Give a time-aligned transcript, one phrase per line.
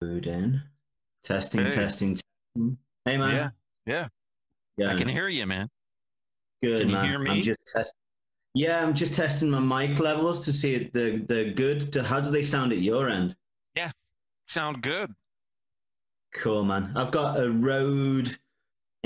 [0.00, 0.62] Good in.
[1.22, 1.74] Testing, Hey.
[1.74, 2.78] testing, testing.
[3.04, 3.34] Hey man.
[3.34, 3.50] Yeah,
[3.86, 4.08] yeah.
[4.76, 4.92] Yeah.
[4.92, 5.68] I can hear you, man.
[6.62, 7.04] Good Can you man.
[7.08, 7.30] hear me?
[7.30, 7.98] I'm just testing.
[8.54, 11.92] Yeah, I'm just testing my mic levels to see if they're, they're good.
[11.94, 13.36] To, how do they sound at your end?
[13.74, 13.90] Yeah,
[14.48, 15.12] sound good.
[16.34, 16.92] Cool, man.
[16.96, 18.36] I've got a Rode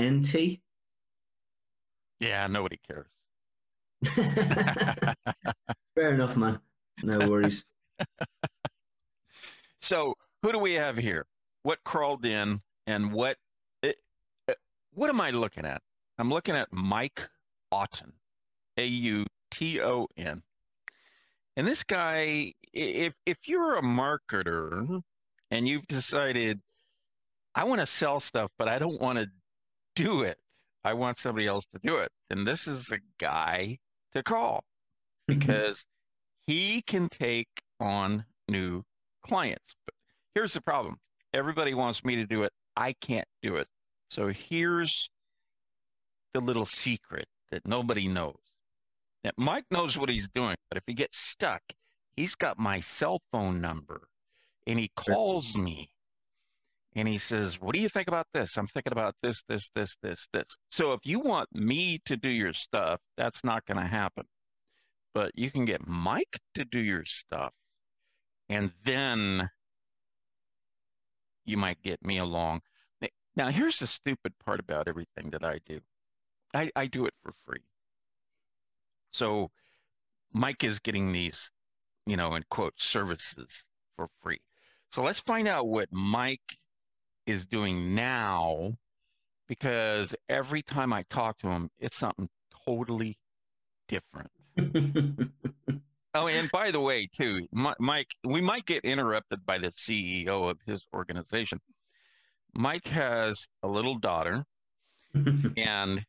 [0.01, 0.59] NT.
[2.19, 3.07] Yeah, nobody cares.
[5.95, 6.59] Fair enough, man.
[7.03, 7.65] No worries.
[9.83, 11.25] So, who do we have here?
[11.63, 13.37] What crawled in, and what?
[13.83, 13.97] It,
[14.47, 14.53] uh,
[14.93, 15.81] what am I looking at?
[16.17, 17.27] I'm looking at Mike
[17.71, 18.13] Auton,
[18.77, 20.41] A U T O N.
[21.57, 25.01] And this guy, if if you're a marketer
[25.51, 26.61] and you've decided,
[27.53, 29.27] I want to sell stuff, but I don't want to
[29.95, 30.37] do it.
[30.83, 32.11] I want somebody else to do it.
[32.29, 33.77] And this is a guy
[34.13, 34.63] to call
[35.27, 35.85] because
[36.47, 38.83] he can take on new
[39.21, 39.75] clients.
[39.85, 39.93] But
[40.35, 40.97] here's the problem
[41.33, 42.51] everybody wants me to do it.
[42.75, 43.67] I can't do it.
[44.09, 45.09] So here's
[46.33, 48.35] the little secret that nobody knows.
[49.23, 51.61] That Mike knows what he's doing, but if he gets stuck,
[52.15, 54.07] he's got my cell phone number
[54.67, 55.89] and he calls me
[56.95, 58.57] and he says, What do you think about this?
[58.57, 60.57] I'm thinking about this, this, this, this, this.
[60.69, 64.25] So if you want me to do your stuff, that's not going to happen.
[65.13, 67.53] But you can get Mike to do your stuff
[68.49, 69.49] and then
[71.45, 72.61] you might get me along.
[73.35, 75.79] Now, here's the stupid part about everything that I do
[76.53, 77.63] I, I do it for free.
[79.11, 79.51] So
[80.33, 81.51] Mike is getting these,
[82.05, 83.63] you know, in quote, services
[83.95, 84.41] for free.
[84.89, 86.57] So let's find out what Mike
[87.25, 88.73] is doing now
[89.47, 92.29] because every time I talk to him, it's something
[92.65, 93.17] totally
[93.87, 94.31] different.
[96.13, 100.57] Oh, and by the way, too, Mike, we might get interrupted by the CEO of
[100.65, 101.59] his organization.
[102.53, 104.43] Mike has a little daughter,
[105.57, 106.05] and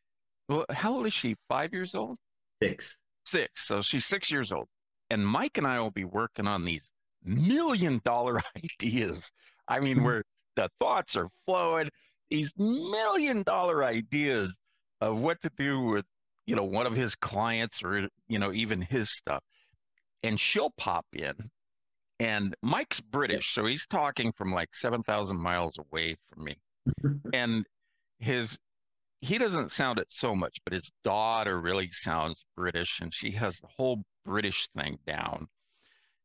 [0.49, 1.35] well, how old is she?
[1.47, 2.17] Five years old?
[2.61, 2.97] Six.
[3.25, 3.65] Six.
[3.65, 4.67] So she's six years old.
[5.09, 6.89] And Mike and I will be working on these
[7.23, 9.31] million dollar ideas.
[9.69, 10.05] I mean, mm-hmm.
[10.05, 10.23] where
[10.57, 11.89] the thoughts are flowing,
[12.29, 14.57] these million dollar ideas
[14.99, 16.05] of what to do with,
[16.45, 19.41] you know, one of his clients or, you know, even his stuff
[20.23, 21.33] and she'll pop in.
[22.19, 26.55] And Mike's British, so he's talking from like 7,000 miles away from me.
[27.33, 27.65] and
[28.19, 28.57] his,
[29.21, 33.57] he doesn't sound it so much, but his daughter really sounds British and she has
[33.57, 35.47] the whole British thing down.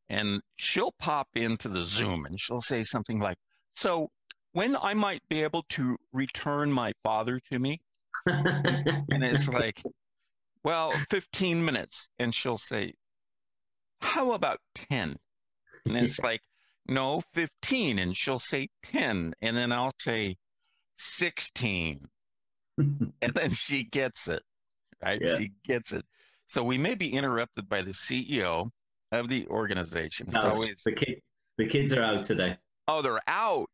[0.07, 3.37] And she'll pop into the Zoom and she'll say something like,
[3.73, 4.09] So
[4.53, 7.81] when I might be able to return my father to me?
[8.25, 9.81] And it's like,
[10.63, 12.09] well, 15 minutes.
[12.19, 12.93] And she'll say,
[14.01, 15.17] how about 10?
[15.85, 16.41] And it's like,
[16.87, 17.99] no, 15.
[17.99, 19.33] And she'll say 10.
[19.41, 20.35] And then I'll say
[20.97, 22.07] 16.
[22.77, 24.41] And then she gets it,
[25.03, 25.19] right?
[25.21, 25.35] Yeah.
[25.37, 26.05] She gets it.
[26.47, 28.69] So we may be interrupted by the CEO
[29.11, 30.27] of the organization.
[30.27, 31.19] It's No, always, the, kid,
[31.57, 32.57] the kids are out today.
[32.87, 33.67] oh, they're out.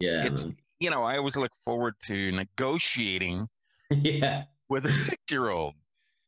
[0.00, 0.24] Yeah.
[0.26, 0.56] It's, man.
[0.80, 3.46] you know, I always look forward to negotiating
[3.90, 4.44] yeah.
[4.70, 5.74] with a six year old.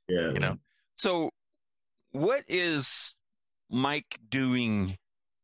[0.09, 0.33] Yeah.
[0.33, 0.57] you know
[0.97, 1.31] so
[2.13, 3.15] what is
[3.71, 4.97] mike doing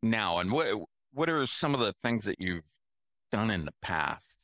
[0.02, 0.68] now and what
[1.12, 2.62] what are some of the things that you've
[3.30, 4.34] done in the past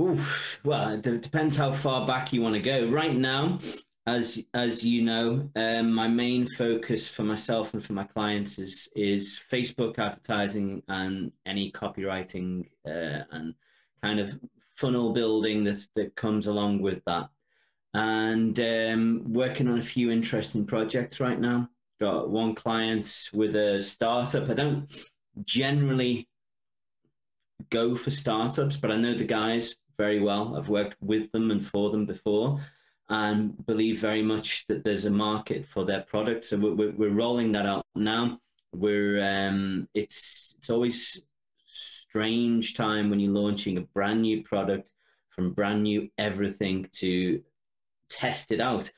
[0.00, 0.58] Oof.
[0.64, 2.88] Well, it depends how far back you want to go.
[2.88, 3.58] Right now,
[4.06, 8.88] as as you know, um, my main focus for myself and for my clients is
[8.96, 13.54] is Facebook advertising and any copywriting uh, and
[14.02, 14.40] kind of
[14.76, 17.28] funnel building that that comes along with that.
[17.94, 21.68] And um, working on a few interesting projects right now.
[22.02, 24.50] Got one client with a startup.
[24.50, 24.92] I don't
[25.44, 26.28] generally
[27.70, 30.56] go for startups, but I know the guys very well.
[30.56, 32.60] I've worked with them and for them before,
[33.08, 36.44] and believe very much that there's a market for their product.
[36.44, 38.40] So we're, we're, rolling that out now.
[38.74, 41.22] We're um, it's it's always
[41.64, 44.90] strange time when you're launching a brand new product
[45.28, 47.44] from brand new everything to
[48.08, 48.90] test it out.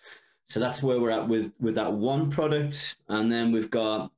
[0.48, 4.10] So that's where we're at with with that one product, and then we've got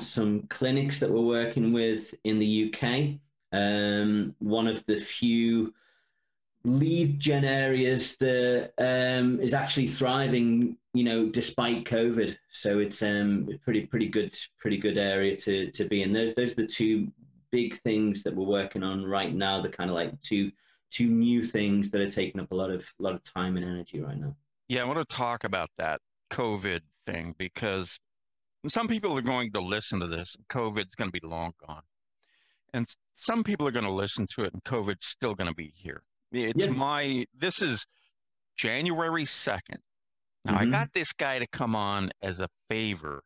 [0.00, 3.18] some clinics that we're working with in the UK.
[3.52, 5.74] Um, one of the few
[6.64, 12.36] lead gen areas that um, is actually thriving, you know, despite COVID.
[12.50, 16.12] So it's um pretty pretty good pretty good area to to be in.
[16.12, 17.10] Those those are the two
[17.50, 19.60] big things that we're working on right now.
[19.60, 20.50] The kind of like two
[20.90, 23.64] two new things that are taking up a lot of a lot of time and
[23.64, 24.34] energy right now.
[24.72, 27.98] Yeah i want to talk about that covid thing because
[28.68, 31.82] some people are going to listen to this covid's going to be long gone
[32.72, 35.74] and some people are going to listen to it, and COVID's still going to be
[35.76, 36.02] here.
[36.32, 36.72] It's Yeah.
[36.72, 37.86] my, this is
[38.56, 39.82] January 2nd.
[40.46, 40.70] Now, I Mhm.
[40.70, 43.22] got this guy to come on as a favor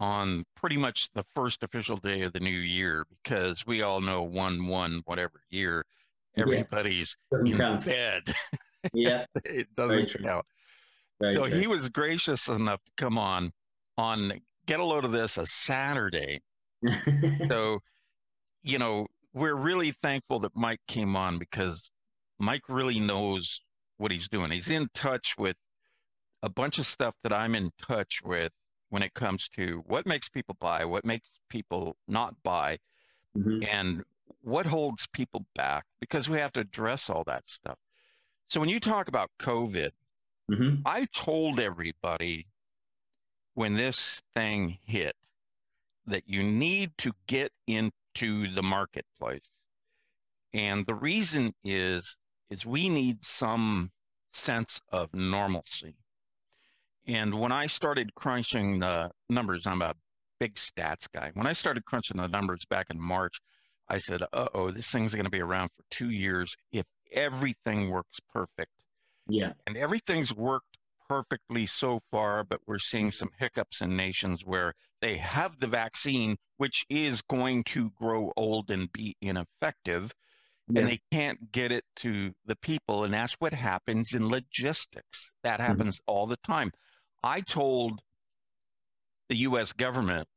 [0.00, 4.24] on pretty much the first official day of the new year because we all know
[4.24, 5.84] 1 1, whatever year,
[6.36, 7.84] everybody's Doesn't in count.
[7.84, 8.24] bed.
[8.92, 10.44] Yeah, it doesn't count.
[11.20, 11.58] Very so true.
[11.58, 13.52] he was gracious enough to come on
[13.96, 14.32] on
[14.66, 16.40] get a load of this a Saturday.
[17.48, 17.80] So,
[18.62, 21.90] you know, we're really thankful that Mike came on because
[22.38, 23.60] Mike really knows
[23.96, 24.50] what he's doing.
[24.50, 25.56] He's in touch with
[26.42, 28.52] a bunch of stuff that I'm in touch with
[28.90, 32.78] when it comes to what makes people buy, what makes people not buy,
[33.36, 33.66] Mhm.
[33.66, 34.04] and
[34.42, 37.78] what holds people back because we have to address all that stuff.
[38.46, 39.90] So when you talk about COVID,
[40.50, 40.82] Mhm.
[40.86, 42.46] I told everybody
[43.54, 45.16] when this thing hit
[46.06, 49.60] that you need to get into the marketplace.
[50.54, 52.16] And the reason is
[52.50, 53.92] is we need some
[54.32, 55.96] sense of normalcy.
[57.06, 59.94] And when I started crunching the numbers, I'm a
[60.38, 61.30] big stats guy.
[61.32, 63.40] When I started crunching the numbers back in March,
[63.88, 67.88] I said, "Uh oh, this thing's going to be around for two years if everything
[67.88, 68.83] works perfect."
[69.26, 69.52] Yeah.
[69.66, 70.78] and everything's worked
[71.08, 76.36] perfectly so far, but we're seeing some hiccups in nations where they have the vaccine,
[76.56, 80.12] which is going to grow old and be ineffective,
[80.68, 80.80] Yeah.
[80.80, 83.04] and they can't get it to the people.
[83.04, 85.30] And that's what happens in logistics.
[85.42, 86.72] That happens all the time.
[87.22, 88.00] I told
[89.28, 90.28] the US government,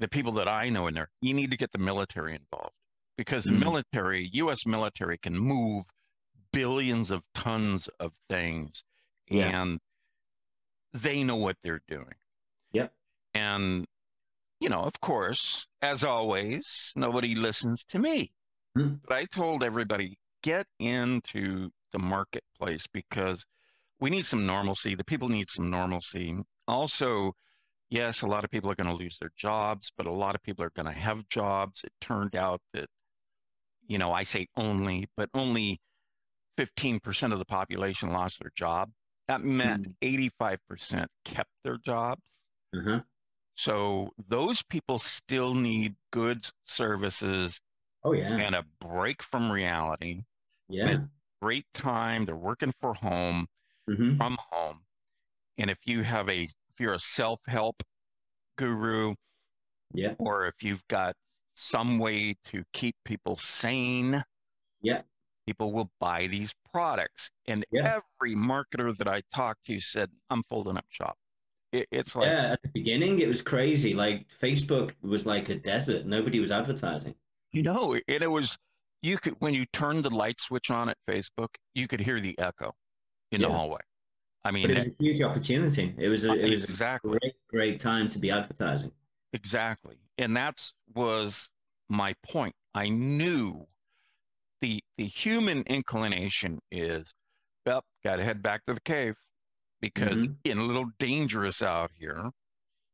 [0.00, 2.74] the people that I know in there, you need to get the military involved
[3.16, 3.60] because the Mhm.
[3.60, 5.84] military, US military, can move
[6.52, 8.84] billions of tons of things
[9.28, 9.62] Yeah.
[9.62, 9.80] and
[10.92, 12.14] they know what they're doing.
[12.72, 12.92] Yep.
[13.34, 13.86] And,
[14.60, 18.32] you know, of course, as always, nobody listens to me.
[18.76, 18.94] Hmm.
[19.06, 23.44] But I told everybody get into the marketplace because
[24.00, 24.94] we need some normalcy.
[24.94, 26.36] The people need some normalcy.
[26.68, 27.32] Also,
[27.90, 30.42] yes, a lot of people are going to lose their jobs, but a lot of
[30.42, 31.84] people are going to have jobs.
[31.84, 32.88] It turned out that,
[33.86, 35.80] you know, I say only, but only
[36.56, 38.90] 15% of the population lost their job.
[39.28, 42.22] That meant 85% kept their jobs.
[42.74, 43.00] Uh-huh.
[43.56, 47.60] So those people still need goods, services,
[48.04, 48.36] Oh yeah.
[48.36, 50.22] and a break from reality.
[50.68, 51.06] Yeah.
[51.40, 52.24] Great time.
[52.24, 53.46] They're working for home,
[53.86, 54.80] hmm from home.
[55.58, 57.82] And if you have a, if you're a self help
[58.56, 59.14] guru,
[59.94, 60.14] Yeah.
[60.18, 61.14] or if you've got
[61.54, 64.22] some way to keep people sane,
[64.80, 65.02] Yeah.
[65.46, 67.30] People will buy these products.
[67.46, 68.00] And Yeah.
[68.20, 71.16] every marketer that I talked to said, I'm folding up shop.
[71.72, 72.52] It, it's like, yeah.
[72.52, 73.94] At the beginning, it was crazy.
[73.94, 76.06] Like Facebook was like a desert.
[76.06, 77.14] Nobody was advertising.
[77.52, 78.56] you know, and it was,
[79.02, 82.38] you could, when you turned the light switch on at Facebook, you could hear the
[82.38, 82.72] echo
[83.30, 83.80] in the hallway.
[84.44, 85.94] I mean, But it was a huge opportunity.
[85.98, 87.18] It was a, uh, it was a exactly.
[87.20, 88.90] great, great time to be advertising.
[89.32, 89.96] Exactly.
[90.18, 91.48] And that's was
[91.88, 92.54] my point.
[92.74, 93.66] I knew
[94.62, 97.12] the the human inclination is
[97.66, 99.16] up, gotta head back to the cave
[99.80, 100.24] because Mhm.
[100.24, 102.30] it's getting a little dangerous out here.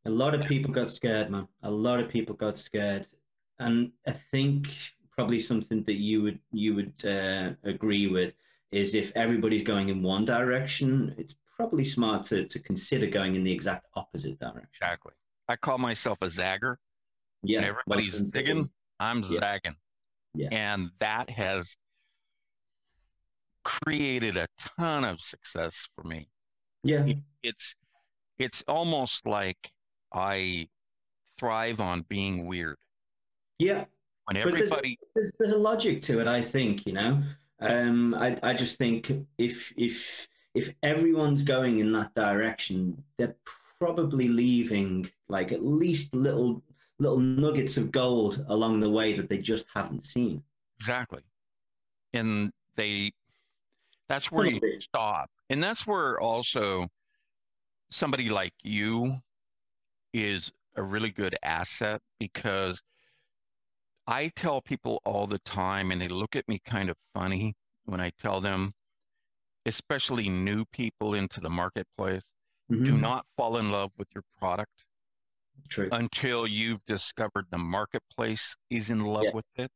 [0.04, 1.46] A lot of people got scared, man.
[1.62, 3.06] A lot of people got scared,
[3.58, 4.68] and I think
[5.10, 8.34] probably something that you would you would uh, agree with
[8.72, 13.44] is if everybody's going in one direction, it's probably smart to to consider going in
[13.44, 14.68] the exact opposite direction.
[14.80, 15.12] Exactly.
[15.48, 16.76] I call myself a zagger.
[17.42, 18.70] Yeah, everybody's well digging,
[19.00, 19.38] I'm Yeah.
[19.40, 19.76] zagging.
[20.38, 20.48] Yeah.
[20.52, 21.76] And that has
[23.64, 26.28] created a ton of success for me.
[26.84, 27.06] Yeah,
[27.42, 27.74] It's
[28.38, 29.58] it's almost like
[30.14, 30.68] I
[31.38, 32.76] thrive on being weird.
[33.58, 33.84] yeah.
[34.26, 34.70] When But there's-
[35.14, 37.20] there's there's a logic to it, I think, you know.
[37.60, 43.36] Um, I I just think if if if everyone's going in that direction, they're
[43.80, 46.62] probably leaving like at least little
[46.98, 50.42] little nuggets of gold along the way that they just haven't seen.
[50.80, 51.22] Exactly.
[52.12, 53.12] And they,
[54.08, 55.30] that's where you stop.
[55.50, 56.86] And that's where also
[57.90, 59.16] somebody like you
[60.12, 62.82] is a really good asset because
[64.06, 68.00] I tell people all the time, and they look at me kind of funny when
[68.00, 68.72] I tell them,
[69.66, 72.30] especially new people into the marketplace,
[72.70, 73.00] do Mhm.
[73.00, 74.86] not fall in love with your product
[75.68, 75.88] True.
[75.92, 79.30] until you've discovered the marketplace is in love Yeah.
[79.34, 79.70] with it.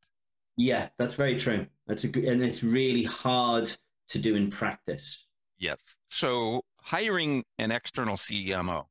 [0.56, 1.66] Yeah, that's very true.
[1.86, 3.70] That's a good, and it's really hard
[4.08, 5.26] to do in practice.
[5.58, 5.80] Yes.
[6.10, 8.86] So hiring an external CMO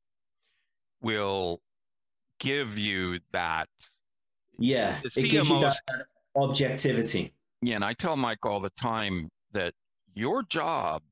[1.00, 1.60] will
[2.38, 3.68] give you that
[4.58, 5.80] Yeah, it gives you that
[6.34, 7.34] objectivity.
[7.60, 9.74] Yeah, and I tell Mike all the time that
[10.14, 11.02] your job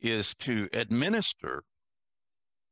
[0.00, 1.64] is to administer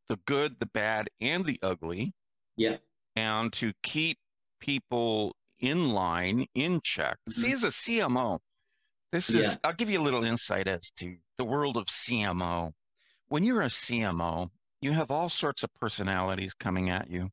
[0.08, 2.12] the good, the bad, and the ugly,
[2.60, 2.76] Yeah,
[3.16, 4.18] and to keep
[4.60, 7.16] people in line, in check.
[7.28, 7.40] Mm-hmm.
[7.40, 8.38] See, as a CMO,
[9.12, 9.54] this is, Yeah.
[9.64, 12.72] I'll give you a little insight as to the world of CMO.
[13.28, 14.50] When you're a CMO,
[14.82, 17.30] you have all sorts of personalities coming at you,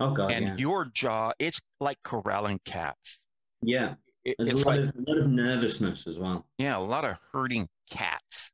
[0.00, 3.20] oh god, and yeah, your jaw, it's like corralling cats.
[3.62, 3.94] yeah.
[4.24, 6.46] It- There's it's a lot like, of a lot of nervousness as well.
[6.56, 8.52] yeah, a lot of herding cats.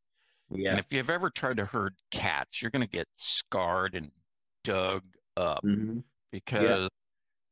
[0.51, 4.11] Yeah, And if you've ever tried to herd cats, you're going to get scarred and
[4.65, 5.03] dug
[5.39, 6.05] up Mhm.
[6.33, 6.91] because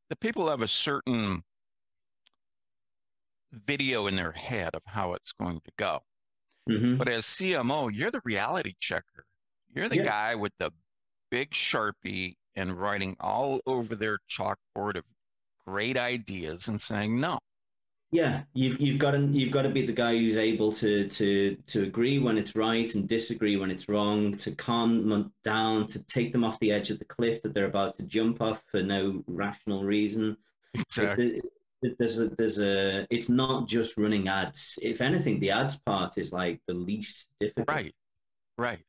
[0.08, 1.42] the people have a certain
[3.52, 6.00] video in their head of how it's going to go.
[6.68, 6.98] Mhm.
[6.98, 9.26] But as CMO, you're the reality checker.
[9.68, 10.04] You're the Yeah.
[10.04, 10.72] guy with the
[11.30, 15.04] big Sharpie and writing all over their chalkboard of
[15.64, 17.38] great ideas and saying, no,
[18.12, 21.56] Yeah, you've you've got to you've got to be the guy who's able to to
[21.66, 26.02] to agree when it's right and disagree when it's wrong, to calm them down, to
[26.04, 28.82] take them off the edge of the cliff that they're about to jump off for
[28.82, 30.36] no rational reason.
[30.74, 31.42] exactly.
[31.98, 34.78] There's a there's a it's not just running ads.
[34.80, 37.68] If anything, the ads part is like the least difficult.
[37.68, 37.94] Right,
[38.56, 38.80] right.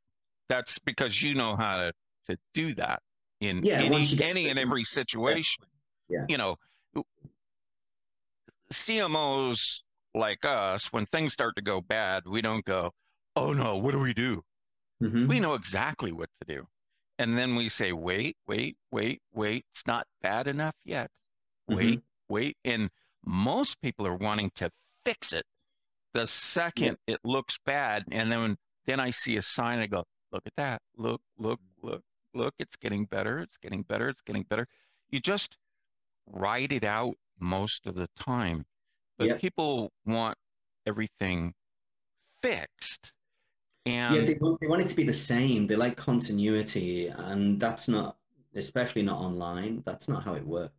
[0.48, 1.92] That's because you know how to,
[2.28, 3.02] to do that
[3.42, 5.66] in Yeah, any, once you get any and every situation.
[6.10, 6.26] Yeah.
[6.30, 6.56] You know,
[8.72, 9.82] CMOs
[10.14, 12.92] like us, when things start to go bad, we don't go,
[13.36, 14.44] oh no, what do we do?
[15.02, 15.28] Mhm.
[15.28, 16.68] We know exactly what to do.
[17.20, 19.66] And then we say, wait, wait, wait, wait.
[19.72, 21.10] It's not bad enough yet.
[21.68, 22.58] Wait, wait.
[22.64, 22.90] And
[23.26, 24.72] most people are wanting to
[25.06, 25.46] fix it
[26.14, 28.04] the second it looks bad.
[28.12, 30.82] And then then I see a sign, I go, look at that.
[30.96, 32.02] Look, look, look,
[32.34, 32.56] look.
[32.58, 33.40] It's getting better.
[33.40, 34.10] It's getting better.
[34.10, 34.68] It's getting better.
[35.10, 35.58] You just
[36.26, 38.66] write it out most of the time.
[39.18, 39.40] But Yep.
[39.40, 40.38] people want
[40.86, 41.54] everything
[42.42, 43.14] fixed.
[43.86, 45.68] And Yeah, they want, they want it to be the same.
[45.68, 48.18] They like continuity, and that's not,
[48.56, 49.82] especially not online.
[49.86, 50.74] That's not how it works.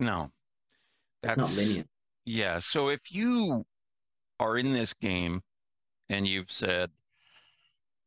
[0.00, 0.30] no,
[1.22, 1.84] It's that's not linear.
[2.24, 2.58] Yeah.
[2.58, 3.64] So if you
[4.40, 5.42] are in this game
[6.08, 6.90] and you've said,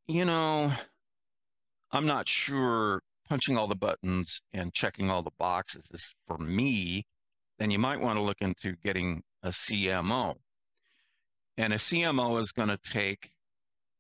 [0.08, 0.72] you know,
[1.92, 7.06] I'm not sure punching all the buttons and checking all the boxes is for me,
[7.62, 10.36] then you might want to look into getting a CMO.
[11.58, 13.30] And a CMO is going to take,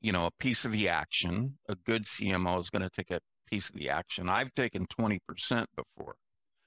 [0.01, 1.59] you know, a piece of the action.
[1.69, 4.29] A good CMO is going to take a piece of the action.
[4.29, 6.15] I've taken 20% before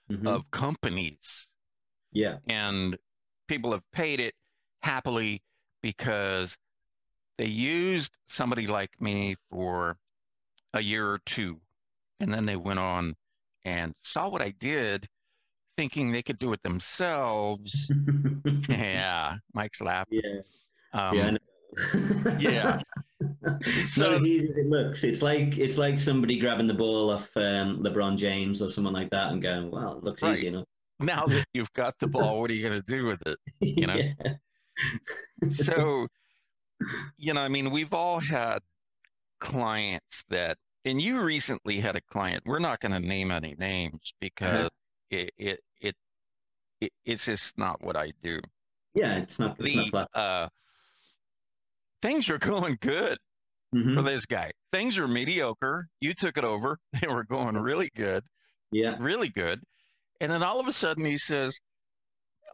[0.08, 0.28] Mhm.
[0.28, 1.48] of companies
[2.12, 2.38] Yeah.
[2.48, 2.96] and
[3.48, 4.34] people have paid it
[4.82, 5.42] happily
[5.82, 6.56] because
[7.38, 9.98] they used somebody like me for
[10.74, 11.60] a year or two
[12.20, 13.16] and then they went on
[13.64, 15.08] and saw what I did
[15.76, 17.90] thinking they could do it themselves
[18.68, 20.40] yeah Mike's laughing yeah.
[20.92, 21.36] um, yeah.
[22.38, 22.80] Yeah.
[23.84, 25.02] So- not as easy as it looks.
[25.02, 29.10] It's like it's like somebody grabbing the ball off um, LeBron James or someone like
[29.10, 30.36] that and going, "Well, it looks Right.
[30.38, 30.66] easy enough."
[31.00, 33.86] now that you've got the ball what are you going to do with it You
[33.88, 33.94] know?
[34.24, 35.48] Yeah.
[35.50, 36.06] so
[37.16, 38.60] you know i mean we've all had
[39.40, 44.14] clients that and you recently had a client we're not going to name any names
[44.20, 44.70] because
[45.14, 45.94] it, it it
[46.80, 48.40] it it's just not what i do
[48.96, 49.56] yeah, it's not.
[49.58, 50.08] It's the flat.
[50.14, 50.48] uh
[52.02, 53.18] things are going good
[53.74, 53.94] Mhm.
[53.94, 58.22] for this guy things are mediocre you took it over they were going really good
[58.70, 58.96] Yeah.
[59.00, 59.60] really good
[60.20, 61.58] and then all of a sudden he says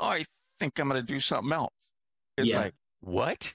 [0.00, 0.24] oh i
[0.58, 1.74] think i'm going to do something else
[2.38, 2.60] it's Yeah.
[2.60, 3.54] like what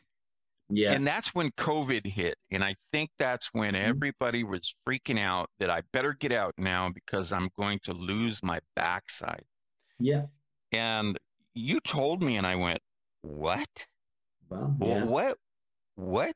[0.70, 0.94] Yeah.
[0.94, 2.38] And that's when COVID hit.
[2.52, 3.82] And I think that's when Mhm.
[3.84, 8.42] everybody was freaking out that I better get out now because I'm going to lose
[8.44, 9.46] my backside.
[10.00, 10.26] yeah.
[10.72, 11.18] And
[11.54, 12.82] you told me, and I went,
[13.22, 13.88] What?
[14.50, 15.04] Well, yeah.
[15.04, 15.38] What?
[15.96, 16.36] What?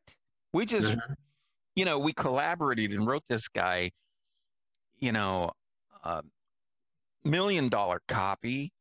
[0.54, 1.16] We just, Uh-huh.
[1.76, 3.92] you know, we collaborated and wrote this guy,
[4.98, 5.52] you know,
[6.04, 6.24] a
[7.24, 8.72] million dollar copy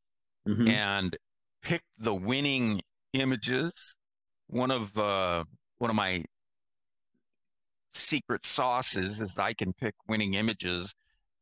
[0.47, 0.69] Mhm.
[0.71, 1.17] and
[1.61, 2.81] picked the winning
[3.12, 3.97] images.
[4.49, 5.45] One of uh,
[5.78, 6.25] one of my
[7.95, 10.95] secret sauces is I can pick winning images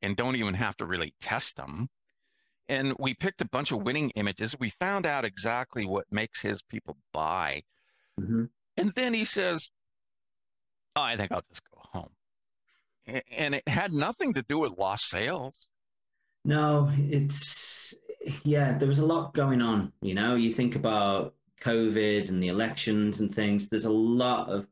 [0.02, 1.88] and don't even have to really test them.
[2.68, 4.56] And we picked a bunch of winning images.
[4.58, 7.62] We found out exactly what makes his people buy.
[8.20, 8.50] Mhm.
[8.76, 9.70] And then he says,
[10.96, 12.10] oh, I think I'll just go home.
[13.30, 15.68] And it had nothing to do with lost sales.
[16.44, 17.94] No, it's
[18.42, 20.34] yeah, there was a lot going on, you know.
[20.34, 24.66] You think about COVID and the elections and things, there's a lot of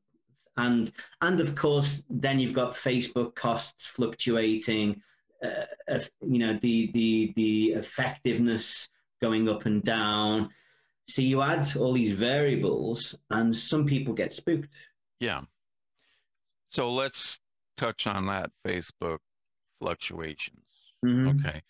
[0.56, 5.02] and and of course then you've got Facebook costs fluctuating,
[5.42, 8.88] uh, of- you know, the the the effectiveness
[9.20, 10.50] going up and down.
[11.08, 14.72] So you add all these variables, and some people get spooked.
[15.20, 15.42] Yeah.
[16.70, 17.40] So let's
[17.76, 19.18] touch on that Facebook
[19.80, 20.64] fluctuations.
[21.04, 21.40] Mhm.
[21.40, 21.62] Okay.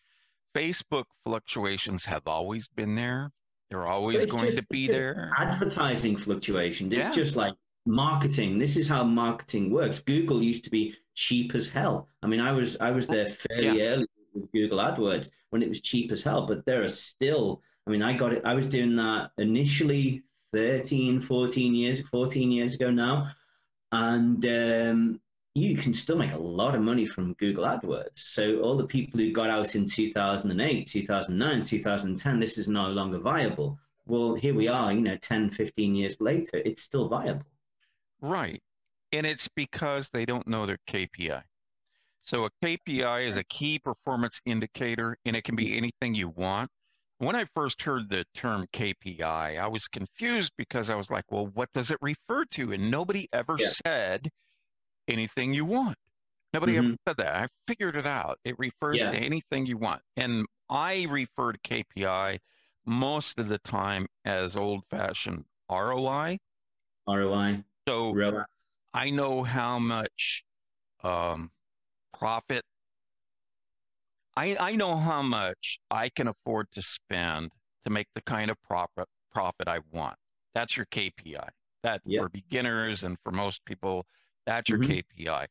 [0.54, 3.32] Facebook fluctuations have always been there.
[3.70, 5.30] They're always going just- to be there.
[5.36, 6.92] Advertising fluctuation.
[6.92, 7.12] It's Yeah.
[7.14, 7.54] just like
[7.86, 8.58] marketing.
[8.58, 9.98] This is how marketing works.
[10.00, 12.08] Google used to be cheap as hell.
[12.22, 15.80] I mean, I was I was there fairly early with Google AdWords when it was
[15.80, 17.62] cheap as hell, but there are still.
[17.86, 18.42] I mean, I got it.
[18.44, 20.22] I was doing that initially
[20.54, 23.28] 13, 14 years, 14 years ago now,
[23.92, 25.20] and um,
[25.54, 28.18] you can still make a lot of money from Google AdWords.
[28.18, 33.18] So all the people who got out in 2008, 2009, 2010, this is no longer
[33.18, 33.78] viable.
[34.06, 37.46] Well, here we are, you know, 10, 15 years later, it's still viable.
[38.20, 38.60] Right.
[39.12, 41.42] And it's because they don't know their KPI.
[42.24, 46.68] So a KPI is a key performance indicator, and it can be anything you want.
[47.18, 51.46] When I first heard the term KPI, I was confused because I was like, well,
[51.46, 52.72] what does it refer to?
[52.72, 53.68] And nobody ever Yeah.
[53.86, 54.28] said
[55.08, 55.98] anything you want.
[56.52, 56.98] Nobody ever Mhm.
[57.06, 57.34] said that.
[57.36, 58.38] I figured it out.
[58.44, 59.10] It refers Yeah.
[59.10, 60.02] to anything you want.
[60.16, 62.40] And I refer to KPI
[62.84, 66.38] most of the time as old fashioned ROI.
[67.06, 68.70] ROI, So ROAS.
[68.94, 70.44] I know how much
[71.02, 71.52] um,
[72.12, 72.64] profit.
[74.36, 77.52] I I know how much I can afford to spend
[77.84, 80.18] to make the kind of profit profit I want.
[80.54, 81.48] That's your KPI.
[81.82, 82.20] That Yeah.
[82.20, 84.06] for beginners and for most people,
[84.46, 85.02] that's your Mhm.
[85.02, 85.46] KPI.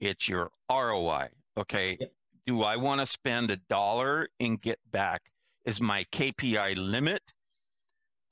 [0.00, 1.30] It's your ROI.
[1.56, 1.96] Okay.
[2.00, 2.12] Yep.
[2.46, 5.22] Do I want to spend a dollar and get back?
[5.64, 7.22] Is my KPI limit?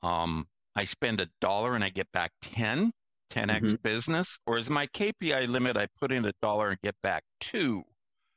[0.01, 2.91] Um, I spend a dollar and I get back 10,
[3.29, 7.23] 10x business, or is my KPI limit I put in a dollar and get back
[7.39, 7.83] two?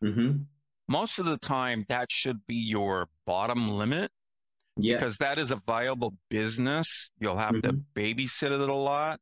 [0.00, 0.42] hmm
[0.88, 4.12] Most of the time, that should be your bottom limit
[4.76, 4.96] Yeah.
[4.96, 7.10] because that is a viable business.
[7.18, 9.20] You'll have to babysit it a lot,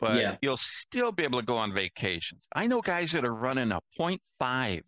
[0.00, 0.36] but Yeah.
[0.42, 2.46] you'll still be able to go on vacations.
[2.54, 4.82] I know guys that are running a 0.5.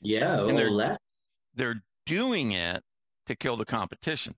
[0.00, 0.40] Yeah.
[0.42, 0.98] And Or they're- less.
[1.54, 2.82] They're doing it
[3.26, 4.34] to kill the competition.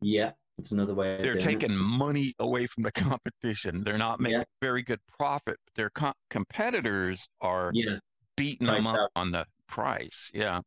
[0.00, 0.32] Yeah.
[0.58, 1.16] it's another way.
[1.22, 1.60] They're doing it.
[1.60, 3.84] taking money away from the competition.
[3.84, 4.44] They're not making Yeah.
[4.60, 5.56] very good profit.
[5.76, 7.98] Their co- competitors are Yeah.
[8.36, 10.32] beating them Priced up on the price.
[10.34, 10.60] Yeah.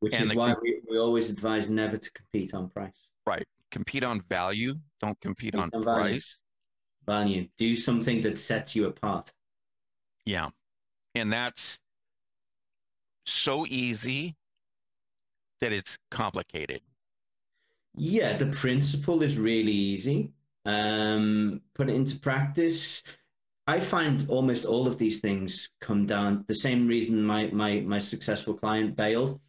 [0.00, 2.96] Which and is the why we, we always advise never to compete on price.
[3.26, 3.46] Right.
[3.70, 4.74] Compete on value.
[5.00, 6.12] Don't compete on Compete on value.
[6.14, 6.38] price.
[7.06, 7.48] Value.
[7.56, 9.32] Do something that sets you apart.
[10.24, 10.50] Yeah.
[11.14, 11.78] And that's
[13.24, 14.36] so easy
[15.60, 16.80] that it's complicated.
[17.94, 20.32] Yeah, the principle is really easy.
[20.64, 23.02] Um, put it into practice.
[23.66, 27.98] I find almost all of these things come down the same reason my my my
[27.98, 29.40] successful client bailed.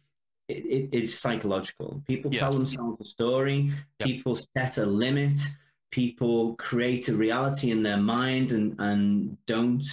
[0.48, 2.02] It, it, it's psychological.
[2.06, 3.70] People tell themselves a story.
[4.00, 4.08] Yep.
[4.08, 5.36] People set a limit.
[5.90, 9.84] People create a reality in their mind and and don't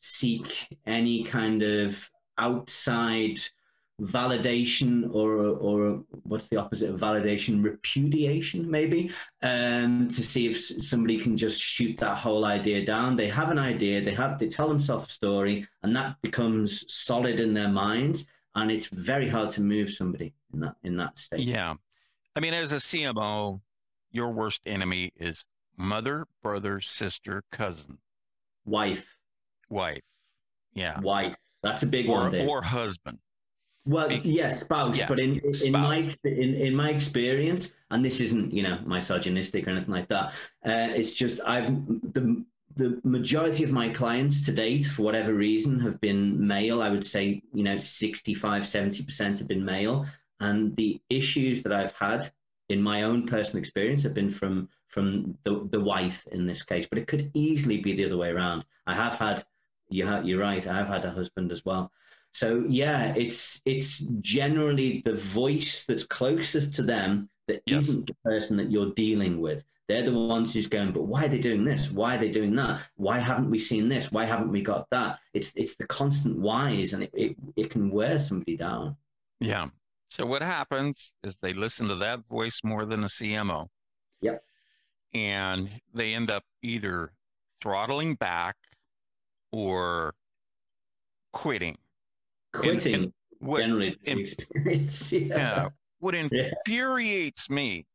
[0.00, 3.38] seek any kind of outside
[4.00, 7.62] validation or or what's the opposite of validation?
[7.62, 9.10] Repudiation maybe
[9.42, 13.16] um to see if somebody can just shoot that whole idea down.
[13.16, 17.38] They have an idea they have they tell themselves a story and that becomes solid
[17.38, 21.40] in their minds and it's very hard to move somebody in that in that state.
[21.40, 21.74] Yeah.
[22.34, 23.60] I mean, as a CMO,
[24.12, 25.44] your worst enemy is
[25.76, 27.98] mother, brother, sister, cousin,
[28.64, 29.16] wife
[29.68, 30.02] wife.
[30.74, 31.00] Yeah.
[31.00, 32.48] wife that's a big Or, one Dave.
[32.48, 33.18] or husband.
[33.84, 38.52] Well, yes, spouse, yeah, but in in my in, in my experience, and this isn't
[38.52, 40.26] you know misogynistic or anything like that.
[40.64, 41.66] Uh, it's just I've
[42.12, 42.44] the
[42.76, 46.80] the majority of my clients to date, for whatever reason, have been male.
[46.80, 50.06] I would say you know 65, 70 percent have been male,
[50.38, 52.30] and the issues that I've had
[52.72, 56.86] in my own personal experience have been from from the the wife in this case,
[56.90, 58.64] but it could easily be the other way around.
[58.86, 59.44] I have had
[59.88, 60.66] you ha- you're right.
[60.66, 61.84] I have had a husband as well.
[62.32, 63.98] So yeah, it's it's
[64.38, 67.88] generally the voice that's closest to them that Yes.
[67.88, 69.64] not the person that you're dealing with.
[69.88, 71.90] They're the ones who's going, but why are they doing this?
[71.90, 72.80] Why are they doing that?
[72.96, 74.10] Why haven't we seen this?
[74.12, 75.18] Why haven't we got that?
[75.34, 78.96] It's it's the constant whys, and it it, it can wear somebody down.
[79.40, 79.68] Yeah.
[80.12, 83.68] So what happens is they listen to that voice more than the CMO.
[84.20, 84.44] Yep.
[85.14, 87.12] And they end up either
[87.62, 88.56] throttling back
[89.52, 90.12] or
[91.32, 91.78] quitting.
[92.52, 95.10] Quitting and What generally and- experience.
[95.12, 95.68] Yeah, yeah,
[96.00, 96.28] what Yeah.
[96.66, 97.86] infuriates me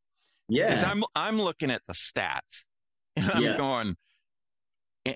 [0.48, 2.64] yeah, is I'm I'm looking at the stats
[3.14, 3.56] and I'm Yeah.
[3.56, 3.94] going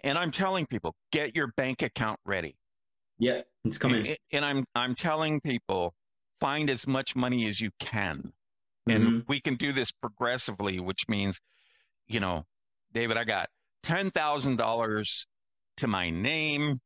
[0.05, 2.55] and I'm telling people, get your bank account ready.
[3.19, 3.41] yeah.
[3.65, 4.07] It's coming.
[4.07, 5.95] A- And I'm I'm telling people,
[6.43, 8.33] find as much money as you can.
[8.89, 9.29] and Mhm.
[9.29, 11.41] we can do this progressively, which means,
[12.09, 12.45] you know,
[12.91, 13.49] David, I got
[13.85, 15.29] ten thousand dollars
[15.77, 16.81] to my name.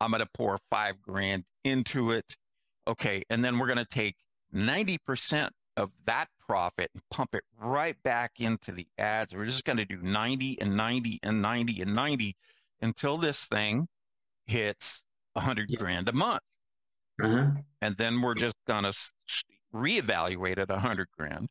[0.00, 2.34] I'm gonna pour five grand into it.
[2.86, 4.16] Okay, and then we're gonna take
[4.52, 9.34] ninety percent of that profit and pump it right back into the ads.
[9.34, 12.36] We're just gonna do ninety and ninety and ninety and ninety
[12.80, 13.86] until this thing
[14.46, 15.78] hits a hundred Yeah.
[15.78, 16.42] grand a month
[17.22, 17.50] Uh-huh.
[17.80, 21.48] and then we're just gonna s- s- reevaluate at a hundred grand,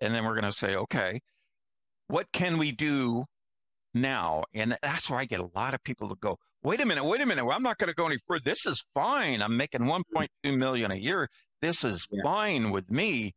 [0.00, 1.20] and then we're gonna say, okay,
[2.08, 3.24] what can we do
[3.94, 4.44] now?
[4.54, 7.20] And that's where I get a lot of people to go, wait a minute, wait
[7.22, 8.42] a minute, well, I'm not gonna go any further.
[8.44, 9.40] This is fine.
[9.42, 11.28] I'm making 1.2 million a year.
[11.62, 12.22] This is Yeah.
[12.22, 13.34] fine with me.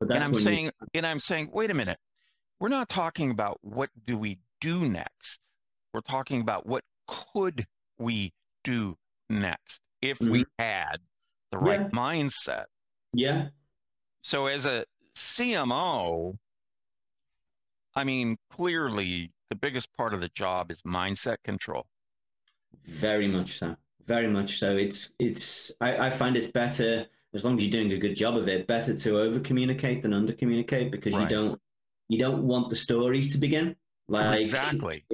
[0.00, 1.98] And I'm when you- saying, and I'm saying, wait a minute,
[2.60, 5.40] we're not talking about what do we do next.
[5.94, 7.66] We're talking about what could
[7.98, 8.96] we do
[9.30, 10.96] next if we had
[11.50, 11.96] the right Mm-hmm.
[11.96, 12.02] Yeah.
[12.02, 12.64] mindset.
[13.12, 13.48] yeah,
[14.22, 14.84] So as a
[15.16, 16.36] CMO,
[17.94, 21.86] I mean, clearly the biggest part of the job is mindset control.
[22.84, 23.76] very much so.
[24.06, 24.76] Very much so.
[24.76, 28.36] It's it's I, I find it's better as long as you're doing a good job
[28.36, 31.60] of it, better to over communicate than under communicate because you don't
[32.08, 33.76] you don't want the stories to begin
[34.08, 35.04] like exactly.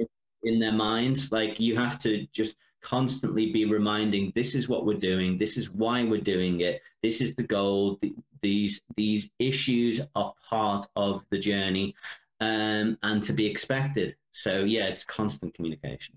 [0.43, 1.31] in their minds.
[1.31, 5.71] Like you have to just constantly be reminding this is what we're doing, this is
[5.71, 11.25] why we're doing it, this is the goal, th- these these issues are part of
[11.31, 11.95] the journey
[12.39, 14.15] um, and to be expected.
[14.31, 16.15] So yeah, it's constant communication.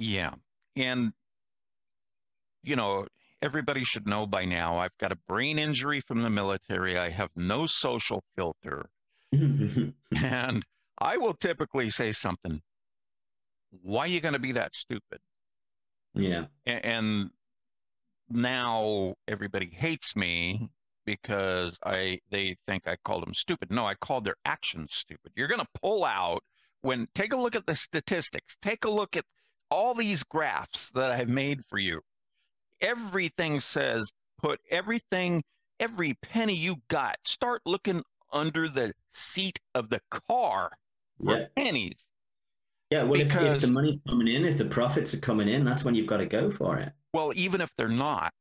[0.00, 0.34] Yeah.
[0.74, 1.12] And,
[2.64, 3.06] you know,
[3.40, 6.98] everybody should know by now I've got a brain injury from the military.
[6.98, 8.90] I have no social filter.
[10.24, 10.64] And
[11.00, 12.62] I will typically say something.
[13.82, 15.20] Why are you going to be that stupid?
[16.18, 16.46] Yeah.
[16.66, 17.30] A- And
[18.28, 20.68] now everybody hates me
[21.04, 23.70] because I they think I called them stupid.
[23.70, 25.32] No, I called their actions stupid.
[25.34, 26.42] You're going to pull out
[26.82, 28.56] when take a look at the statistics.
[28.60, 29.24] Take a look at
[29.70, 32.00] all these graphs that I've made for you.
[32.80, 35.42] Everything says put everything
[35.80, 37.16] every penny you got.
[37.24, 38.02] Start looking
[38.32, 40.70] under the seat of the car
[41.24, 41.46] for Yeah.
[41.56, 42.10] pennies.
[42.90, 45.84] Yeah, well, if, if the money's coming in, if the profits are coming in, that's
[45.84, 46.92] when you've got to go for it.
[47.12, 48.32] Well, even if they're not,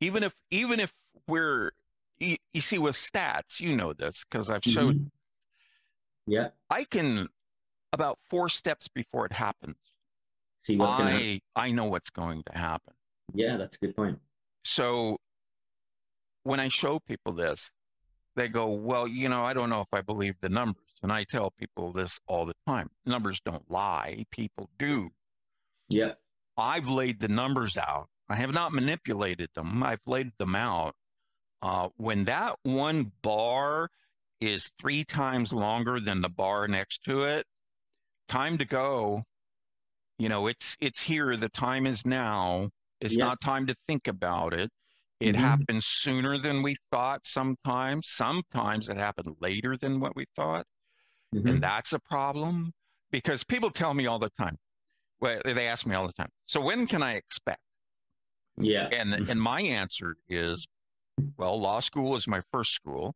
[0.00, 0.92] even if even if
[1.26, 1.72] we're
[2.18, 5.10] you, you see with stats, you know this because I've showed Mhm.
[6.26, 7.28] Yeah, I can
[7.92, 9.76] about four steps before it happens.
[10.62, 11.40] see what's going to happen.
[11.56, 12.94] I I know what's going to happen.
[13.34, 14.18] Yeah, that's a good point.
[14.64, 15.18] So
[16.42, 17.70] when I show people this,
[18.36, 21.24] they go, "Well, you know, I don't know if I believe the numbers." And I
[21.24, 25.10] tell people this all the time: numbers don't lie; people do.
[25.88, 26.14] Yeah,
[26.56, 28.08] I've laid the numbers out.
[28.28, 29.82] I have not manipulated them.
[29.82, 30.94] I've laid them out.
[31.62, 33.88] Uh, when that one bar
[34.40, 37.46] is three times longer than the bar next to it,
[38.28, 39.24] time to go.
[40.18, 41.36] You know, it's it's here.
[41.36, 42.70] The time is now.
[43.00, 43.24] It's Yeah.
[43.26, 44.70] not time to think about it.
[45.20, 45.38] It Mhm.
[45.38, 47.26] happens sooner than we thought.
[47.26, 50.66] Sometimes, sometimes it happened later than what we thought
[51.34, 51.50] Mhm.
[51.50, 52.72] and that's a problem
[53.10, 54.56] because people tell me all the time.
[55.20, 57.60] Well they ask me all the time so when can i expect?
[58.58, 59.30] Yeah, and mm-hmm.
[59.30, 60.66] and my answer is
[61.36, 63.14] well law school is my first school.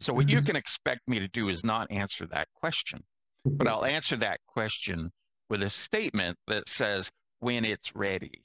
[0.00, 0.46] So what you mm-hmm.
[0.46, 3.02] can expect me to do is not answer that question
[3.44, 3.68] but mm-hmm.
[3.68, 5.10] i'll answer that question
[5.48, 8.42] with a statement that says when it's ready.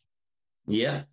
[0.66, 1.04] Yeah,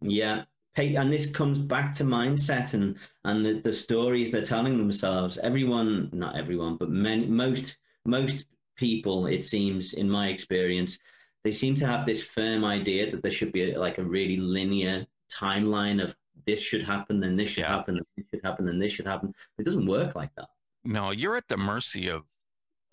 [0.00, 0.44] yeah.
[0.74, 5.36] Hey, and this comes back to mindset and and the, the stories they're telling themselves.
[5.38, 10.98] Everyone, not everyone, but many, most most people, it seems, in my experience,
[11.44, 15.06] they seem to have this firm idea that there should be like a really linear
[15.30, 17.76] timeline of this should happen, then this should Yeah.
[17.76, 19.34] happen, then this should happen, then this should happen.
[19.58, 20.48] It doesn't work like that.
[20.84, 22.22] no you're at the mercy of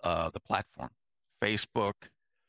[0.04, 0.90] uh, the platform
[1.42, 1.94] facebook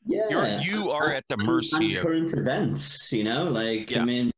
[0.04, 3.10] Yeah, you're you are at the mercy of current events.
[3.12, 4.02] You know, like Yeah.
[4.02, 4.30] I mean,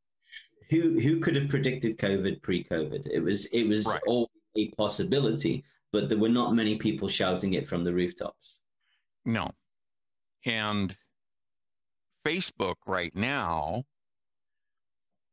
[0.73, 3.07] who who could have predicted COVID pre-COVID?
[3.07, 4.01] It was it was Right.
[4.07, 8.57] always a possibility, but there were not many people shouting it from the rooftops.
[9.27, 9.53] No.
[10.47, 10.97] And
[12.27, 13.85] Facebook right now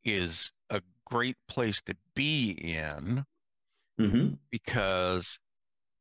[0.04, 3.26] is a great place to be in
[3.98, 5.40] hmm because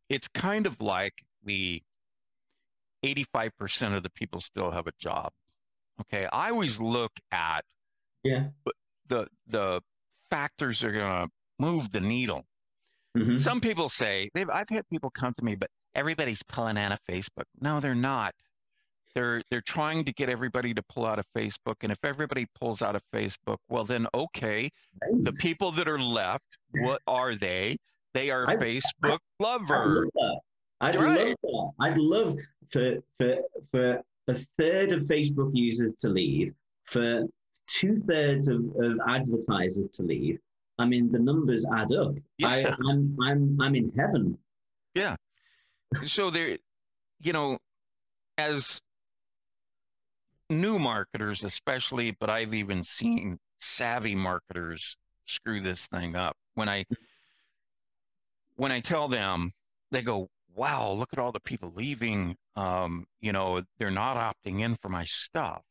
[0.08, 1.82] it's kind of like the
[3.04, 5.32] 85% of the people still have a job.
[6.00, 6.26] Okay.
[6.32, 7.64] I always look at
[8.24, 8.48] Yeah.
[9.08, 9.80] The the
[10.30, 12.44] factors are going to move the needle.
[13.16, 16.92] hmm Some people say they've I've had people come to me, but everybody's pulling out
[16.92, 17.44] of Facebook.
[17.60, 18.34] No, they're not.
[19.14, 21.76] They're they're trying to get everybody to pull out of Facebook.
[21.82, 24.70] And if everybody pulls out of Facebook, well then okay.
[25.00, 27.76] The people that are left, what are they?
[28.14, 30.10] They are I- Facebook I'd lovers.
[30.80, 31.26] I'd Right.
[31.26, 31.70] love that.
[31.80, 32.36] I'd love
[32.70, 33.36] for for
[33.70, 36.52] for a third of Facebook users to leave,
[36.84, 37.24] for
[37.68, 40.38] two thirds of, of advertisers to leave.
[40.78, 42.14] I mean, the numbers add up.
[42.42, 42.76] I, Yeah.
[42.88, 44.38] I'm I'm I'm in heaven.
[44.94, 45.16] Yeah.
[46.04, 46.58] So there
[47.20, 47.58] you know
[48.36, 48.80] as
[50.50, 56.84] new marketers especially but i've even seen savvy marketers screw this thing up when i
[58.56, 59.52] when i tell them
[59.90, 64.60] they go wow look at all the people leaving um, you know they're not opting
[64.60, 65.62] in for my stuff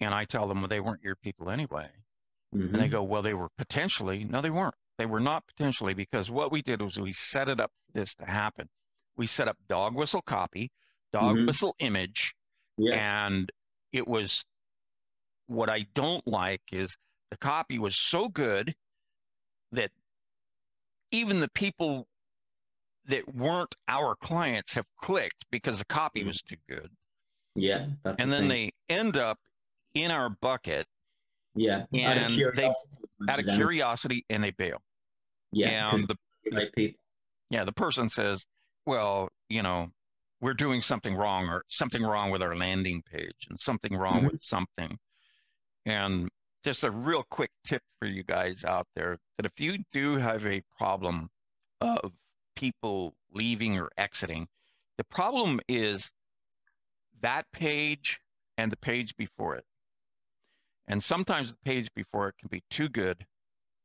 [0.00, 1.88] and i tell them well they weren't your people anyway
[2.54, 2.72] Mhm.
[2.72, 4.22] and they go, well, they were potentially.
[4.22, 4.76] No, they weren't.
[4.96, 8.14] They were not potentially because what we did was we set it up for this
[8.14, 8.68] to happen.
[9.16, 10.70] We set up dog whistle copy,
[11.12, 11.46] dog Mhm.
[11.48, 12.36] whistle image,
[12.76, 12.94] yeah.
[13.26, 13.50] and
[13.90, 14.46] it was
[15.46, 16.96] what I don't like is
[17.32, 18.76] the copy was so good
[19.72, 19.90] that
[21.10, 22.06] even the people
[23.06, 26.26] that weren't our clients have clicked because the copy Mhm.
[26.26, 26.96] was too good.
[27.56, 27.88] Yeah.
[28.04, 28.70] That's And the then thing.
[28.88, 29.40] they end up
[29.94, 30.86] in our bucket
[31.54, 33.04] yeah out and of they- curiosity.
[33.20, 34.78] much out of curiosity and they bail.
[35.52, 35.94] Yeah.
[35.94, 36.16] and the
[36.52, 36.98] right people.
[37.50, 38.44] yeah, the person says,
[38.86, 39.90] well, you know,
[40.40, 44.32] we're doing something wrong or something wrong with our landing page and something wrong Mhm.
[44.32, 44.98] with something.
[45.86, 46.28] And
[46.64, 50.44] just a real quick tip for you guys out there that if you do have
[50.46, 51.30] a problem
[51.80, 52.12] of
[52.56, 54.48] people leaving or exiting,
[54.98, 56.10] the problem is
[57.20, 58.20] that page
[58.58, 59.64] and the page before it.
[60.88, 63.26] And sometimes the page before it can be too good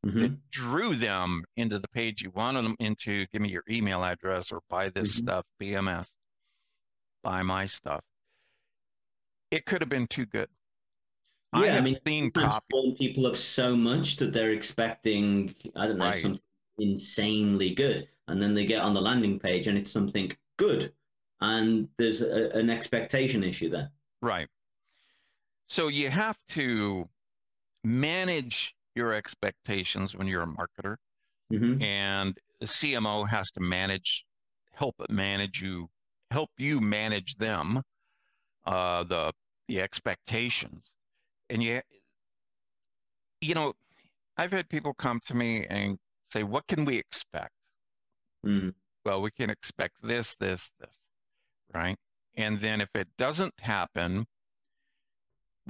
[0.05, 0.19] Mhm.
[0.21, 3.25] that drew them into the page you wanted them into.
[3.27, 5.17] Give me your email address or buy this Mhm.
[5.19, 6.13] stuff, BMS,
[7.23, 8.03] buy my stuff.
[9.51, 10.49] It could have been too good.
[11.53, 12.31] Yeah, I have mean, seen
[12.95, 16.21] people up so much that they're expecting, I don't know, Right.
[16.21, 16.43] something
[16.77, 18.07] insanely good.
[18.27, 20.93] And then they get on the landing page and it's something good.
[21.41, 23.91] And there's a, an expectation issue there.
[24.21, 24.47] Right.
[25.69, 27.10] So you have to
[27.84, 30.97] manage your expectations when you're a marketer,
[31.49, 34.25] hmm and the CMO has to manage,
[34.73, 35.89] help manage you,
[36.32, 37.84] help you manage them,
[38.65, 39.34] uh, the
[39.67, 40.95] the expectations,
[41.49, 41.82] and you,
[43.41, 43.73] you know,
[44.38, 47.53] I've had people come to me and say, "What can we expect?"
[48.45, 48.73] Mm.
[49.05, 51.08] Well, we can expect this, this, this,
[51.73, 51.97] right?
[52.36, 54.25] And then if it doesn't happen,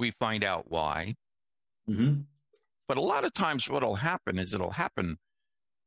[0.00, 1.14] we find out why.
[1.86, 2.22] hmm
[2.88, 5.16] But a lot of times, what'll happen is it'll happen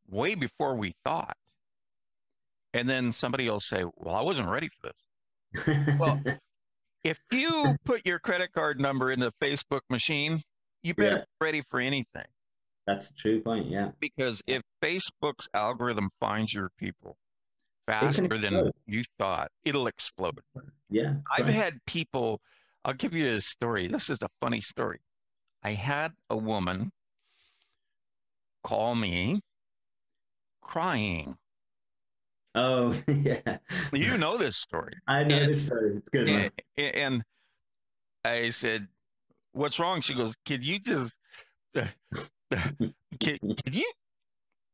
[0.09, 1.35] way before we thought.
[2.73, 5.77] And then somebody will say, Well, I wasn't ready for this.
[5.99, 6.21] Well,
[7.03, 10.41] If you put your credit card number in the Facebook machine,
[10.83, 11.21] you better Yeah.
[11.39, 12.25] be ready for anything.
[12.87, 13.67] That's the true point.
[13.67, 13.91] Yeah.
[13.99, 17.17] Because if Facebook's algorithm finds your people
[17.85, 20.39] faster than you thought, it'll explode.
[20.89, 21.15] Yeah.
[21.31, 21.53] I've right.
[21.53, 22.39] had people,
[22.85, 23.87] I'll give you a story.
[23.87, 24.99] This is a funny story.
[25.63, 26.91] I had a woman
[28.63, 29.41] call me
[30.61, 31.37] crying.
[32.55, 33.57] Oh, yeah.
[33.93, 34.93] You know this story.
[35.07, 35.95] I know and- this story.
[35.97, 36.29] It's good.
[36.29, 37.23] And, and
[38.25, 38.87] I said,
[39.53, 40.01] What's wrong?
[40.01, 41.15] She goes, Could you just,
[41.75, 41.87] can,
[43.19, 43.39] can
[43.71, 43.91] you,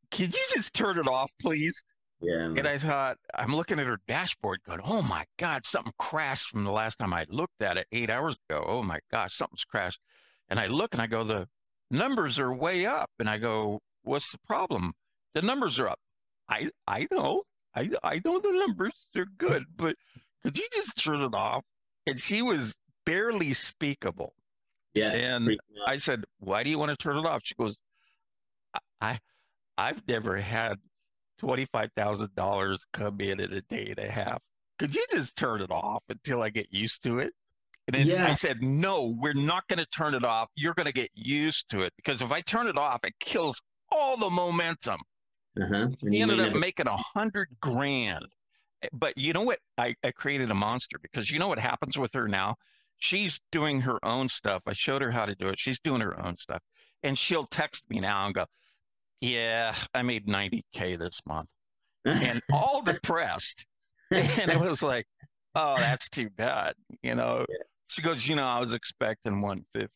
[0.10, 1.84] could you just turn it off, please?
[2.22, 2.48] Yeah.
[2.50, 2.58] man.
[2.58, 6.64] And I thought, I'm looking at her dashboard going, oh my God, something crashed from
[6.64, 8.64] the last time I looked at it eight hours ago.
[8.68, 10.00] Oh my gosh, something's crashed.
[10.50, 11.48] And I look and I go, the
[11.92, 13.10] numbers are way up.
[13.20, 14.94] And I go, what's the problem?
[15.34, 16.00] The numbers are up.
[16.50, 17.44] I, I know,
[17.76, 19.96] I, I know the numbers are good, but
[20.44, 21.64] could you just turn it off?
[22.08, 24.34] And she was barely speakable.
[24.96, 25.12] yeah.
[25.12, 25.58] And.
[25.88, 27.80] I said, "Why do you want to turn it off?" She goes,
[28.74, 29.20] "I, I
[29.78, 30.78] I've never had
[31.40, 34.40] twenty five thousand dollars come in in a day and a half.
[34.78, 37.34] Could you just turn it off until I get used to it?"
[37.88, 40.50] And it's, I said, "No, we're not going to turn it off.
[40.56, 43.62] You're going to get used to it because if I turn it off, it kills
[43.92, 45.02] all the momentum."
[45.60, 45.88] Uh-huh.
[46.08, 48.28] He ended up making a hundred grand.
[48.94, 49.60] But you know what?
[49.78, 52.56] I, I created a monster because you know what happens with her now?
[52.98, 54.62] She's doing her own stuff.
[54.68, 55.60] I showed her how to do it.
[55.60, 56.62] She's doing her own stuff.
[57.04, 58.46] And she'll text me now and go,
[59.22, 61.50] Yeah, I made 90K this month.
[62.06, 63.66] And all depressed.
[64.12, 65.06] And it was like,
[65.56, 66.74] Oh, that's too bad.
[67.04, 67.46] You know,
[67.88, 69.92] she goes, You know, I was expecting 150,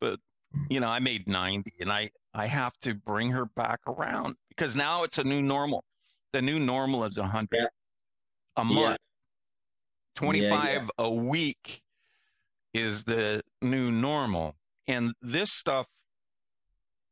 [0.00, 0.18] but,
[0.70, 4.74] you know, I made 90 and I, I have to bring her back around because
[4.76, 5.84] now it's a new normal.
[6.32, 7.66] The new normal is 100 Yeah.
[8.56, 8.78] a month.
[8.78, 8.96] Yeah,
[10.16, 11.82] 25 a week
[12.72, 14.54] is the new normal.
[14.88, 15.86] And this stuff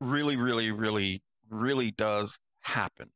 [0.00, 1.22] really, really, really,
[1.55, 3.11] really does happen.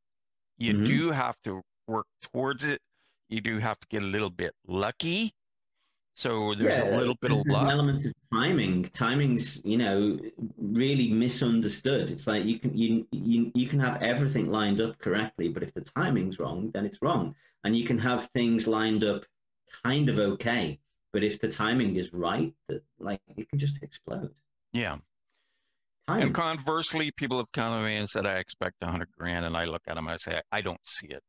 [0.57, 0.87] You Mhm.
[0.87, 2.81] do have to work towards it.
[3.29, 5.35] You do have to get a little bit lucky.
[6.15, 7.71] So there's a little bit of an luck.
[7.71, 8.83] element of timing.
[8.87, 10.19] Timing's, you know,
[10.57, 12.11] really misunderstood.
[12.11, 15.73] It's like you can you, you you can have everything lined up correctly, but if
[15.75, 17.37] the timing's wrong, then it's wrong.
[17.63, 19.27] And you can have things lined up
[19.85, 20.81] kind of okay,
[21.13, 24.35] but if the timing is right, that like it can just explode.
[24.73, 24.99] Yeah.
[26.09, 26.23] Timing.
[26.23, 29.45] And conversely, people have come to me and said, I expect a hundred grand.
[29.45, 31.23] And I look at them and I say, I don't see it.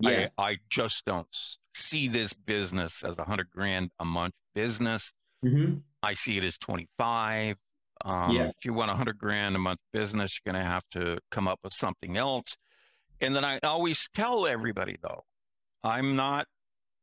[0.00, 0.28] yeah.
[0.38, 1.26] I, I just don't
[1.72, 5.12] see this business as a hundred grand a month business.
[5.42, 7.56] hmm I see it as 25.
[8.04, 8.48] Um, Yeah.
[8.48, 11.48] If you want a hundred grand a month business, you're going to have to come
[11.48, 12.56] up with something else.
[13.22, 15.22] And then I always tell everybody though,
[15.84, 16.46] I'm not,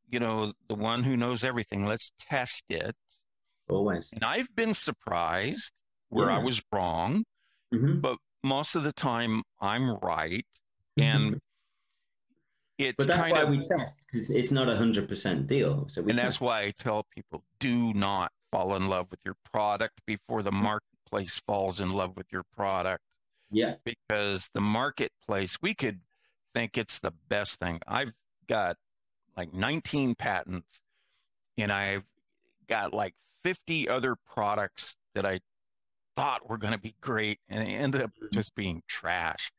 [0.09, 1.85] you know, the one who knows everything.
[1.85, 2.93] Let's test it.
[3.69, 4.09] Always.
[4.11, 5.71] And I've been surprised
[6.09, 7.23] where I was wrong.
[7.73, 7.99] hmm
[8.43, 10.45] Most of the time I'm right.
[10.97, 11.39] And
[12.77, 15.87] it's but that's kind why of, we test because it's not a hundred percent deal.
[15.89, 16.25] So we and test.
[16.25, 20.51] that's why I tell people do not fall in love with your product before the
[20.51, 23.03] marketplace falls in love with your product.
[23.51, 23.75] yeah.
[23.83, 25.99] because the marketplace, we could
[26.55, 27.79] think it's the best thing.
[27.87, 28.13] I've
[28.47, 28.75] got
[29.37, 30.81] like 19 patents
[31.57, 32.03] and I've
[32.67, 35.39] got like 50 other products that I
[36.19, 39.51] thought were going to be great and they ended up just being trash.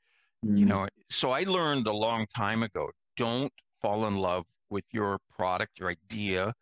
[0.42, 0.68] You Mm.
[0.68, 5.78] know, so I learned a long time ago don't fall in love with your product,
[5.78, 6.52] your idea,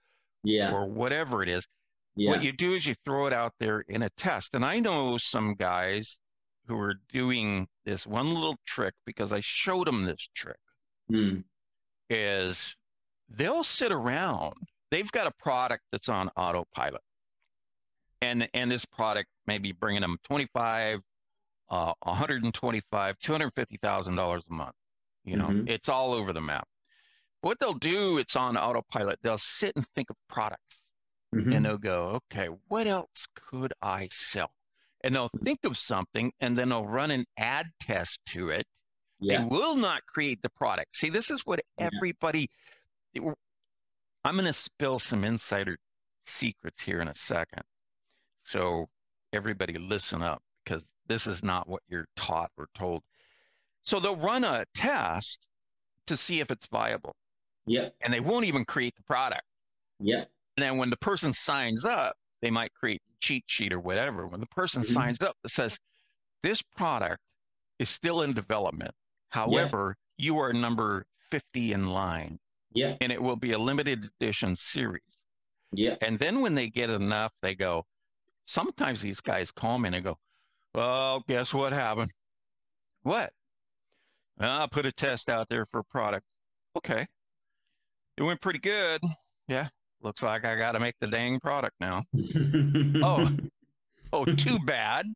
[0.44, 0.72] Yeah.
[0.72, 1.66] or whatever it is.
[2.14, 2.30] Yeah.
[2.30, 4.54] What you do is you throw it out there in a test.
[4.54, 6.20] And I know some guys
[6.66, 10.60] who are doing this one little trick because I showed them this trick
[11.10, 11.44] Mm.
[12.08, 12.76] is
[13.28, 14.54] they'll sit around.
[14.90, 17.02] They've got a product that's on autopilot.
[18.20, 21.00] And and this product may be bringing them 25
[21.70, 24.72] uh 125 $250,000 a month.
[25.24, 25.68] You know, Mhm.
[25.68, 26.68] it's all over the map.
[27.40, 29.18] What they'll do, it's on autopilot.
[29.22, 30.84] They'll sit and think of products
[31.34, 31.54] Mhm.
[31.54, 34.52] and they'll go, okay, what else could I sell?
[35.02, 38.66] And they'll think of something and then they'll run an ad test to it.
[39.20, 39.38] yeah.
[39.40, 40.94] They will not create the product.
[40.96, 41.90] See, this is what Yeah.
[41.92, 42.48] everybody,
[43.16, 45.76] I'm going to spill some insider
[46.24, 47.62] secrets here in a second.
[48.44, 48.88] So
[49.32, 53.02] everybody listen up because this is not what you're taught or told.
[53.82, 55.46] So they'll run a test
[56.06, 57.16] to see if it's viable
[57.66, 57.88] Yeah.
[58.00, 59.44] and they won't even create the product.
[60.00, 60.24] Yeah.
[60.56, 64.26] And then when the person signs up, they might create a cheat sheet or whatever.
[64.26, 64.92] When the person Mhm.
[64.92, 65.78] signs up, it says,
[66.40, 67.20] This product
[67.80, 68.94] is still in development.
[69.30, 72.38] However, you are number 50 in line,
[72.70, 72.96] Yeah.
[73.00, 75.18] and it will be a limited edition series.
[75.72, 75.96] Yeah.
[76.00, 77.86] And then when they get enough, they go,
[78.48, 80.16] sometimes these guys call me and they go,
[80.74, 82.10] Well, guess what happened?
[83.02, 83.32] What?
[84.38, 86.24] "Well, I put a test out there for a product.
[86.76, 87.06] Okay.
[88.16, 89.02] It went pretty good.
[89.48, 89.68] Yeah.
[90.00, 92.04] Looks like I got to make the dang product now.
[93.02, 93.30] Oh.
[94.12, 95.06] Oh, too bad.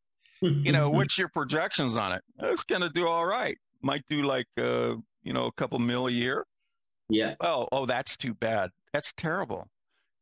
[0.40, 2.23] You know, what's your projections on it?
[2.40, 3.57] It's going to do all right.
[3.81, 6.45] Might do like, uh, you know, a couple mil a year.
[7.09, 7.35] Yeah.
[7.40, 8.71] Oh, oh, that's too bad.
[8.92, 9.68] That's terrible.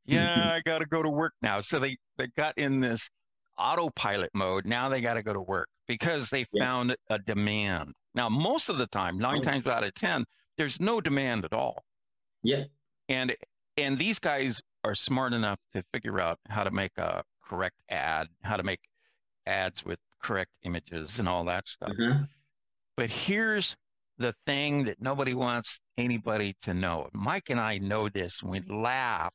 [0.07, 1.61] Yeah, I got to go to work now.
[1.61, 3.09] So they they got in this
[3.59, 4.67] autopilot mode.
[4.67, 6.65] Now they got to go to work because they Yeah.
[6.65, 7.93] found a demand.
[8.15, 10.25] Now, most of the time, nine times out of ten,
[10.57, 11.85] there's no demand at all.
[12.43, 12.65] Yeah.
[13.09, 13.35] And
[13.77, 18.29] and these guys are smart enough to figure out how to make a correct ad,
[18.43, 18.81] how to make
[19.47, 21.91] ads with correct images and all that stuff.
[21.91, 22.25] Uh-huh.
[22.97, 23.77] But here's
[24.19, 27.09] the thing that nobody wants anybody to know.
[27.13, 29.33] Mike and I know this, and we laugh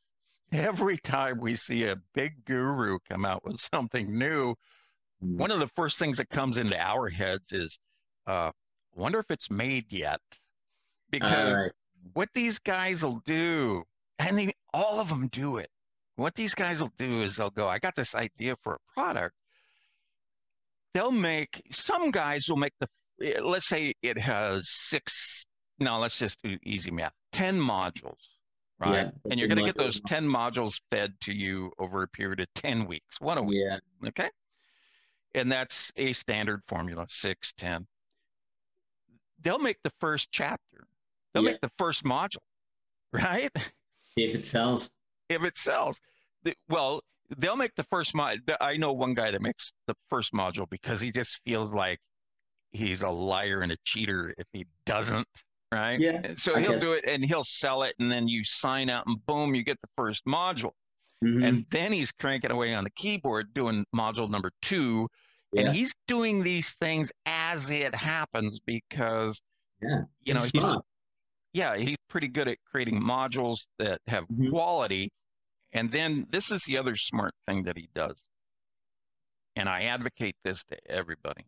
[0.52, 4.54] every time we see a big guru come out with something new.
[5.24, 5.36] Mm.
[5.38, 7.78] One of the first things that comes into our heads is,
[8.26, 8.50] uh,
[8.94, 10.20] wonder if it's made yet.
[11.10, 11.72] Because right.
[12.14, 13.84] what these guys will do,
[14.18, 15.70] and they, all of them do it.
[16.16, 19.34] What these guys will do is they'll go, I got this idea for a product.
[20.94, 22.88] They'll make, some guys will make the,
[23.22, 25.44] eh, let's say it has six,
[25.78, 28.14] no, let's just do easy math, 10 modules,
[28.78, 29.06] right?
[29.06, 32.40] Yeah, and you're going to get those 10 modules fed to you over a period
[32.40, 34.08] of 10 weeks, one a week, Yeah.
[34.08, 34.30] okay?
[35.34, 37.86] And that's a standard formula, six, 10.
[39.42, 40.86] They'll make the first chapter,
[41.32, 41.52] they'll Yeah.
[41.52, 42.38] make the first module,
[43.12, 43.50] right?
[44.16, 44.90] If it sells.
[45.28, 46.00] if it sells.
[46.68, 47.02] Well,
[47.38, 48.38] they'll make the first mod.
[48.60, 51.98] I know one guy that makes the first module because he just feels like
[52.72, 55.26] he's a liar and a cheater if he doesn't,
[55.72, 55.98] right?
[56.00, 56.80] Yeah, So I he'll guess.
[56.80, 59.80] do it and he'll sell it, and then you sign out, and boom, you get
[59.80, 60.72] the first module.
[61.24, 61.46] Mhm.
[61.46, 65.08] And then he's cranking away on the keyboard doing module number two.
[65.52, 65.62] Yeah.
[65.66, 69.40] And he's doing these things as it happens because
[69.82, 70.02] Yeah.
[70.22, 70.74] You know, he's
[71.52, 74.50] yeah, he's pretty good at creating modules that have Mhm.
[74.50, 75.10] quality.
[75.72, 78.22] And then this is the other smart thing that he does.
[79.54, 81.46] And I advocate this to everybody.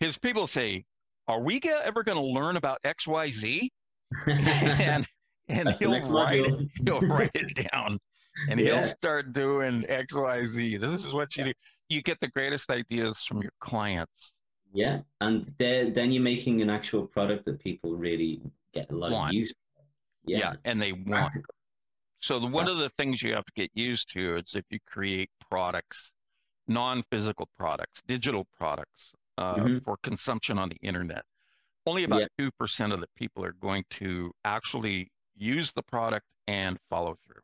[0.00, 0.84] His people say,
[1.30, 3.68] Are we ever going to learn about XYZ?
[4.26, 5.06] and
[5.48, 8.00] and That's he'll write, it, he'll write it down
[8.48, 8.74] and Yeah.
[8.74, 10.80] he'll start doing XYZ.
[10.80, 11.52] This is what you do.
[11.88, 14.32] You get the greatest ideas from your clients.
[14.72, 18.40] Yeah, and then then you're making an actual product that people really
[18.74, 19.30] get a lot Want.
[19.30, 19.54] of use.
[20.24, 20.38] Yeah.
[20.38, 21.32] Yeah, and they want.
[22.20, 24.78] So the, one of the things you have to get used to is if you
[24.86, 26.12] create products,
[26.68, 29.82] non-physical products, digital products uh, Mhm.
[29.84, 31.24] for consumption on the internet.
[31.86, 36.78] Only about two percent of the people are going to actually use the product and
[36.90, 37.40] follow through.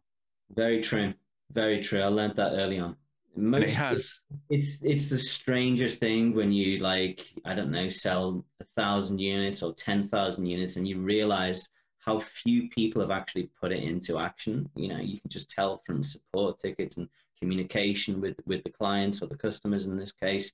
[0.51, 1.15] Very true.
[1.51, 2.03] Very true.
[2.03, 2.97] I learned that early on.
[3.35, 4.21] And it has
[4.51, 9.63] it's it's the strangest thing when you like I don't know sell a thousand units
[9.63, 11.69] or ten thousand units and you realize
[11.99, 14.71] how few people have actually put it into action.
[14.77, 17.09] You know, you can just tell from support tickets and
[17.41, 20.53] communication with with the clients or the customers in this case.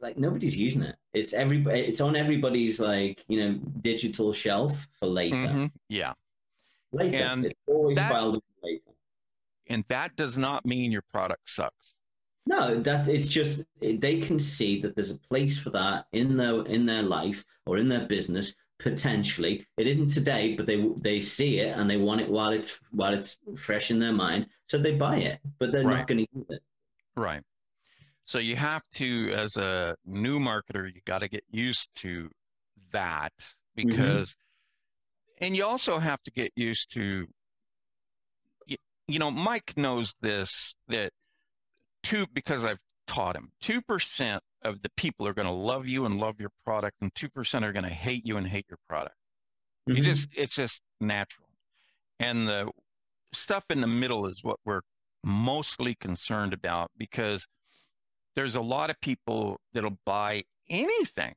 [0.00, 0.96] Like nobody's using it.
[1.12, 5.36] It's every it's on everybody's like you know digital shelf for later.
[5.36, 5.70] Mhm.
[5.88, 6.12] yeah,
[6.92, 8.92] Later, And it's always that- filed later.
[9.68, 11.94] and that does not mean your product sucks.
[12.48, 16.62] No, that it's just they can see that there's a place for that in their
[16.66, 19.66] in their life or in their business potentially.
[19.78, 23.14] It isn't today, but they they see it and they want it while it's while
[23.14, 25.96] it's fresh in their mind, so they buy it, but they're Right.
[25.98, 26.62] not going to use it.
[27.16, 27.42] Right.
[28.26, 32.28] So you have to, as a new marketer, you got to get used to
[32.92, 33.32] that
[33.74, 34.34] because,
[35.40, 37.26] and you also have to get used to,
[38.66, 41.12] you, you know, Mike knows this that
[42.02, 46.18] two, because I've taught him, 2% of the people are going to love you and
[46.18, 49.14] love your product, and 2% are going to hate you and hate your product.
[49.86, 50.04] You Mhm.
[50.04, 51.48] just, it's just natural.
[52.18, 52.72] And the
[53.32, 54.80] stuff in the middle is what we're
[55.22, 57.46] mostly concerned about because
[58.36, 61.34] there's a lot of people that'll buy anything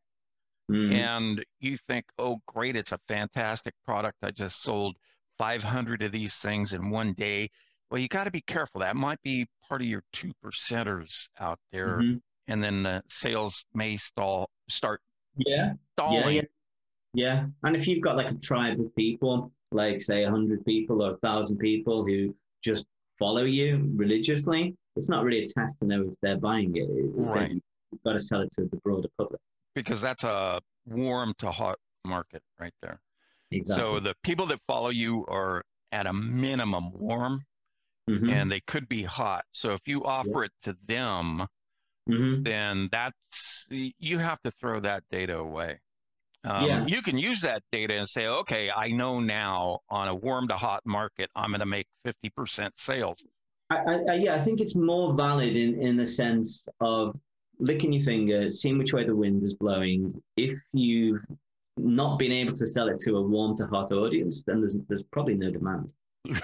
[0.69, 0.91] Mhm.
[0.91, 4.17] and you think, oh, great, it's a fantastic product.
[4.21, 4.97] I just sold
[5.39, 7.49] 500 of these things in one day.
[7.89, 8.81] Well, you got to be careful.
[8.81, 12.21] That might be part of your two percenters out there, Mhm.
[12.47, 15.01] and then the sales may stall, start
[15.37, 16.35] Yeah, stalling.
[16.35, 16.41] yeah,
[17.13, 17.47] yeah.
[17.63, 21.17] And if you've got like a tribe of people, like say hundred people or a
[21.17, 22.85] thousand people who just
[23.17, 26.87] follow you religiously, it's not really a test to know if they're buying it.
[27.15, 27.51] Right.
[27.91, 29.39] You've got to sell it to the broader public.
[29.75, 32.99] because that's a warm to hot market right there.
[33.51, 33.75] Exactly.
[33.75, 37.45] So the people that follow you are at a minimum warm
[38.09, 38.29] Mhm.
[38.31, 39.45] and they could be hot.
[39.53, 41.47] So if you offer it to them,
[42.09, 42.43] Mhm.
[42.43, 45.79] then that's you have to throw that data away.
[46.43, 46.85] Um, Yeah.
[46.87, 50.57] You can use that data and say, okay, I know now on a warm to
[50.57, 53.23] hot market, I'm going to make 50% sales.
[53.69, 53.75] I,
[54.09, 57.19] I, yeah, I think it's more valid in, in the sense of
[57.59, 60.21] licking your finger, seeing which way the wind is blowing.
[60.37, 61.23] If you've
[61.77, 65.03] not been able to sell it to a warm to heart audience, then there's, there's
[65.03, 65.89] probably no demand.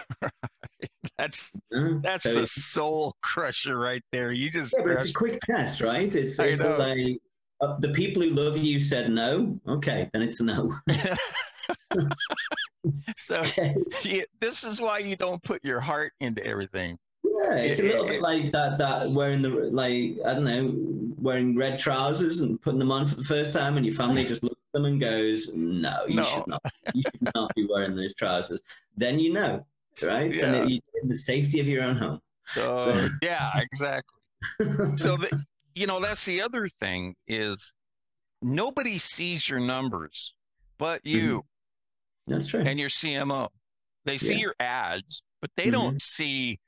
[1.17, 4.31] That's Uh, that's so the soul crusher right there.
[4.31, 6.03] You just yeah, but it's a quick test, right?
[6.03, 7.19] It's, it's like
[7.61, 9.57] uh, the people who love you said no.
[9.67, 10.73] Okay, then it's no.
[13.17, 13.75] so Okay.
[14.03, 16.97] yeah, this is why you don't put your heart into everything.
[17.35, 18.77] Yeah, it's a little it- bit like that.
[18.77, 20.73] That wearing the like I don't know,
[21.21, 24.43] wearing red trousers and putting them on for the first time, and your family just
[24.43, 26.23] looks at them and goes, "No, you No.
[26.23, 26.61] should not.
[26.93, 28.59] You should not be wearing those trousers."
[28.95, 29.65] Then you know,
[30.01, 30.33] right?
[30.33, 30.53] Yeah.
[30.53, 32.21] And you in the safety of your own home.
[32.53, 34.19] So, So- yeah, exactly.
[34.97, 37.73] So the, you know that's the other thing is
[38.41, 40.35] nobody sees your numbers
[40.77, 41.39] but you mm-hmm.
[42.27, 42.61] That's true.
[42.61, 43.49] and your CMO.
[44.05, 44.39] They see Yeah.
[44.39, 45.71] your ads, but they mm-hmm.
[45.71, 46.59] don't see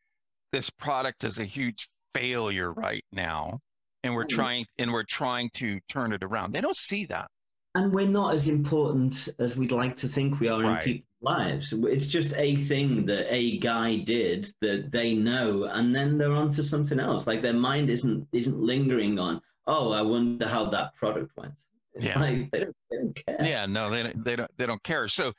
[0.51, 3.59] this product is a huge failure right now.
[4.03, 4.29] And we're Mm.
[4.29, 6.53] trying and we're trying to turn it around.
[6.53, 7.29] They don't see that.
[7.75, 11.71] and we're not as important as we'd like to think we are in people's lives.
[11.73, 16.49] It's just a thing that a guy did that they know, and then they're on
[16.49, 17.27] to something else.
[17.27, 21.53] Like their mind isn't isn't lingering on, oh, I wonder how that product went.
[21.93, 22.19] It's Yeah.
[22.19, 23.37] like they don't, they don't care.
[23.47, 25.07] Yeah, no, they don't, they don't they don't care.
[25.07, 25.33] So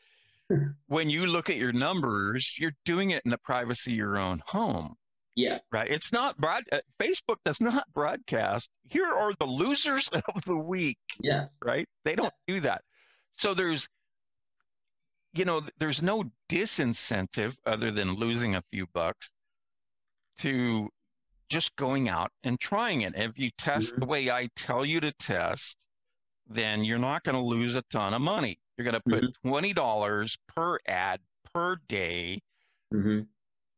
[0.87, 4.43] when you look at your numbers, you're doing it in the privacy of your own
[4.47, 4.95] home.
[5.37, 5.59] Yeah.
[5.71, 5.89] Right.
[5.91, 6.65] It's not broad.
[6.73, 8.71] Uh, Facebook does not broadcast.
[8.89, 10.99] Here are the losers of the week.
[11.21, 11.47] Yeah.
[11.65, 11.87] Right.
[12.05, 12.83] They don't do that.
[13.35, 13.89] So there's,
[15.35, 19.31] you know, there's no disincentive other than losing a few bucks
[20.39, 20.89] to
[21.49, 23.15] just going out and trying it.
[23.17, 23.99] If you test Mhm.
[24.01, 25.85] the way I tell you to test
[26.51, 28.59] then you're not going to lose a ton of money.
[28.79, 29.49] You're going to put Mm-hmm.
[29.49, 31.21] $20 per ad
[31.53, 32.41] per day
[32.93, 33.21] hmm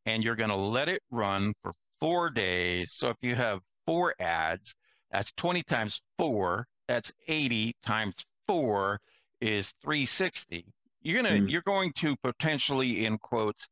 [0.05, 2.91] and you're going to let it run for four days.
[2.93, 4.75] So if you have four ads,
[5.11, 8.15] that's 20 times four, that's 80 times
[8.47, 8.99] four
[9.41, 10.65] is 360.
[11.01, 11.51] You're going to, Mm.
[11.51, 13.67] you're going to potentially, in quotes,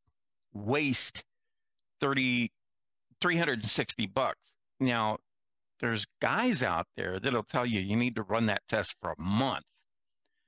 [0.53, 1.23] waste
[2.01, 2.51] 30,
[3.21, 4.53] 360 bucks.
[4.79, 5.17] Now,
[5.79, 9.21] there's guys out there that'll tell you you need to run that test for a
[9.21, 9.65] month.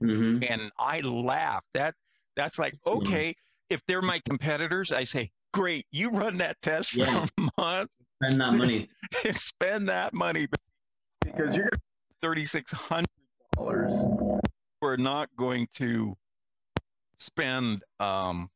[0.01, 1.63] Hmm And I laugh.
[1.73, 1.95] That
[2.35, 3.35] that's like, okay,
[3.69, 7.25] if they're my competitors, I say, great, you run that test for Yeah.
[7.37, 7.89] a month
[8.23, 8.89] Spend that money.
[9.31, 10.47] spend that money
[11.21, 11.69] because you're
[12.21, 13.07] thirty six hundred
[13.55, 14.07] dollars.
[14.81, 16.15] We're not going to
[17.17, 18.49] spend um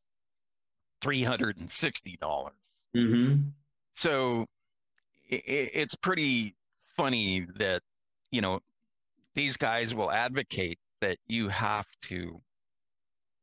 [1.00, 2.54] three hundred and sixty dollars.
[2.94, 3.36] hmm
[3.94, 4.46] So
[5.30, 6.54] i i- it's pretty
[6.96, 7.82] funny that
[8.30, 8.60] you know
[9.34, 12.42] these guys will advocate that you have to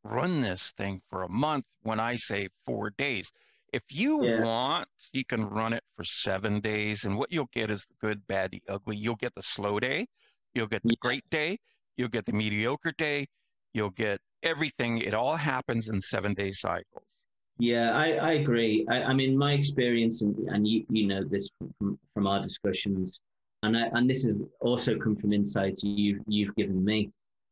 [0.03, 3.31] run this thing for a month when I say four days.
[3.71, 4.41] If you Yeah.
[4.41, 8.27] want, you can run it for seven days, and what you'll get is the good,
[8.27, 8.97] bad, the ugly.
[8.97, 10.07] You'll get the slow day,
[10.53, 10.99] you'll get the Yeah.
[10.99, 11.57] great day,
[11.95, 13.27] you'll get the mediocre day,
[13.73, 14.97] you'll get everything.
[14.97, 17.23] It all happens in seven day cycles.
[17.59, 18.85] Yeah, I, I agree.
[18.89, 21.49] I, I mean, my experience, and, and you, you know this
[21.79, 23.21] from, from our discussions,
[23.63, 27.09] and I, and this has also come from insights you you've given me.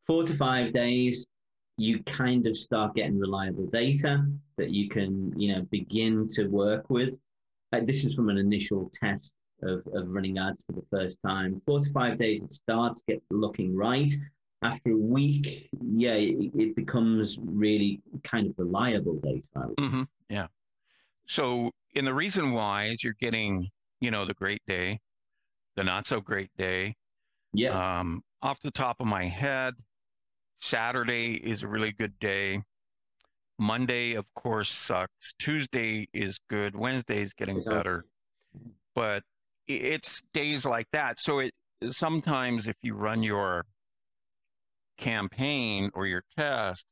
[0.08, 1.26] Four to five days,
[1.78, 4.26] you kind of start getting reliable data
[4.58, 7.18] that you can, you know, begin to work with.
[7.72, 9.34] Uh, this is from an initial test
[9.64, 11.62] of, of running ads for the first time.
[11.66, 14.10] Four to five days, it starts get looking right.
[14.64, 19.50] After a week, yeah, it, it becomes really kind of reliable data.
[19.56, 19.90] I would say.
[19.92, 20.48] Mhm, Yeah.
[21.26, 23.70] So, and the reason why is you're getting,
[24.02, 25.00] you know, the great day,
[25.76, 26.96] the not so great day.
[27.54, 28.00] Yeah.
[28.00, 29.74] Um, off the top of my head,
[30.62, 32.62] Saturday is a really good day.
[33.60, 35.34] Monday, of course, sucks.
[35.40, 36.76] Tuesday is good.
[36.76, 38.06] Wednesday is getting better.
[38.96, 39.24] But
[39.68, 41.20] it's days like that.
[41.20, 41.52] So it
[41.90, 43.66] sometimes if you run your
[44.98, 46.86] campaign or your test,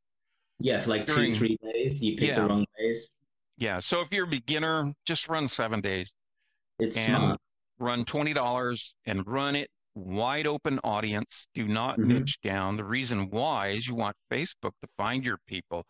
[0.60, 2.36] Yeah, for like two, three days, you pick Yeah.
[2.42, 3.10] the wrong days.
[3.58, 3.80] yeah.
[3.80, 6.14] So if you're a beginner, just run seven days.
[6.80, 7.42] It's And- smart.
[7.78, 9.70] run $20 and run it
[10.00, 11.48] wide open audience.
[11.54, 12.06] Do not Mhm.
[12.06, 12.76] niche down.
[12.76, 15.86] The reason why is you want Facebook to find your people.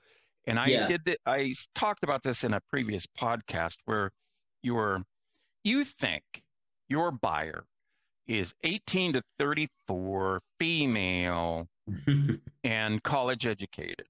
[0.45, 0.87] And I Yeah.
[0.87, 4.11] did I talked about this in a previous podcast where
[4.63, 5.03] you're,
[5.63, 6.23] you think
[6.87, 7.65] your buyer
[8.27, 11.67] is 18 to 34, female,
[12.63, 14.07] and college educated,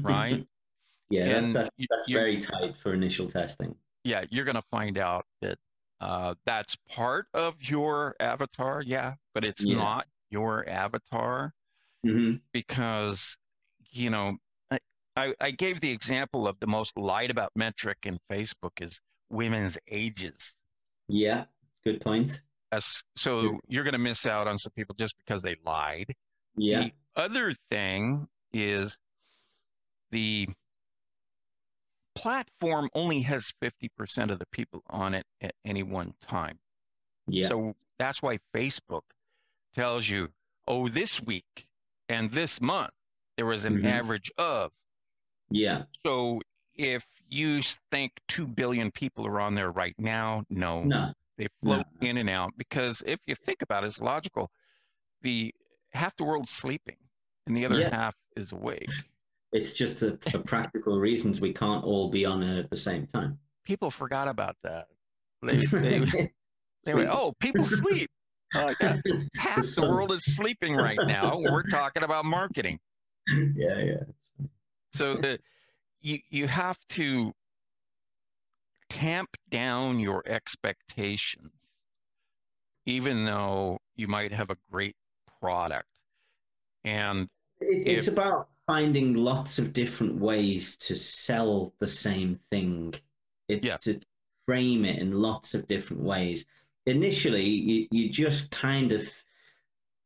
[0.00, 0.46] right?
[1.10, 3.76] yeah, And that, you- that's you- very tight for initial testing.
[4.04, 5.58] yeah, you're going to find out that
[6.02, 8.82] uh, that's part of your avatar.
[8.82, 9.76] Yeah, but it's Yeah.
[9.76, 11.52] not your avatar
[12.04, 13.36] hmm because,
[13.90, 14.36] you know,
[14.70, 14.78] I,
[15.16, 19.00] I, I gave the example of the most lied about metric in Facebook is
[19.30, 20.56] women's ages.
[21.08, 21.44] Yeah,
[21.84, 22.42] good point.
[22.72, 26.14] As, so you're going to miss out on some people just because they lied.
[26.56, 28.98] Yeah, The other thing is
[30.10, 30.48] the
[32.14, 36.58] platform only has 50% of the people on it at any one time.
[37.26, 39.02] yeah, So that's why Facebook
[39.74, 40.28] tells you,
[40.68, 41.66] oh, this week
[42.08, 42.90] and this month,
[43.36, 43.86] there was an Mhm.
[43.86, 44.72] average of.
[45.50, 45.84] yeah.
[46.04, 46.40] So
[46.74, 47.60] if you
[47.90, 51.74] think 2 billion people are on there right now, no, No, they no.
[51.76, 54.50] float in and out because if you think about it, it's logical.
[55.20, 55.54] The
[55.92, 56.96] half the world's sleeping
[57.46, 57.90] and the other Yeah.
[57.94, 58.88] half is awake.
[59.52, 63.06] It's just a, for practical reasons we can't all be on it at the same
[63.06, 63.38] time.
[63.64, 64.86] People forgot about that.
[65.42, 65.98] They, they,
[66.84, 68.08] they went, oh, people sleep.
[68.54, 68.98] Oh, yeah.
[69.38, 69.88] Half the sun.
[69.88, 71.38] world is sleeping right now.
[71.38, 72.78] We're talking about marketing.
[73.56, 74.46] yeah, yeah.
[74.92, 75.38] So the
[76.02, 77.32] you you have to
[78.90, 81.54] tamp down your expectations,
[82.84, 84.96] even though you might have a great
[85.40, 85.88] product.
[86.84, 87.28] And
[87.58, 92.94] it's If- about finding lots of different ways to sell the same thing.
[93.48, 93.76] It's Yeah.
[93.78, 94.00] to
[94.46, 96.44] frame it in lots of different ways.
[96.86, 99.08] Initially, you, you just kind of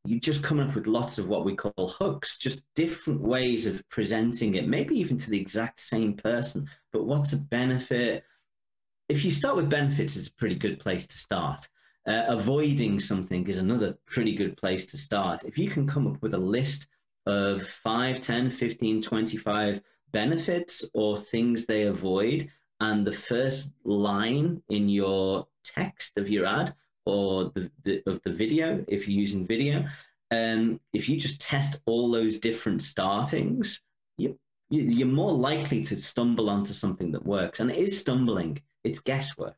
[0.05, 3.83] you just come up with lots of what we call hooks, just different ways of
[3.89, 6.69] presenting it, maybe even to the exact same person.
[6.93, 8.23] But what's a benefit?
[9.09, 11.69] If you start with benefits, it's a pretty good place to start.
[12.07, 15.43] Uh, avoiding something is another pretty good place to start.
[15.45, 16.87] If you can come up with a list
[17.27, 19.81] of 5, 10, 15, 25
[20.13, 22.51] benefits or things they avoid,
[22.81, 26.75] and the first line in your text of your ad
[27.05, 29.85] or the, the of the video, if you're using video,
[30.31, 33.81] um, if you just test all those different startings,
[34.19, 34.39] you,
[34.71, 37.61] you you're more likely to stumble onto something that works.
[37.61, 38.61] And it is stumbling.
[38.85, 39.57] It's guesswork.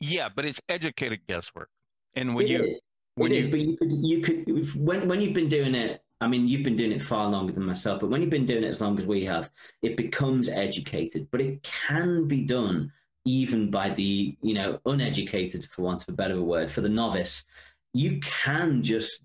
[0.00, 1.70] Yeah, but it's educated guesswork.
[2.16, 2.82] And when It you is.
[3.14, 6.01] when it you is, but you could you could when when you've been doing it.
[6.22, 8.62] I mean, you've been doing it far longer than myself, but when you've been doing
[8.62, 9.50] it as long as we have,
[9.82, 11.26] it becomes educated.
[11.30, 12.92] But it can be done
[13.24, 17.44] even by the you know uneducated, for want of a better word, for the novice.
[17.92, 19.22] You can just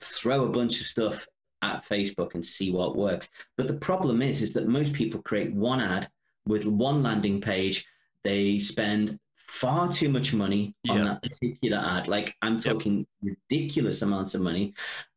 [0.00, 1.26] throw a bunch of stuff
[1.62, 3.28] at Facebook and see what works.
[3.56, 6.08] But the problem is, is that most people create one ad
[6.46, 7.86] with one landing page.
[8.24, 11.04] They spend far too much money on Yeah.
[11.04, 12.08] that particular ad.
[12.08, 14.74] Like I'm talking ridiculous amounts of money.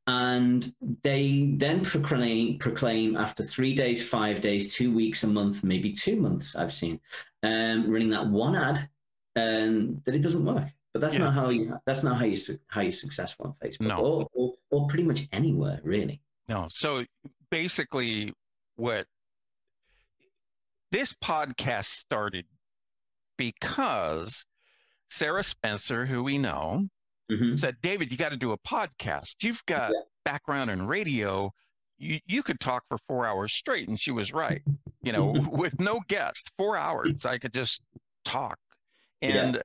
[0.10, 5.92] And they then proclaim, proclaim after three days, five days, two weeks, a month, maybe
[5.92, 7.00] two months, I've seen,
[7.44, 8.90] um, running that one ad,
[9.36, 10.68] um, that it doesn't work.
[10.94, 11.26] But that's Yeah.
[11.26, 11.78] not how you.
[11.86, 12.36] That's not how you
[12.70, 13.98] how you're successful on Facebook, No.
[14.00, 16.24] or, or or pretty much anywhere really.
[16.48, 16.68] No.
[16.72, 17.06] So
[17.52, 18.34] basically,
[18.78, 19.06] what
[20.92, 22.46] this podcast started
[23.38, 24.44] because
[25.12, 26.90] Sarah Spencer, who we know,
[27.30, 29.44] hmm said, David, you got to do a podcast.
[29.44, 30.02] You've got Yeah.
[30.26, 31.52] background in radio.
[31.98, 33.88] You, you could talk for four hours straight.
[33.90, 34.62] And she was right.
[35.04, 37.82] You know, with no guest, four hours, I could just
[38.26, 38.58] talk.
[39.26, 39.54] Yeah.
[39.54, 39.62] And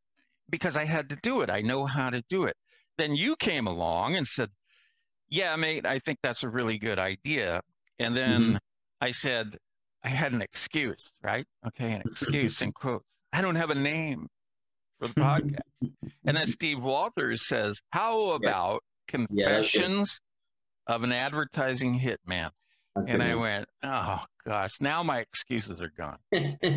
[0.50, 2.56] because I had to do it, I know how to do it.
[2.98, 4.50] Then you came along and said,
[5.28, 7.62] Yeah, mate, I think that's a really good idea.
[7.98, 8.56] And then Mm-hmm.
[9.00, 9.56] I said,
[10.02, 11.46] I had an excuse, right?
[11.66, 13.16] Okay, an excuse in quotes.
[13.32, 14.28] I don't have a name
[15.08, 15.92] for the podcast.
[16.26, 18.82] And then Steve Walters says, How about
[19.12, 19.18] Yeah.
[19.26, 20.20] Confessions
[20.86, 22.50] of an Advertising Hitman?
[22.94, 26.18] That's And I went, Oh gosh, now my excuses are gone.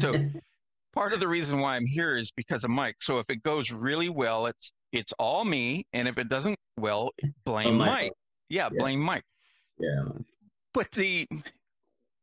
[0.02, 0.14] So
[0.94, 2.96] part of the reason why I'm here is because of Mike.
[3.02, 5.86] So if it goes really well, it's it's all me.
[5.94, 7.12] And if it doesn't well,
[7.46, 8.14] blame Oh, Mike.
[8.50, 8.80] Yeah, Yeah.
[8.80, 9.24] blame Mike.
[9.80, 10.04] yeah.
[10.74, 11.28] But the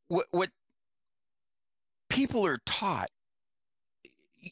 [0.08, 0.50] what what
[2.08, 3.08] people are taught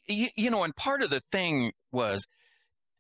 [0.06, 2.26] you, you know, and part of the thing was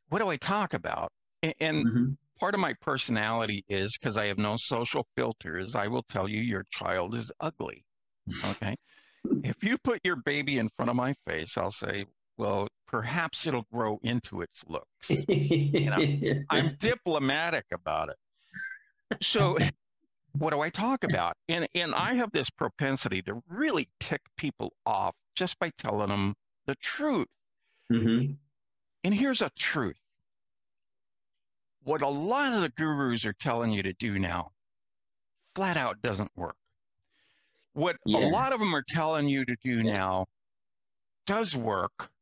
[0.08, 1.12] what do I talk about?
[1.44, 2.16] A- And Mhm.
[2.40, 6.40] part of my personality is because I have no social filters, I will tell you
[6.42, 7.84] your child is ugly.
[8.44, 8.74] Okay.
[9.44, 12.06] if you put your baby in front of my face, I'll say,
[12.38, 15.24] well, perhaps it'll grow into its looks.
[15.90, 16.00] know,
[16.50, 18.16] I'm diplomatic about it.
[19.20, 19.58] So
[20.38, 21.36] what do I talk about?
[21.48, 26.34] And and I have this propensity to really tick people off just by telling them
[26.66, 27.28] the truth.
[27.90, 28.38] Mhm.
[29.04, 30.02] And here's a truth.
[31.82, 34.52] What a lot of the gurus are telling you to do now
[35.54, 36.56] flat out doesn't work.
[37.74, 38.18] What Yeah.
[38.18, 40.26] a lot of them are telling you to do now
[41.26, 42.12] does work,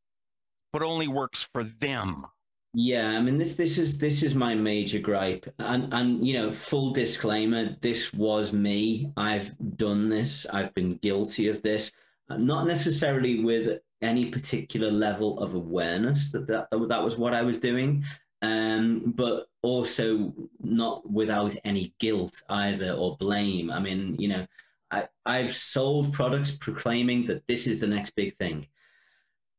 [0.73, 2.27] but only works for them.
[2.73, 5.53] Yeah, I mean this this is this is my major gripe.
[5.59, 9.13] And and you know, full disclaimer, this was me.
[9.17, 10.47] I've done this.
[10.47, 11.91] I've been guilty of this.
[12.31, 17.43] Uh, Not necessarily with any particular level of awareness that that, that was what I
[17.43, 18.05] was doing.
[18.43, 23.71] Um, but also not without any guilt either or blame.
[23.71, 24.47] I mean, you know,
[24.91, 28.67] I, I've sold products proclaiming that this is the next big thing.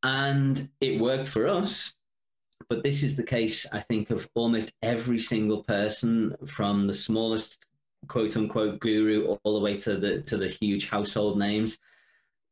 [0.01, 1.93] And it worked for us
[2.69, 7.65] but this is the case, I think, of almost every single person from the smallest
[8.07, 11.77] quote unquote guru all the way to the to the huge household names.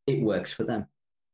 [0.09, 0.87] It works for them.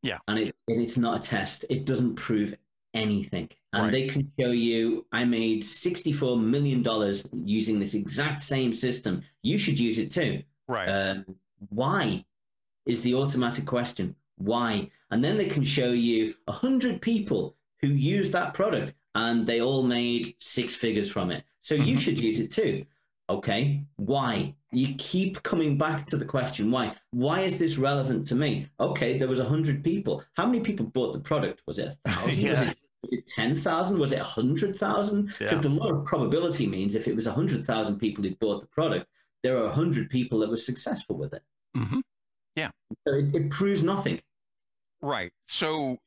[0.04, 0.20] Yeah.
[0.28, 1.66] And it and it's not a test.
[1.70, 2.56] It doesn't prove
[2.94, 3.50] anything.
[3.74, 3.92] And Right.
[3.92, 6.84] they can show you I made $64 million
[7.46, 9.24] using this exact same system.
[9.42, 10.44] You should use it too.
[10.68, 10.88] Right.
[10.88, 11.26] Um,
[11.70, 12.26] why
[12.86, 14.16] is the automatic question?
[14.38, 14.92] Why?
[15.12, 19.62] And then they can show you a hundred people who use that product and they
[19.62, 21.44] all made six figures from it.
[21.62, 22.00] So you Mhm.
[22.00, 22.86] should use it too.
[23.30, 24.54] Okay, why?
[24.72, 26.94] You keep coming back to the question why?
[27.12, 28.68] Why is this relevant to me?
[28.80, 30.24] Okay, there was a hundred people.
[30.36, 31.62] How many people bought the product?
[31.66, 32.40] Was it a thousand?
[32.44, 32.60] Yeah.
[33.02, 34.00] Was it was 10,000?
[34.00, 35.26] Was it 100,000?
[35.26, 35.58] Because Yeah.
[35.60, 39.08] the law of probability means if it was 100,000 people who bought the product,
[39.44, 41.44] there are 100 people that were successful with it.
[41.76, 42.00] hmm
[42.58, 44.22] So it, it proves nothing.
[45.02, 45.32] Right.
[45.48, 45.98] So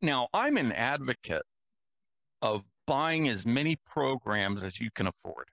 [0.00, 1.42] now I'm an advocate
[2.40, 5.48] of buying as many programs as you can afford.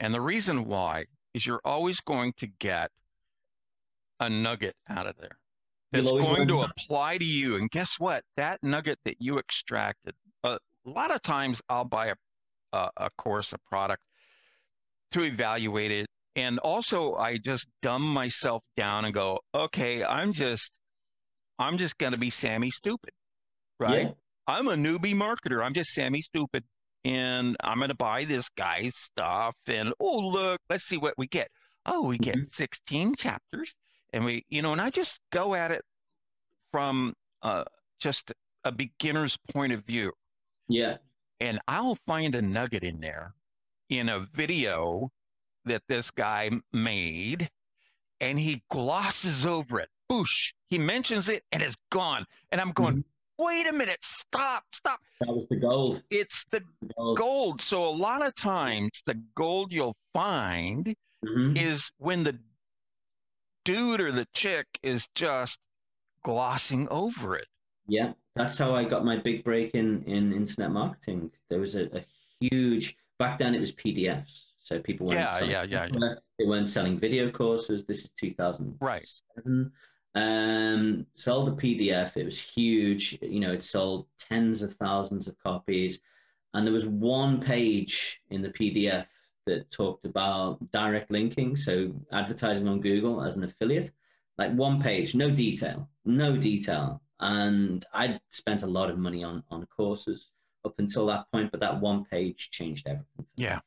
[0.00, 2.90] And the reason why is you're always going to get
[4.20, 5.38] a nugget out of there
[5.92, 7.56] that's going to apply to you.
[7.56, 8.24] And guess what?
[8.36, 12.14] That nugget that you extracted, a lot of times I'll buy a,
[12.72, 14.02] a, a course, a product
[15.12, 16.06] to evaluate it.
[16.34, 20.78] And also I just dumb myself down and go, okay, I'm just,
[21.58, 23.12] I'm just going to be Sammy stupid,
[23.80, 24.08] right?
[24.08, 24.10] Yeah.
[24.46, 25.64] I'm a newbie marketer.
[25.64, 26.64] I'm just Sammy stupid.
[27.06, 29.54] And I'm going to buy this guy's stuff.
[29.68, 31.48] And oh, look, let's see what we get.
[31.86, 32.52] Oh, we get Mhm.
[32.52, 33.74] 16 chapters.
[34.12, 35.84] And we, you know, and I just go at it
[36.72, 37.64] from uh,
[38.00, 38.32] just
[38.64, 40.12] a beginner's point of view.
[40.68, 40.96] Yeah.
[41.38, 43.34] And I'll find a nugget in there
[43.88, 45.10] in a video
[45.64, 47.48] that this guy made,
[48.20, 49.90] and he glosses over it.
[50.10, 50.52] Boosh.
[50.70, 52.24] He mentions it and it's gone.
[52.50, 53.04] And I'm going, Mhm.
[53.38, 55.00] Wait a minute, stop, stop.
[55.20, 56.02] That was the gold.
[56.10, 57.18] It's the The gold.
[57.18, 57.60] gold.
[57.60, 61.56] So a lot of times the gold you'll find Mhm.
[61.60, 62.38] is when the
[63.64, 65.58] dude or the chick is just
[66.22, 67.46] glossing over it.
[67.88, 71.30] Yeah, that's how I got my big break in in internet marketing.
[71.48, 72.04] There was a, a
[72.40, 73.54] huge back then.
[73.54, 76.14] It was PDFs, so people weren't Yeah, selling yeah, yeah, yeah.
[76.38, 77.84] They weren't selling video courses.
[77.86, 79.06] This is two thousand Right.
[80.16, 82.16] Um, sold the PDF.
[82.16, 83.18] It was huge.
[83.20, 86.00] You know, it sold tens of thousands of copies,
[86.54, 89.06] and there was one page in the PDF
[89.44, 93.90] that talked about direct linking, so advertising on Google as an affiliate.
[94.38, 97.02] Like one page, no detail, no detail.
[97.20, 100.30] And I spent a lot of money on on courses
[100.64, 103.26] up until that point, but that one page changed everything.
[103.36, 103.60] Yeah.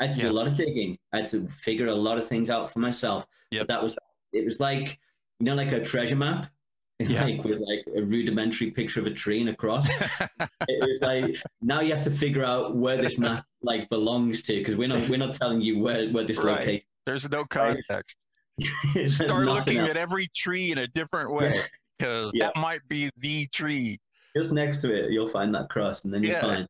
[0.00, 0.28] I had to Yeah.
[0.28, 0.98] do a lot of digging.
[1.12, 3.26] I had to figure a lot of things out for myself.
[3.50, 3.94] But that was
[4.32, 4.98] it was like
[5.42, 6.46] you know, like a treasure map,
[7.00, 7.24] Yeah.
[7.24, 9.88] like with like a rudimentary picture of a tree and a cross.
[10.68, 14.56] it was like now you have to figure out where this map like belongs to
[14.58, 16.60] because we're not we're not telling you where where this Right.
[16.60, 16.86] location.
[17.06, 18.16] There's no context.
[19.06, 19.90] Start looking else.
[19.90, 21.58] at every tree in a different way
[21.98, 22.50] because Yeah.
[22.54, 23.98] that might be the tree.
[24.36, 25.10] just next to it.
[25.10, 26.40] You'll find that cross, and then you're Yeah.
[26.40, 26.66] fine.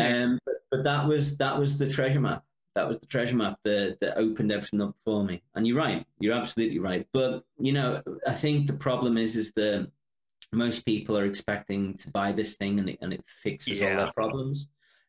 [0.00, 2.42] Um, but, but that was that was the treasure map.
[2.78, 5.42] That was the treasure map that that opened everything up for me.
[5.56, 6.06] And you're right.
[6.20, 7.04] You're absolutely right.
[7.12, 9.90] But you know, I think the problem is is that
[10.52, 13.96] most people are expecting to buy this thing and it, and it fixes all Yeah.
[13.96, 14.68] their problems.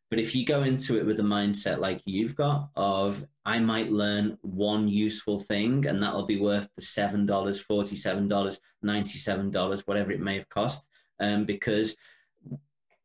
[0.10, 3.92] But if you go into it with a mindset like you've got of I might
[3.92, 9.86] learn one useful thing and that'll be worth the seven dollars, forty-seven dollars, ninety-seven dollars,
[9.86, 10.88] whatever it may have cost,
[11.20, 11.96] um, because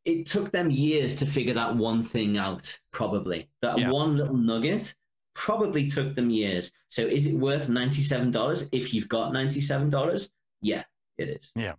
[0.05, 2.79] it took them years to figure that one thing out.
[2.91, 3.89] Probably that Yeah.
[3.89, 4.95] one little nugget
[5.33, 6.71] probably took them years.
[6.87, 10.29] So is it worth ninety-seven dollars if you've got ninety-seven dollars?
[10.61, 10.83] Yeah,
[11.17, 11.51] it is.
[11.55, 11.73] Yeah.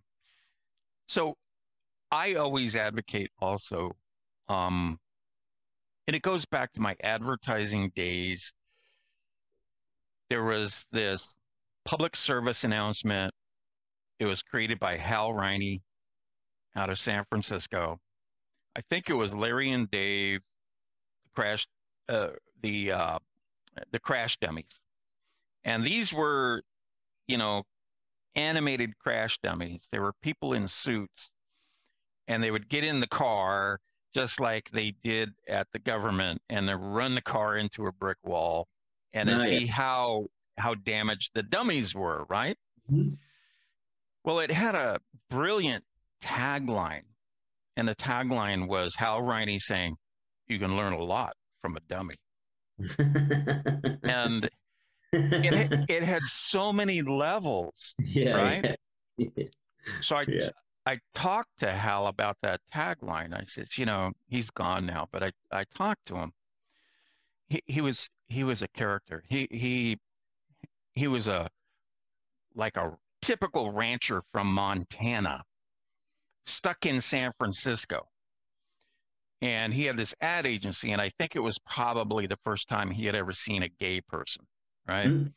[1.08, 1.36] So
[2.10, 3.96] I always advocate also,
[4.48, 4.98] um,
[6.06, 8.52] and it goes back to my advertising days.
[10.28, 11.38] There was this
[11.84, 13.32] public service announcement.
[14.18, 15.82] It was created by Hal Riney
[16.74, 18.00] out of San Francisco.
[18.76, 20.42] I think it was Larry and Dave
[21.34, 21.66] crash
[22.10, 22.28] uh,
[22.62, 23.18] the uh,
[23.90, 24.80] the crash dummies,
[25.64, 26.62] and these were,
[27.26, 27.62] you know,
[28.34, 29.88] animated crash dummies.
[29.90, 31.30] There were people in suits,
[32.28, 33.80] and they would get in the car
[34.14, 38.18] just like they did at the government, and they run the car into a brick
[38.24, 38.68] wall,
[39.14, 40.26] and Oh, see how
[40.58, 42.24] how damaged the dummies were.
[42.28, 42.58] Right.
[42.92, 43.16] Mhm.
[44.22, 45.00] Well, it had a
[45.30, 45.84] brilliant
[46.20, 47.04] tagline,
[47.76, 49.96] and the tagline was Hal Riney saying,
[50.48, 52.14] "You can learn a lot from a dummy,"
[54.04, 54.48] and
[55.12, 57.94] it it had so many levels.
[57.98, 58.76] yeah, right?
[59.16, 59.44] yeah.
[60.00, 60.50] So I Yeah.
[60.86, 63.34] I talked to Hal about that tagline.
[63.34, 66.32] I said, you know, he's gone now, but I I talked to him.
[67.48, 69.24] He he was he was a character.
[69.28, 69.98] He he
[70.94, 71.48] he was a
[72.54, 75.44] like a typical rancher from Montana,
[76.46, 78.08] stuck in San Francisco.
[79.42, 82.90] And he had this ad agency, and I think it was probably the first time
[82.90, 84.46] he had ever seen a gay person,
[84.88, 85.08] right?
[85.08, 85.32] Mm.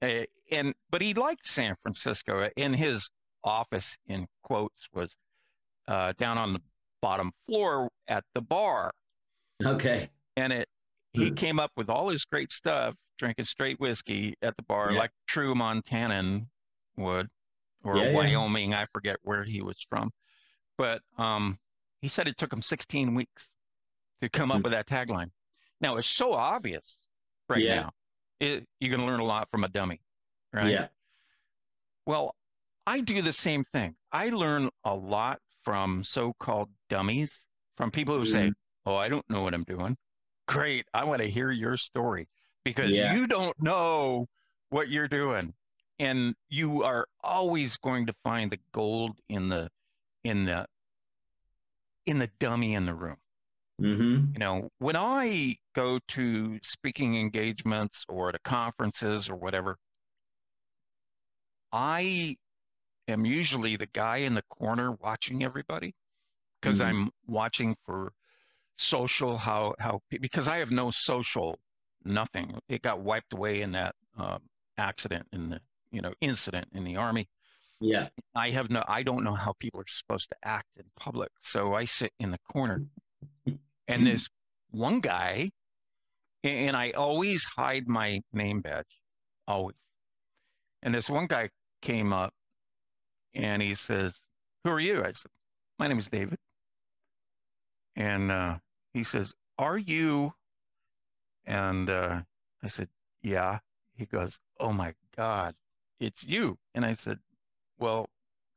[0.00, 2.48] Uh, and but he liked San Francisco.
[2.56, 3.10] In his
[3.44, 5.14] office, in quotes, was
[5.86, 6.60] uh, down on the
[7.02, 8.90] bottom floor at the bar,
[9.64, 10.08] Okay.
[10.36, 10.68] and it
[11.12, 11.34] he Hmm.
[11.34, 14.98] came up with all his great stuff, drinking straight whiskey at the bar, Yeah.
[15.00, 16.46] like true Montanan
[16.96, 17.28] would,
[17.84, 18.16] or Yeah, yeah.
[18.16, 18.72] Wyoming.
[18.72, 20.10] I forget where he was from,
[20.78, 21.58] but um,
[22.00, 23.50] he said it took him 16 weeks
[24.20, 24.62] to come up Hmm.
[24.64, 25.30] with that tagline.
[25.80, 27.00] Now it's so obvious
[27.48, 27.74] right Yeah.
[27.76, 27.90] now.
[28.40, 30.00] It, you're going to learn a lot from a dummy,
[30.52, 30.70] right?
[30.70, 30.88] Yeah.
[32.06, 32.34] Well,
[32.86, 33.94] I do the same thing.
[34.10, 37.46] I learn a lot from so-called dummies,
[37.76, 38.52] from people who say,
[38.84, 39.96] "Oh, I don't know what I'm doing."
[40.48, 42.28] Great, I want to hear your story
[42.64, 43.14] because Yeah.
[43.14, 44.26] you don't know
[44.70, 45.54] what you're doing,
[46.00, 49.70] and you are always going to find the gold in the
[50.24, 50.66] in the
[52.06, 53.16] in the dummy in the room.
[53.80, 54.32] Mm-hmm.
[54.34, 59.76] You know, when I go to speaking engagements or to conferences or whatever,
[61.72, 62.36] I
[63.08, 65.94] am usually the guy in the corner watching everybody
[66.60, 66.86] because Mhm.
[66.86, 68.12] I'm watching for
[68.76, 71.58] social, how how because I have no social,
[72.04, 72.58] nothing.
[72.68, 75.60] It got wiped away in that um, accident in the
[75.90, 77.28] you know incident in the army.
[77.82, 78.08] Yeah.
[78.34, 78.82] I have no.
[78.88, 82.30] I don't know how people are supposed to act in public, so I sit in
[82.30, 82.82] the corner,
[83.88, 84.28] and this
[84.70, 85.50] one guy,
[86.44, 89.00] and I always hide my name badge,
[89.46, 89.76] always.
[90.82, 91.50] And this one guy
[91.82, 92.32] came up,
[93.34, 94.20] and he says,
[94.64, 95.30] "Who are you?" I said,
[95.78, 96.38] "My name is David."
[97.96, 98.58] And uh,
[98.94, 100.32] he says, Are you?
[101.44, 102.22] And uh,
[102.62, 102.88] I said,
[103.22, 103.58] Yeah.
[103.94, 105.54] He goes, Oh my God,
[106.00, 106.58] it's you.
[106.74, 107.18] And I said,
[107.78, 108.06] Well,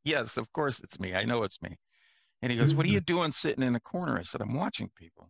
[0.04, 1.16] yes, of course it's me.
[1.16, 1.78] I know it's me.
[2.42, 4.18] And he goes, What are you doing sitting in the corner?
[4.18, 5.30] I said, I'm watching people.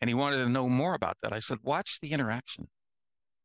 [0.00, 1.32] And he wanted to know more about that.
[1.32, 2.68] I said, Watch the interaction.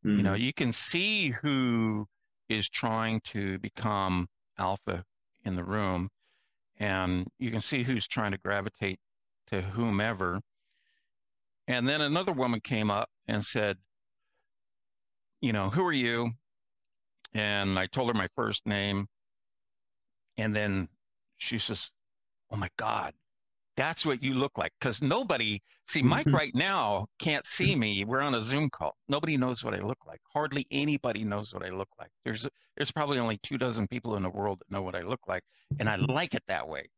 [0.05, 0.17] Mm-hmm.
[0.17, 2.05] You know, you can see who
[2.49, 5.03] is trying to become alpha
[5.45, 6.09] in the room,
[6.77, 8.99] and you can see who's trying to gravitate
[9.47, 10.39] to whomever.
[11.67, 13.77] And then another woman came up and said,
[15.41, 16.31] You know, who are you?
[17.33, 19.07] And I told her my first name.
[20.37, 20.87] And then
[21.37, 21.91] she says,
[22.51, 23.13] Oh my God,
[23.75, 24.71] that's what you look like.
[24.79, 26.35] Because nobody, see, Mike mm-hmm.
[26.35, 28.05] right now can't see me.
[28.05, 28.95] We're on a Zoom call.
[29.07, 30.19] Nobody knows what I look like.
[30.31, 32.09] Hardly anybody knows what I look like.
[32.23, 35.21] There's, there's probably only two dozen people in the world that know what I look
[35.27, 35.43] like.
[35.79, 36.89] And I like it that way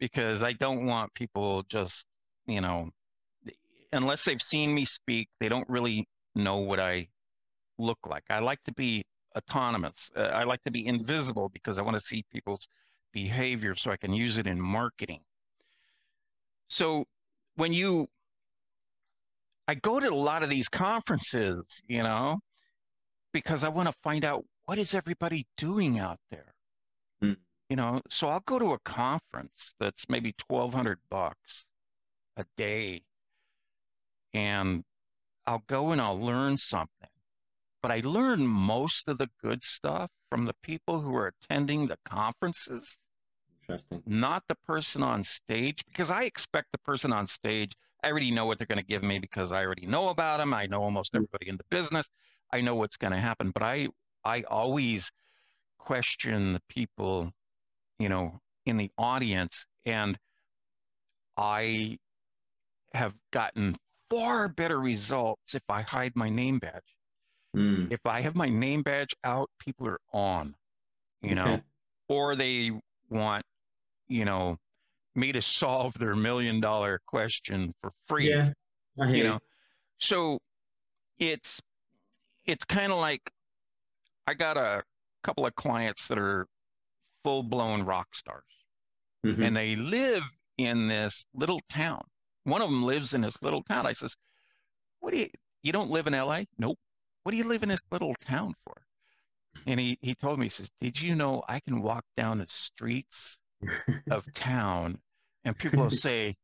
[0.00, 2.06] because I don't want people just,
[2.46, 2.90] you know,
[3.92, 7.08] unless they've seen me speak, they don't really know what I
[7.78, 8.24] look like.
[8.30, 9.04] I like to be
[9.36, 10.10] autonomous.
[10.16, 12.68] Uh, I like to be invisible because I want to see people's
[13.12, 15.20] behavior so I can use it in marketing.
[16.68, 17.04] So
[17.56, 18.08] when you,
[19.68, 22.38] I go to a lot of these conferences, you know,
[23.32, 26.54] because I want to find out what is everybody doing out there
[27.68, 31.64] you know so i'll go to a conference that's maybe 1200 bucks
[32.36, 33.02] a day
[34.32, 34.84] and
[35.46, 37.08] i'll go and i'll learn something
[37.84, 41.98] but i learn most of the good stuff from the people who are attending the
[42.04, 43.00] conferences
[43.62, 44.02] Interesting.
[44.06, 47.72] not the person on stage because i expect the person on stage
[48.02, 50.54] i already know what they're going to give me because i already know about them
[50.54, 51.16] i know almost mm.
[51.18, 52.08] everybody in the business
[52.52, 53.86] i know what's going to happen but i
[54.24, 55.10] i always
[55.78, 57.32] question the people
[57.98, 59.66] you know, in the audience.
[59.84, 60.18] And
[61.36, 61.98] I
[62.94, 63.76] have gotten
[64.10, 66.93] far better results if I hide my name badge.
[67.54, 67.92] Mm.
[67.92, 70.54] If I have my name badge out, people are on,
[71.22, 71.60] you know,
[72.08, 72.72] or they
[73.10, 73.44] want,
[74.08, 74.58] you know,
[75.14, 78.30] me to solve their million dollar question for free.
[78.30, 78.50] Yeah.
[79.06, 79.38] you know.
[79.98, 80.38] So
[81.18, 81.60] it's
[82.44, 83.30] it's kind of like
[84.26, 84.82] I got a
[85.22, 86.46] couple of clients that are
[87.22, 88.42] full blown rock stars.
[89.24, 89.42] Mm-hmm.
[89.42, 90.22] And they live
[90.58, 92.02] in this little town.
[92.44, 93.86] One of them lives in this little town.
[93.86, 94.14] I says,
[95.00, 95.28] What do you,
[95.62, 96.42] you don't live in LA?
[96.58, 96.78] Nope.
[97.24, 98.74] What do you live in this little town for?
[99.66, 102.46] And he, he told me, he says, Did you know I can walk down the
[102.46, 103.38] streets
[104.10, 104.98] of town
[105.44, 106.36] and people will say,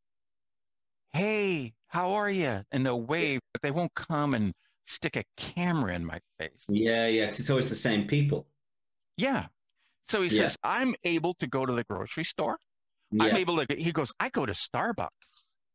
[1.13, 2.63] Hey, how are you?
[2.73, 4.53] And they'll wave, but they won't come and
[4.87, 6.65] stick a camera in my face.
[6.69, 7.27] Yeah, yeah.
[7.27, 8.47] Cause It's always the same people.
[9.17, 9.47] Yeah.
[10.09, 10.43] So he yeah.
[10.43, 12.59] says, I'm able to go to the grocery store.
[13.11, 13.25] Yeah.
[13.25, 15.09] I'm able to, he goes, I go to Starbucks.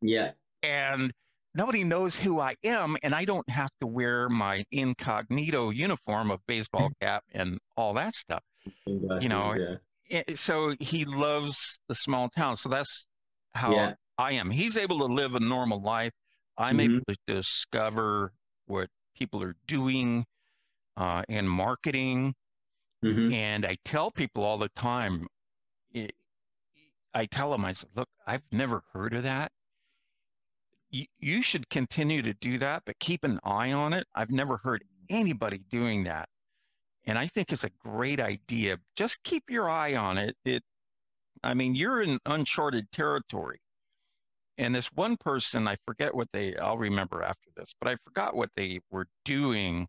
[0.01, 0.32] Yeah.
[0.64, 1.14] And
[1.56, 2.97] nobody knows who I am.
[3.01, 8.14] And I don't have to wear my incognito uniform of baseball cap and all that
[8.14, 8.43] stuff.
[8.86, 9.80] you know,
[10.10, 10.22] yeah.
[10.36, 12.56] so he loves the small town.
[12.56, 13.08] So that's
[13.53, 13.93] how yeah.
[14.18, 14.51] I am.
[14.51, 16.12] He's able to live a normal life.
[16.58, 16.95] I'm mm-hmm.
[16.95, 18.32] able to discover
[18.68, 20.26] what people are doing
[20.97, 22.34] uh, in marketing.
[23.03, 23.34] Mm-hmm.
[23.34, 25.28] And I tell people all the time,
[25.93, 26.14] it,
[27.14, 29.51] I tell them, I said, look, I've never heard of that.
[30.96, 34.08] You, you should continue to do that, but keep an eye on it.
[34.16, 36.30] I've never heard anybody doing that.
[37.06, 38.78] And I think it's a great idea.
[38.96, 40.36] Just keep your eye on it.
[40.46, 40.64] It,
[41.43, 43.60] I mean, you're in uncharted territory.
[44.58, 48.36] And this one person, I forget what they, I'll remember after this, but I forgot
[48.36, 49.88] what they were doing.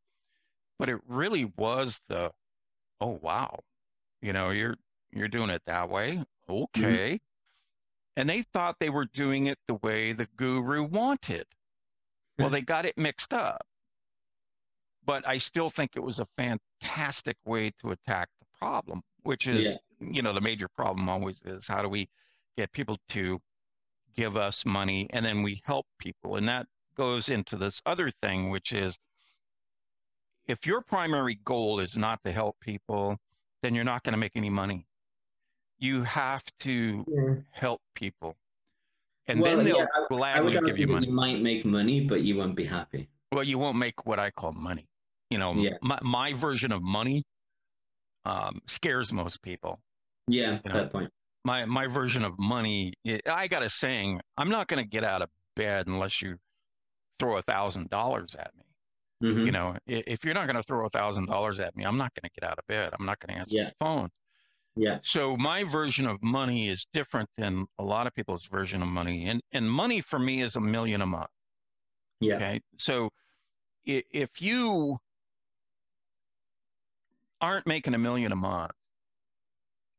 [0.79, 2.33] But it really was the
[3.01, 3.61] oh wow
[4.23, 4.77] you know you're
[5.13, 6.53] you're doing it that way mm-hmm.
[6.53, 7.36] okay mm-hmm.
[8.17, 11.47] And they thought they were doing it the way the guru wanted
[12.39, 13.67] well they got it mixed up
[15.05, 19.79] but i still think it was a fantastic way to attack the problem which is
[20.01, 20.09] yeah.
[20.13, 22.09] you know the major problem always is how do we
[22.57, 23.41] get people to
[24.15, 28.51] give us money and then we help people and that goes into this other thing
[28.51, 28.99] which is
[30.47, 33.19] if your primary goal is not to help people,
[33.63, 34.86] then you're not going to make any money.
[35.79, 37.35] You have to yeah.
[37.51, 38.37] help people.
[39.29, 41.07] and Well, then they'll yeah, I gladly would give you money.
[41.07, 43.09] you might make money, but you won't be happy.
[43.33, 44.87] Well, you won't make what I call money.
[45.31, 45.77] You know, Yeah.
[45.83, 47.23] my, my version of money
[48.25, 49.81] um, scares most people.
[50.29, 51.11] Yeah, You know, fair point.
[51.45, 55.05] My my version of money, i I got a saying: I'm not going to get
[55.05, 56.39] out of bed unless you
[57.21, 58.65] throw a thousand dollars at me.
[59.31, 59.47] Mhm.
[59.47, 62.13] You know, if you're not going to throw a thousand dollars at me, I'm not
[62.15, 62.93] going to get out of bed.
[62.99, 63.65] I'm not going to answer Yeah.
[63.69, 64.09] the phone.
[64.77, 64.99] Yeah.
[65.03, 69.27] So my version of money is different than a lot of people's version of money,
[69.27, 71.31] and and money for me is a million a month.
[72.21, 72.37] Yeah.
[72.37, 73.11] Okay, so
[73.85, 74.99] if you
[77.41, 78.73] aren't making a million a month,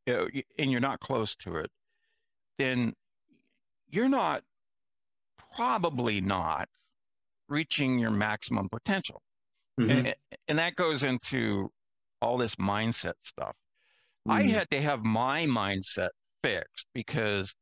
[0.05, 1.71] y- and you're not close to it,
[2.57, 2.93] then
[3.87, 4.43] you're not
[5.55, 6.69] probably not
[7.49, 9.21] reaching your maximum potential.
[9.79, 10.07] Mhm.
[10.07, 11.71] A- and that goes into
[12.21, 13.55] all this mindset stuff.
[14.27, 14.49] I Mhm.
[14.51, 16.09] had to have my mindset
[16.43, 17.55] fixed because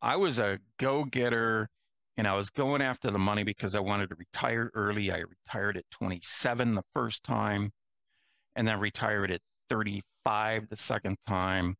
[0.00, 1.68] I was a go getter
[2.16, 5.10] and I was going after the money because I wanted to retire early.
[5.10, 7.72] I retired at 27 the first time
[8.54, 11.76] and then retired at 35 the second time.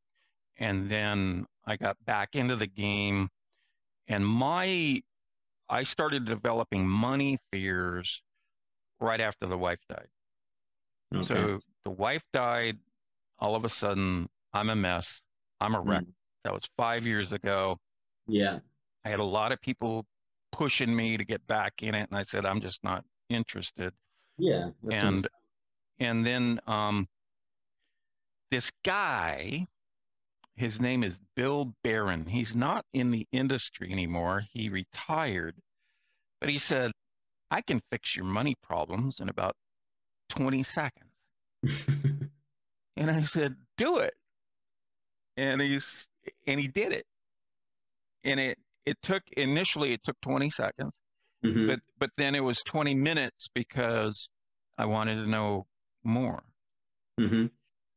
[0.57, 3.28] And then I got back into the game
[4.09, 5.03] and my
[5.68, 8.22] I started developing money fears
[9.01, 10.09] right after the wife died.
[11.14, 11.22] Okay.
[11.22, 12.78] So the wife died.
[13.39, 15.22] All of a sudden, I'm a mess.
[15.61, 16.03] I'm a wreck.
[16.03, 16.12] Mm.
[16.45, 17.78] That was five years ago.
[18.26, 18.59] Yeah.
[19.05, 20.07] I had a lot of people
[20.53, 23.93] pushing me to get back in it, and I said I'm just not interested.
[24.39, 24.70] Yeah.
[24.91, 25.26] and
[25.99, 27.07] and then um,
[28.51, 29.66] this guy,
[30.57, 32.26] his name is Bill Barron.
[32.26, 34.43] He's not in the industry anymore.
[34.53, 35.57] He retired,
[36.41, 36.93] but he said,
[37.51, 39.55] "I can fix your money problems in about
[40.28, 41.09] 20 seconds."
[43.03, 44.14] And I said, "Do it."
[45.36, 46.09] And he's
[46.46, 47.05] and he did it.
[48.22, 50.92] And it it took initially it took 20 seconds,
[51.44, 51.66] Mhm.
[51.66, 54.30] but but then it was 20 minutes because
[54.78, 55.66] I wanted to know
[56.05, 56.44] more.
[57.18, 57.46] Mm-hmm.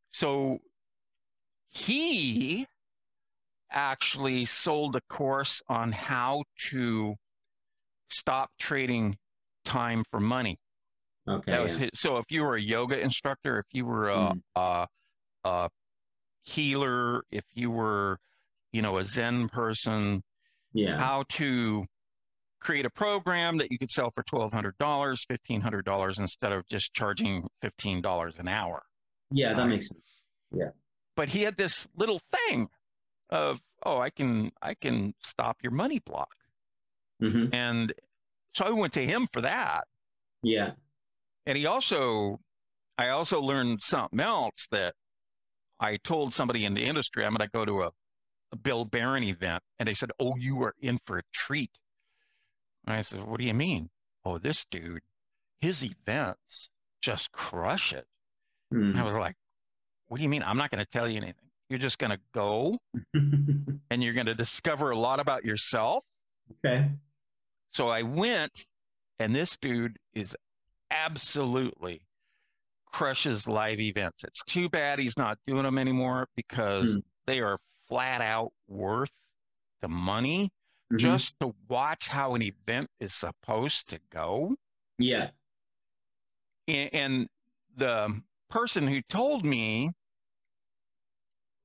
[0.09, 0.57] So
[1.69, 2.65] he
[3.69, 7.15] actually sold a course on how to
[8.09, 9.19] stop trading
[9.65, 10.57] time for money.
[11.27, 11.51] Okay.
[11.51, 11.85] That was yeah.
[11.91, 14.41] his, so if you were a yoga instructor, if you were a, Mm.
[14.55, 14.87] a,
[15.43, 15.69] a
[16.43, 18.17] healer, if you were,
[18.71, 20.21] you know, a Zen person,
[20.73, 20.97] yeah.
[20.99, 21.85] how to
[22.59, 28.39] create a program that you could sell for $1,200, $1,500 instead of just charging $15
[28.39, 28.83] an hour.
[29.31, 29.69] Yeah, that Right.
[29.69, 30.21] makes sense.
[30.51, 30.69] Yeah.
[31.15, 32.67] But he had this little thing
[33.29, 36.35] of, oh, I can, I can stop your money block.
[37.19, 37.93] hmm And
[38.53, 39.85] so I went to him for that.
[40.43, 40.73] Yeah.
[41.45, 42.39] And he also,
[42.97, 44.93] I also learned something else that
[45.79, 47.91] I told somebody in the industry, I'm going to go to a,
[48.51, 49.61] a Bill Barron event.
[49.79, 51.71] And they said, Oh, you are in for a treat.
[52.87, 53.89] And I said, What do you mean?
[54.23, 55.01] Oh, this dude,
[55.59, 56.69] his events
[57.01, 58.05] just crush it.
[58.71, 59.05] And I Mm.
[59.05, 59.35] was like,
[60.07, 60.43] What do you mean?
[60.43, 61.35] I'm not going to tell you anything.
[61.69, 62.77] You're just going to go
[63.13, 66.03] and you're going to discover a lot about yourself.
[66.65, 66.89] okay.
[67.71, 68.67] So I went,
[69.19, 70.35] and this dude is
[70.91, 72.01] absolutely
[72.91, 74.23] crushes live events.
[74.23, 77.03] It's too bad he's not doing them anymore because Mm.
[77.25, 79.11] they are flat out worth
[79.81, 80.49] the money
[80.91, 80.99] Mhm.
[80.99, 84.55] just to watch how an event is supposed to go.
[84.97, 85.31] yeah.
[86.67, 87.27] A- And
[87.75, 89.91] the person who told me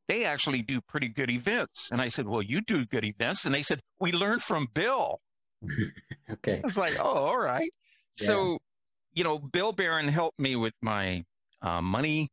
[0.09, 1.91] they actually do pretty good events.
[1.93, 3.45] And I said, Well, you do good events.
[3.45, 5.21] And they said, We learned from Bill.
[6.31, 6.59] Okay.
[6.59, 7.73] I was like, oh, all right.
[8.21, 8.27] Yeah.
[8.27, 8.59] So,
[9.13, 11.25] you know, Bill Barron helped me with my
[11.63, 12.29] uh, money.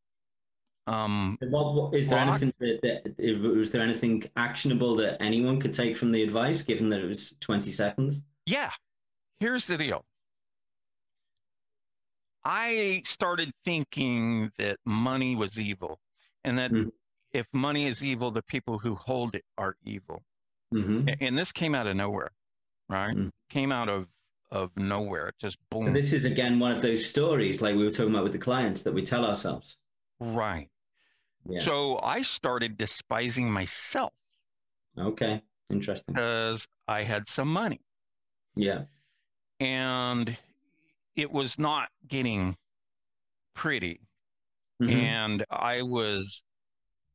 [0.85, 2.41] Um, What, is there Block?
[2.41, 6.89] anything that, that was there anything actionable that anyone could take from the advice, given
[6.89, 8.21] that it was twenty seconds?
[8.45, 8.71] yeah,
[9.41, 10.05] here's the deal.
[12.45, 15.99] I started thinking that money was evil,
[16.45, 16.91] and that Mhm.
[17.33, 20.23] if money is evil, the people who hold it are evil.
[20.71, 22.31] hmm And this came out of nowhere,
[22.89, 23.15] right?
[23.15, 23.31] Mm.
[23.49, 24.07] Came out of
[24.51, 25.33] of nowhere.
[25.39, 25.93] Just boom.
[25.93, 28.83] This is again one of those stories, like we were talking about with the clients,
[28.83, 29.77] that we tell ourselves.
[30.19, 30.69] right.
[31.49, 31.59] Yeah.
[31.59, 34.11] So I started despising myself
[34.99, 35.41] okay.
[35.69, 36.13] Interesting.
[36.13, 37.79] because I had some money.
[38.55, 38.83] Yeah.
[39.61, 40.37] and
[41.15, 42.55] it was not getting
[43.55, 43.99] pretty
[44.81, 44.93] Mhm.
[44.93, 46.43] and i was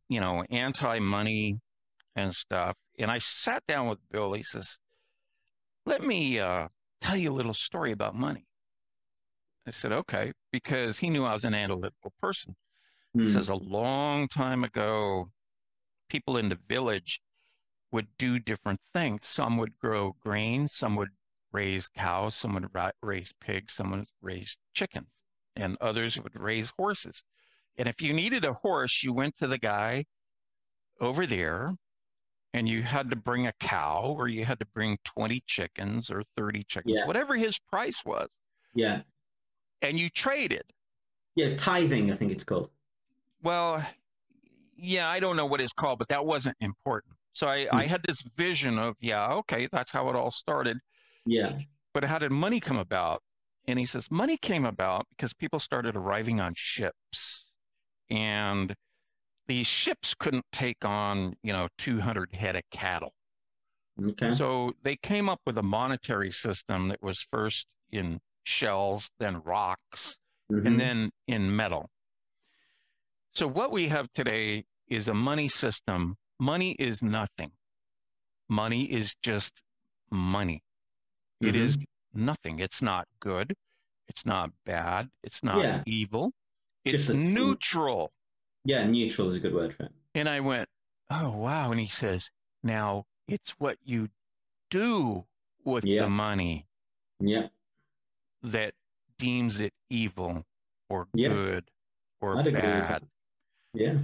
[0.08, 1.60] you know anti money
[2.16, 4.78] and stuff and i sat down with bill he says
[5.86, 6.66] let me uh,
[7.02, 8.46] tell you a little story about money
[9.66, 12.54] i said okay because he knew i was an analytical person
[13.12, 13.32] he Mm.
[13.32, 15.30] says a long time ago
[16.08, 17.20] people in the village
[17.92, 19.26] would do different things.
[19.26, 21.10] Some would grow grain, some would
[21.52, 25.20] raise cows, some would ra- raise pigs, some would raise chickens,
[25.56, 27.22] and others would raise horses.
[27.76, 30.04] And if you needed a horse, you went to the guy
[31.00, 31.74] over there
[32.54, 36.22] and you had to bring a cow or you had to bring 20 chickens or
[36.36, 37.06] 30 chickens, Yeah.
[37.06, 38.30] whatever his price was.
[38.74, 39.02] Yeah.
[39.80, 40.64] And you traded.
[41.34, 42.70] Yeah, tithing, I think it's called.
[43.42, 43.84] Well,
[44.76, 47.14] yeah, I don't know what it's called, but that wasn't important.
[47.32, 47.88] So I, I Hmm.
[47.88, 50.78] had this vision of, yeah, okay, that's how it all started.
[51.24, 51.58] Yeah.
[51.94, 53.22] But how did money come about?
[53.66, 57.46] And he says, money came about because people started arriving on ships.
[58.10, 58.74] And
[59.52, 63.12] these ships couldn't take on, you know, 200 head of cattle.
[64.02, 64.30] Okay.
[64.30, 70.16] So they came up with a monetary system that was first in shells, then rocks,
[70.50, 70.66] Mhm.
[70.66, 71.90] and then in metal.
[73.34, 76.16] So what we have today is a money system.
[76.38, 77.52] Money is nothing.
[78.48, 79.62] Money is just
[80.10, 80.62] money.
[81.42, 81.76] It is
[82.14, 82.58] nothing.
[82.58, 83.54] It's not good.
[84.08, 85.10] It's not bad.
[85.22, 85.82] It's not Yeah.
[85.86, 86.32] evil.
[86.86, 88.14] It's neutral.
[88.64, 89.92] Yeah, neutral is a good word for it.
[90.14, 90.68] And I went,
[91.10, 91.70] oh, wow.
[91.70, 92.30] And he says,
[92.62, 94.08] now it's what you
[94.70, 95.24] do
[95.64, 96.02] with Yeah.
[96.02, 96.66] the money
[97.20, 97.48] Yeah.
[98.42, 98.74] that
[99.18, 100.44] deems it evil
[100.88, 101.28] or Yeah.
[101.28, 101.70] good
[102.20, 103.08] or I'd bad.
[103.74, 103.98] Yeah.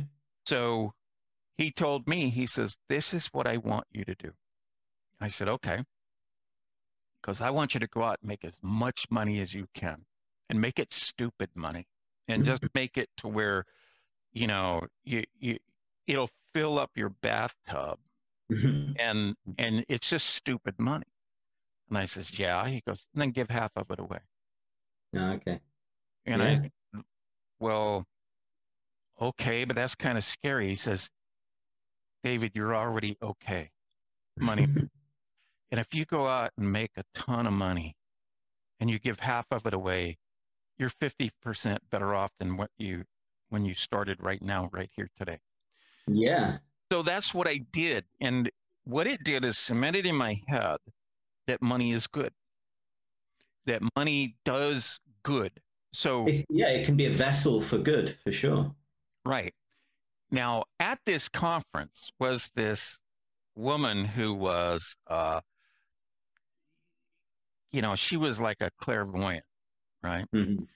[0.47, 0.95] So
[1.57, 4.33] he told me, he says, This is what I want you to do.
[5.21, 5.85] I said, Okay.
[7.21, 10.07] Because I want you to go out and make as much money as you can
[10.49, 11.87] and make it stupid money
[12.29, 12.51] and mm-hmm.
[12.51, 13.65] just make it to where,
[14.39, 15.59] you know, you, you
[16.07, 17.99] it'll fill up your bathtub
[18.51, 21.07] and and it's just stupid money.
[21.89, 22.67] And I says, Yeah.
[22.69, 24.21] He goes, and then give half of it away.
[25.17, 25.61] Ah, okay.
[26.27, 26.59] And Yeah.
[26.95, 27.01] I,
[27.61, 28.07] well,
[29.21, 30.69] okay, but that's kind of scary.
[30.69, 31.11] He says,
[32.23, 33.71] David, you're already okay.
[34.39, 34.65] Money.
[35.71, 37.97] and if you go out and make a ton of money
[38.81, 40.19] and you give half of it away,
[40.79, 43.05] you're 50% better off than what you
[43.51, 45.39] when you started right now, right here today.
[46.07, 46.59] yeah.
[46.91, 48.05] So that's what I did.
[48.23, 48.51] And
[48.85, 50.79] what it did is cemented in my head
[51.47, 52.33] that money is good.
[53.67, 55.53] That money does good.
[55.93, 58.75] So It's, yeah, it can be a vessel for good, for sure.
[59.27, 59.53] Right.
[60.31, 62.99] Now, at this conference was this
[63.55, 65.41] woman who was, uh,
[67.71, 69.45] you know, she was like a clairvoyant,
[70.03, 70.25] right?
[70.35, 70.67] Mhm.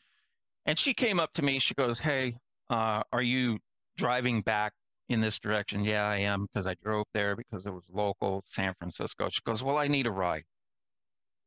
[0.66, 1.58] And she came up to me.
[1.58, 2.34] She goes, Hey,
[2.72, 3.58] uh, are you
[3.96, 4.72] driving back
[5.08, 5.84] in this direction?
[5.84, 9.28] Yeah, I am, because I drove there because it was local, San Francisco.
[9.30, 10.44] She goes, Well, I need a ride.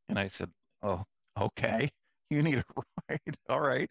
[0.09, 0.49] And I said,
[0.83, 1.03] Oh,
[1.39, 1.89] okay.
[2.31, 2.63] You need a
[3.09, 3.37] ride.
[3.49, 3.87] All right.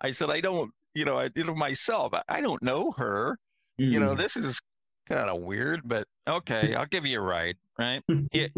[0.00, 2.12] I said, I don't, you know, I did it myself.
[2.12, 3.38] I, I don't know her.
[3.76, 4.18] You know, Mhm.
[4.18, 4.60] this is
[5.08, 7.56] kind of weird, but okay, I'll give you a ride.
[7.78, 8.02] Right.
[8.32, 8.52] it-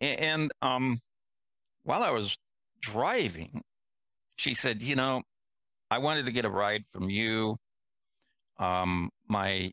[0.00, 0.98] And um,
[1.84, 2.36] while I was
[2.80, 3.62] driving,
[4.36, 5.22] she said, "You know,
[5.90, 7.56] I wanted to get a ride from you.
[8.58, 9.70] Um, my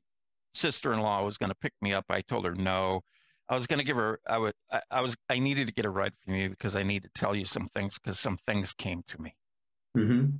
[0.54, 2.06] sister-in-law was going to pick me up.
[2.10, 3.02] I told her no.
[3.50, 4.20] I was going to give her.
[4.28, 4.54] I would.
[4.72, 5.16] I, I was.
[5.30, 7.68] I needed to get a ride from you because I need to tell you some
[7.76, 9.36] things because some things came to me.
[9.96, 10.40] Mhm.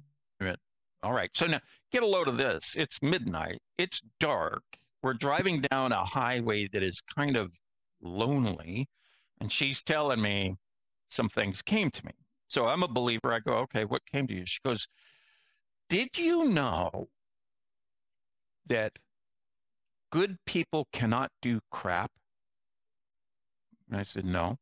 [1.04, 1.30] All right.
[1.36, 1.62] So now
[1.92, 2.76] get a load of this.
[2.76, 3.62] It's midnight.
[3.78, 4.64] It's dark.
[5.04, 7.54] We're driving down a highway that is kind of
[8.02, 8.88] lonely.
[9.40, 10.56] And she's telling me
[11.10, 12.14] some things came to me.
[12.48, 13.32] So I'm a believer.
[13.32, 14.46] I go, okay, what came to you?
[14.48, 14.88] She goes,
[15.90, 17.08] Did you know
[18.68, 18.98] that
[20.12, 22.12] good people cannot do crap?
[23.90, 24.58] And I said, No.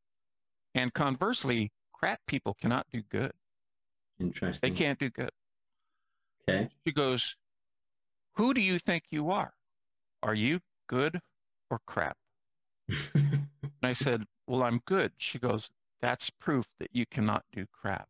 [0.75, 3.31] And conversely, crap people cannot do good.
[4.19, 4.69] Interesting.
[4.69, 5.31] They can't do good.
[6.49, 6.69] Okay.
[6.85, 7.35] She goes,
[8.35, 9.53] Who do you think you are?
[10.21, 11.19] Are you good
[11.69, 12.17] or crap?
[13.83, 15.13] And I said, Well, I'm good.
[15.17, 15.69] She goes,
[16.01, 18.07] That's proof that you cannot do crap.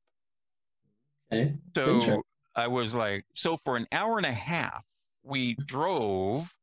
[1.32, 1.56] okay.
[1.76, 2.24] So
[2.56, 4.86] I was like, So for an hour and a half,
[5.24, 6.54] we drove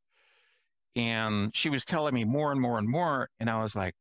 [0.96, 3.28] and she was telling me more and more and more.
[3.38, 3.94] And I was like,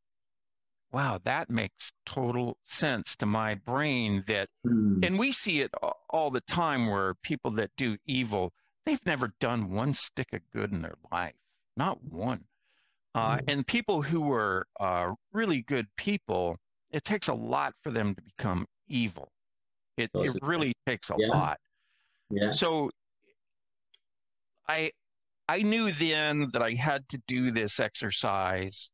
[0.92, 5.02] Wow, that makes total sense to my brain that Hmm.
[5.04, 5.72] and we see it
[6.10, 8.54] all the time where people that do evil
[8.86, 11.36] they've never done one stick of good in their life
[11.78, 12.46] not one
[13.16, 13.48] uh, Mm.
[13.48, 16.58] and people who are uh, really good people
[16.92, 19.32] it takes a lot for them to become evil
[19.98, 21.32] it, it really takes a Yes.
[21.34, 21.60] lot
[22.30, 22.52] Yeah.
[22.52, 22.92] so
[24.68, 24.92] i
[25.48, 28.92] i knew then that i had to do this exercise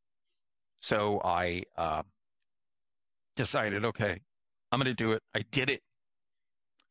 [0.80, 2.04] so i uh,
[3.36, 4.20] decided okay
[4.72, 5.82] i'm going to do it i did it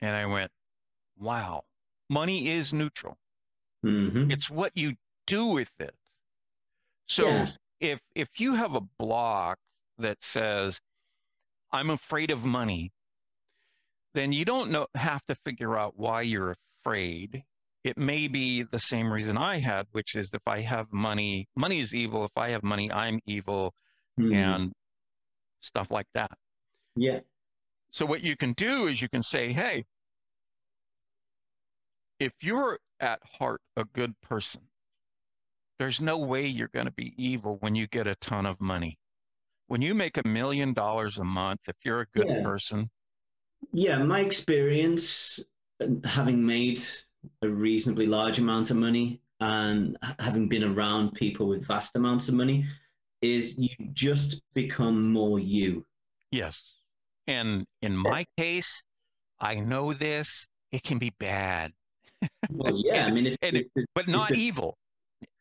[0.00, 0.50] and i went
[1.18, 1.62] wow
[2.10, 3.16] money is neutral
[3.84, 4.32] Mhm.
[4.32, 4.94] it's what you
[5.26, 5.94] do with it
[7.06, 7.50] so Yeah.
[7.80, 9.58] if if you have a block
[9.98, 10.80] that says
[11.70, 12.92] I'm afraid of money,
[14.14, 17.42] then you don't know have to figure out why you're afraid.
[17.84, 21.80] It may be the same reason I had, which is if I have money, money
[21.80, 22.24] is evil.
[22.24, 23.74] If I have money, I'm evil,
[24.16, 24.32] Hmm.
[24.32, 24.72] and
[25.60, 26.30] stuff like that.
[26.96, 27.20] yeah.
[27.90, 29.84] So what you can do is you can say, hey,
[32.18, 34.62] if you're at heart a good person,
[35.78, 38.98] there's no way you're going to be evil when you get a ton of money.
[39.66, 42.42] When you make a million dollars a month, if you're a good Yeah.
[42.42, 42.90] person,
[43.72, 45.40] Yeah, my experience
[46.04, 46.82] having made
[47.42, 52.34] a reasonably large amount of money and having been around people with vast amounts of
[52.34, 52.66] money
[53.22, 55.84] is you just become more you.
[56.30, 56.80] yes.
[57.26, 58.82] And in my case,
[59.40, 61.72] I know this, it can be bad,
[62.50, 64.76] Well, yeah, I mean, if, And if the- but not the- evil.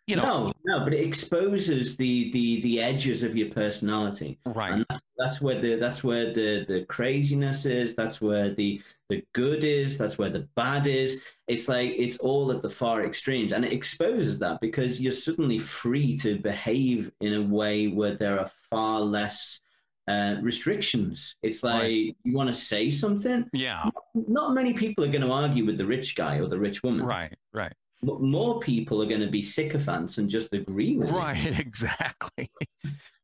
[0.08, 4.38] You know, no, no, but it exposes the the the edges of your personality.
[4.46, 4.74] right.
[4.74, 9.24] and that's, that's where the that's where the the craziness is that's where the the
[9.34, 13.52] good is that's where the bad is it's like it's all at the far extremes
[13.54, 18.40] and it exposes that because you're suddenly free to behave in a way where there
[18.40, 19.62] are far less
[20.08, 22.16] uh, restrictions it's like Right.
[22.24, 25.86] you want to say something Yeah, not many people are going to argue with the
[25.86, 27.74] rich guy or the rich woman right, right.
[28.04, 31.14] But more people are going to be sycophants and just agree with it.
[31.14, 32.50] Right, exactly.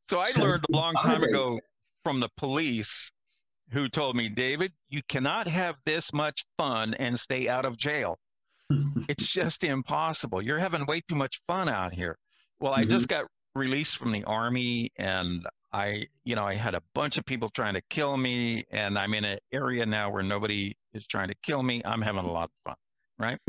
[0.09, 1.59] So I So learned a long time ago
[2.03, 3.11] from the police
[3.71, 8.17] who told me, David, you cannot have this much fun and stay out of jail.
[9.09, 10.43] It's just impossible.
[10.43, 12.15] You're having way too much fun out here.
[12.59, 13.21] Well, I just mm-hmm.
[13.21, 17.49] got released from the army and I, you know, I had a bunch of people
[17.49, 21.35] trying to kill me and I'm in an area now where nobody is trying to
[21.41, 21.81] kill me.
[21.85, 22.75] I'm having a lot of fun,
[23.19, 23.39] right?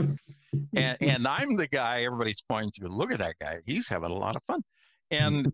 [0.75, 2.89] and and I'm the guy everybody's pointing to.
[2.89, 4.63] Look at that guy; he's having a lot of fun.
[5.11, 5.53] And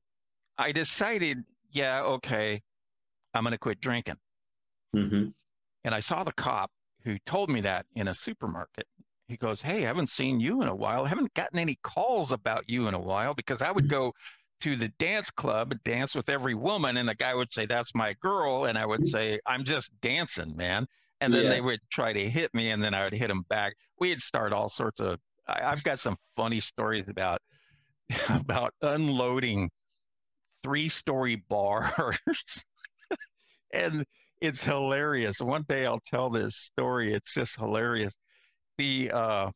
[0.58, 1.38] I decided,
[1.70, 2.60] yeah, okay,
[3.34, 4.16] I'm going to quit drinking.
[4.94, 5.32] Mhm.
[5.84, 6.70] And I saw the cop
[7.04, 8.86] who told me that in a supermarket.
[9.28, 11.04] He goes, "Hey, I haven't seen you in a while.
[11.04, 14.12] I haven't gotten any calls about you in a while because I would go."
[14.60, 18.14] To the dance club, dance with every woman, and the guy would say, "That's my
[18.14, 20.86] girl," and I would say, "I'm just dancing, man."
[21.20, 21.50] And then Yeah.
[21.50, 23.74] they would try to hit me, and then I would hit them back.
[23.98, 25.18] We'd start all sorts of.
[25.48, 27.40] I, I've got some funny stories about
[28.28, 29.70] about unloading
[30.62, 32.18] three-story bars,
[33.72, 34.04] and
[34.40, 35.40] it's hilarious.
[35.40, 37.14] One day I'll tell this story.
[37.14, 38.16] It's just hilarious.
[38.78, 39.50] The uh,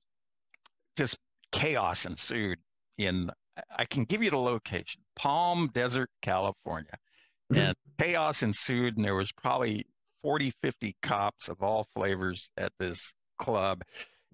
[0.96, 1.18] just
[1.52, 2.58] chaos ensued
[2.98, 3.30] in.
[3.76, 6.96] I can give you the location: Palm Desert, California,
[7.52, 7.58] Mhm.
[7.58, 9.84] and chaos ensued, and there was probably
[10.22, 13.82] 40, 50 cops of all flavors at this club.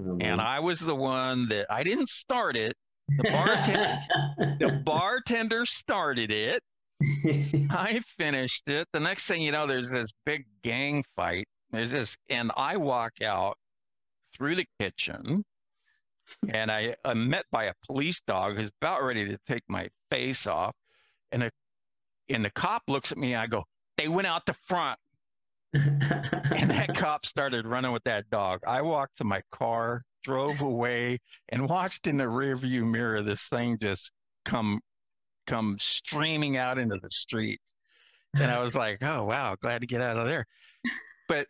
[0.01, 2.75] Oh, And I was the one that I didn't start it.
[3.19, 3.99] The bartender,
[4.59, 6.63] the bartender started it.
[7.71, 8.89] I finished it.
[8.93, 11.47] The next thing you know, there's this big gang fight.
[11.71, 13.57] There's this, and I walk out
[14.35, 15.45] through the kitchen,
[16.49, 20.47] and I am met by a police dog who's about ready to take my face
[20.47, 20.75] off,
[21.33, 21.51] and a,
[22.29, 23.35] and the cop looks at me.
[23.35, 23.65] and I go,
[23.99, 24.99] "They went out the front."
[25.77, 28.61] And that cop started running with that dog.
[28.67, 31.19] I walked to my car, drove away,
[31.51, 34.13] and watched in the rearview mirror this thing just
[34.45, 34.81] come
[35.47, 37.75] come streaming out into the streets.
[38.35, 40.45] And I was like, "Oh wow, glad to get out of there."
[41.29, 41.47] But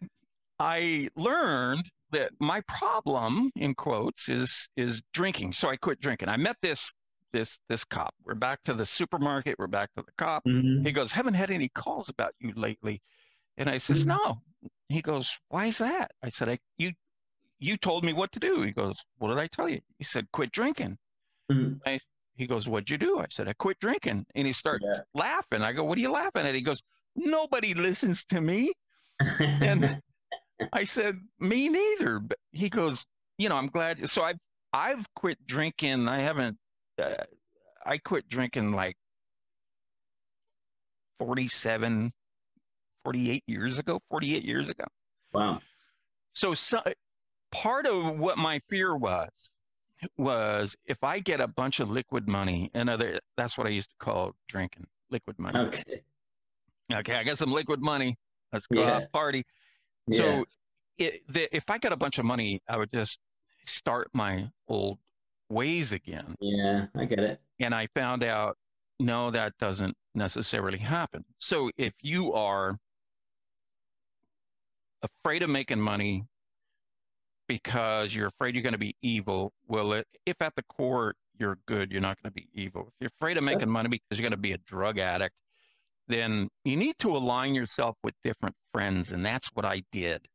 [0.58, 5.52] I learned that my problem, in quotes, is is drinking.
[5.52, 6.28] So I quit drinking.
[6.28, 6.92] I met this
[7.32, 8.14] this this cop.
[8.24, 9.56] We're back to the supermarket.
[9.58, 10.44] We're back to the cop.
[10.46, 10.86] Mhm.
[10.86, 13.02] He goes, haven't had any calls about you lately.
[13.58, 14.08] And I says, Mhm.
[14.08, 14.42] no.
[14.88, 16.12] He goes, why is that?
[16.22, 16.92] I said, I, you,
[17.58, 18.62] you told me what to do.
[18.62, 19.80] He goes, what did I tell you?
[19.98, 20.98] He said, quit drinking.
[21.50, 21.80] Mhm.
[21.86, 22.00] I,
[22.34, 23.18] he goes, what'd you do?
[23.18, 24.26] I said, I quit drinking.
[24.34, 25.00] And he starts Yeah.
[25.14, 25.62] laughing.
[25.62, 26.54] I go, what are you laughing at?
[26.54, 26.82] He goes,
[27.14, 28.72] nobody listens to me.
[29.60, 29.96] And
[30.72, 32.20] I said, me neither.
[32.20, 33.06] But he goes,
[33.38, 34.06] you know, I'm glad.
[34.08, 34.38] So I've,
[34.72, 36.08] I've quit drinking.
[36.08, 36.58] I haven't,
[36.98, 37.14] uh,
[37.84, 38.96] I quit drinking like
[41.18, 42.12] 47,
[43.06, 44.84] 48 years ago, 48 years ago.
[45.32, 45.60] wow.
[46.34, 46.82] So, so
[47.52, 49.52] part of what my fear was,
[50.18, 53.90] was if I get a bunch of liquid money, and other, that's what I used
[53.90, 55.58] to call drinking, liquid money.
[55.60, 56.02] Okay.
[56.92, 58.16] Okay, I got some liquid money.
[58.52, 58.96] Let's go Yeah.
[58.96, 59.44] out party.
[60.08, 60.18] Yeah.
[60.18, 60.44] So
[60.98, 63.18] it, the, if I got a bunch of money, I would just
[63.66, 64.98] start my old
[65.48, 66.34] ways again.
[66.40, 67.40] yeah, I get it.
[67.60, 68.58] And I found out,
[68.98, 71.24] no, that doesn't necessarily happen.
[71.38, 72.76] So if you are
[75.02, 76.24] afraid of making money
[77.48, 81.58] because you're afraid you're going to be evil, well, it, if at the core you're
[81.66, 81.92] good.
[81.92, 82.88] You're not going to be evil.
[82.88, 85.34] If you're afraid of making money because you're going to be a drug addict,
[86.08, 89.12] then you need to align yourself with different friends.
[89.12, 90.26] And that's what I did.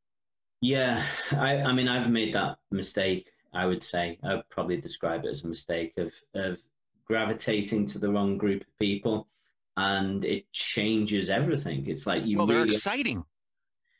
[0.62, 1.04] Yeah.
[1.32, 4.20] I, I mean, I've made that mistake, I would say.
[4.24, 6.60] I would probably describe it as a mistake of, of
[7.06, 9.28] gravitating to the wrong group of people.
[9.78, 11.88] And it changes everything.
[11.88, 13.24] It's like you well, they're really, exciting.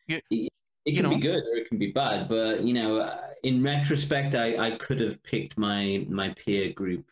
[0.08, 0.24] It,
[0.86, 1.16] it can know.
[1.16, 2.28] be good or it can be bad.
[2.28, 7.06] But, you know, uh, in retrospect, I, I could have picked my, my peer group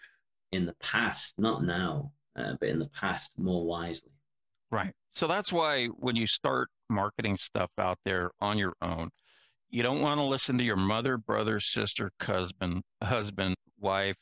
[0.52, 4.12] in the past, not now, uh, but in the past more wisely.
[4.72, 4.94] Right.
[5.12, 9.10] So that's why when you start marketing stuff out there on your own,
[9.70, 14.16] you don't want to listen to your mother, brother, sister, cousin, husband, wife.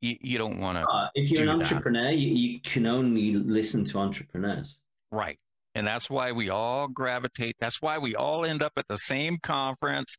[0.00, 0.84] You, you don't want to.
[0.84, 4.78] Uh, if you're an entrepreneur, you, you can only listen to entrepreneurs.
[5.10, 5.38] Right.
[5.76, 7.54] And that's why we all gravitate.
[7.60, 10.16] That's why we all end up at the same conference.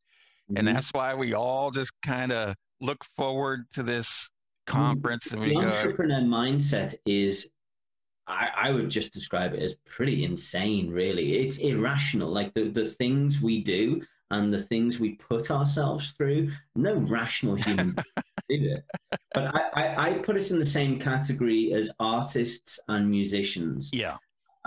[0.51, 0.57] Mm-hmm.
[0.57, 4.29] And that's why we all just kind of look forward to this
[4.67, 5.31] conference.
[5.31, 7.49] And we the entrepreneur mindset is
[8.27, 11.37] I, I would just describe it as pretty insane, really.
[11.37, 12.29] It's irrational.
[12.29, 17.55] Like the, the things we do and the things we put ourselves through, no rational
[17.55, 17.95] human
[18.47, 18.85] do it.
[19.33, 23.89] But I, I, I, put us in the same category as artists and musicians.
[23.91, 24.17] Yeah.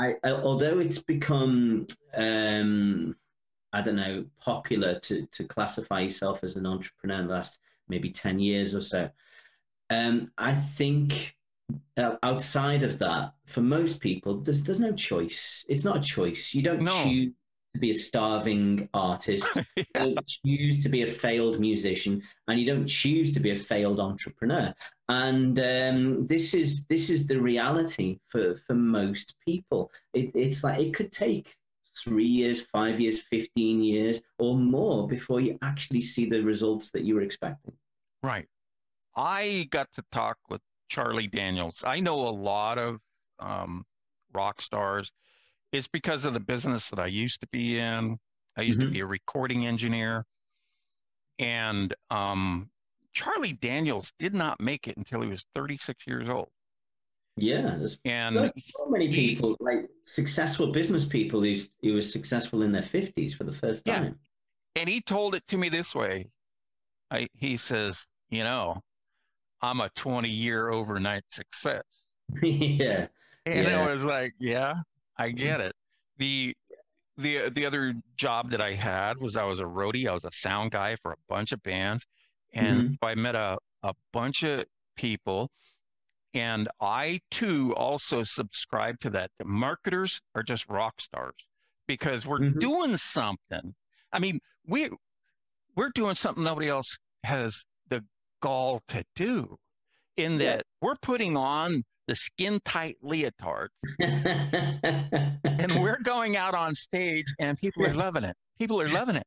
[0.00, 3.14] I, I although it's become um,
[3.72, 8.10] I don't know, popular to to classify yourself as an entrepreneur in the last maybe
[8.10, 9.10] 10 years or so.
[9.90, 11.36] Um, I think
[11.96, 15.64] uh, outside of that, for most people, there's there's no choice.
[15.68, 16.54] It's not a choice.
[16.54, 17.02] You don't no.
[17.04, 17.32] choose
[17.74, 19.46] to be a starving artist.
[19.76, 19.84] yeah.
[19.94, 23.56] You don't choose to be a failed musician, and you don't choose to be a
[23.56, 24.74] failed entrepreneur.
[25.08, 29.90] And um, this is this is the reality for for most people.
[30.12, 31.56] It, it's like it could take
[31.96, 37.04] three years, five years, fifteen years, or more before you actually see the results that
[37.04, 37.74] you were expecting.
[38.22, 38.46] Right.
[39.16, 41.84] I got to talk with Charlie Daniels.
[41.86, 43.00] I know a lot of
[43.38, 43.84] um,
[44.32, 45.10] rock stars.
[45.72, 48.18] It's because of the business that I used to be in.
[48.56, 48.88] I used mm-hmm.
[48.88, 50.24] to be a recording engineer.
[51.38, 52.70] And um,
[53.12, 56.48] Charlie Daniels did not make it until he was 36 years old.
[57.36, 62.12] Yeah, there's, and there's so many he, people, like successful business people, who, who was
[62.12, 64.04] successful in their 50s for the first time.
[64.74, 64.80] Yeah.
[64.82, 66.28] And he told it to me this way.
[67.10, 68.82] I, he says, you know,
[69.62, 71.82] I'm a 20 year overnight success.
[72.42, 73.06] yeah.
[73.46, 73.80] And yeah.
[73.80, 74.74] I was like, yeah,
[75.20, 75.74] I get it.
[76.16, 76.54] The
[77.18, 80.08] the the other job that I had was I was a roadie.
[80.08, 82.06] I was a sound guy for a bunch of bands,
[82.54, 83.04] and mm-hmm.
[83.04, 84.64] I met a a bunch of
[84.96, 85.50] people,
[86.32, 89.30] and I too also subscribe to that.
[89.38, 91.36] The marketers are just rock stars
[91.86, 92.58] because we're mm-hmm.
[92.58, 93.74] doing something.
[94.12, 94.88] I mean, we
[95.76, 98.02] we're doing something nobody else has the
[98.40, 99.58] gall to do
[100.16, 100.62] in that yeah.
[100.80, 103.68] we're putting on the skin tight leotards
[104.00, 108.34] and we're going out on stage and people are loving it.
[108.58, 109.26] People are loving it.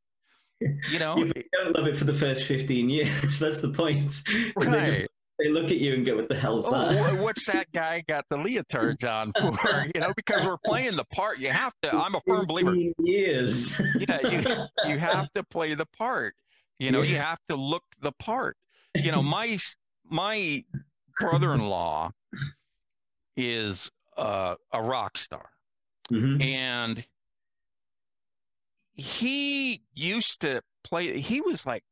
[0.92, 3.40] You know, you don't love it for the first 15 years.
[3.40, 4.22] That's the point.
[4.58, 4.70] Right.
[4.70, 5.08] They, just,
[5.40, 7.22] they look at you and go, what the hell's oh, that?
[7.22, 9.86] What's that guy got the leotards on for?
[9.96, 11.40] You know, because we're playing the part.
[11.40, 12.76] You have to, I'm a firm believer.
[13.00, 13.80] Years.
[13.98, 16.36] yeah, you, you have to play the part.
[16.80, 18.58] You know, you have to look the part.
[18.94, 19.58] You know, my
[20.04, 20.66] my
[21.18, 22.12] brother-in-law
[23.38, 25.50] is uh, a rock star,
[26.12, 26.42] mm-hmm.
[26.42, 27.06] and
[28.96, 31.20] he used to play.
[31.20, 31.84] He was like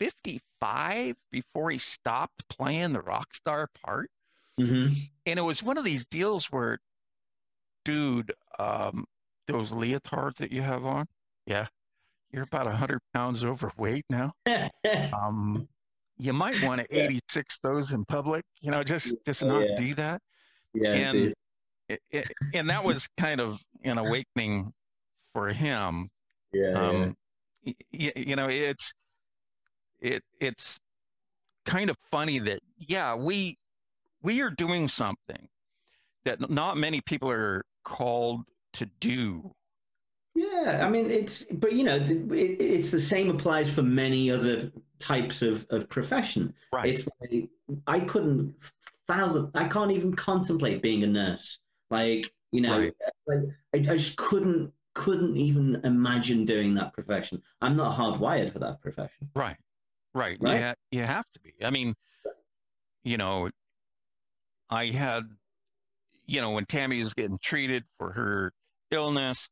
[0.00, 4.10] 55 before he stopped playing the rock star part,
[4.58, 4.94] mm-hmm.
[5.26, 6.78] and it was one of these deals where,
[7.84, 9.04] dude, um,
[9.46, 11.06] those leotards that you have on,
[11.46, 11.66] yeah,
[12.32, 14.32] you're about 100 pounds overweight now.
[15.12, 15.68] um,
[16.18, 19.76] you might want to 86 those in public, you know, just just not yeah.
[19.76, 20.20] do that.
[20.74, 20.92] Yeah.
[20.92, 21.34] And
[21.88, 24.72] it, it, and that was kind of an awakening
[25.32, 26.08] for him.
[26.52, 26.72] Yeah.
[26.72, 27.16] Um,
[27.62, 27.72] yeah.
[27.90, 28.92] You, you know, it's
[30.00, 30.78] it it's
[31.66, 33.56] kind of funny that yeah, we
[34.22, 35.48] we are doing something
[36.24, 39.52] that not many people are called to do
[40.38, 44.70] yeah, I mean it's, but you know, it, it's the same applies for many other
[45.00, 46.54] types of, of profession.
[46.72, 46.90] Right.
[46.90, 47.48] It's like
[47.88, 48.54] I couldn't
[49.08, 51.58] I can't even contemplate being a nurse.
[51.90, 52.94] Like you know, right.
[53.26, 53.40] like
[53.74, 57.42] I, I just couldn't couldn't even imagine doing that profession.
[57.60, 59.30] I'm not hardwired for that profession.
[59.34, 59.56] Right.
[60.14, 60.36] Right.
[60.40, 60.58] right?
[60.58, 61.54] Yeah, you have to be.
[61.64, 61.94] I mean,
[63.04, 63.48] you know,
[64.68, 65.22] I had,
[66.26, 68.52] you know, when Tammy was getting treated for her
[68.90, 69.48] illness,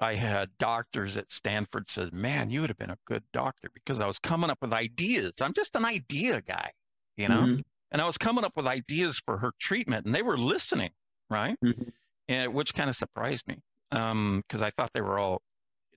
[0.00, 4.00] I had doctors at Stanford said, "Man, you would have been a good doctor because
[4.00, 5.34] I was coming up with ideas.
[5.40, 6.72] I'm just an idea guy,
[7.16, 7.60] you know." Mm-hmm.
[7.92, 10.90] And I was coming up with ideas for her treatment, and they were listening,
[11.30, 11.56] right?
[11.62, 11.92] Mhm.
[12.28, 13.58] And which kind of surprised me
[13.90, 15.42] because I thought they were all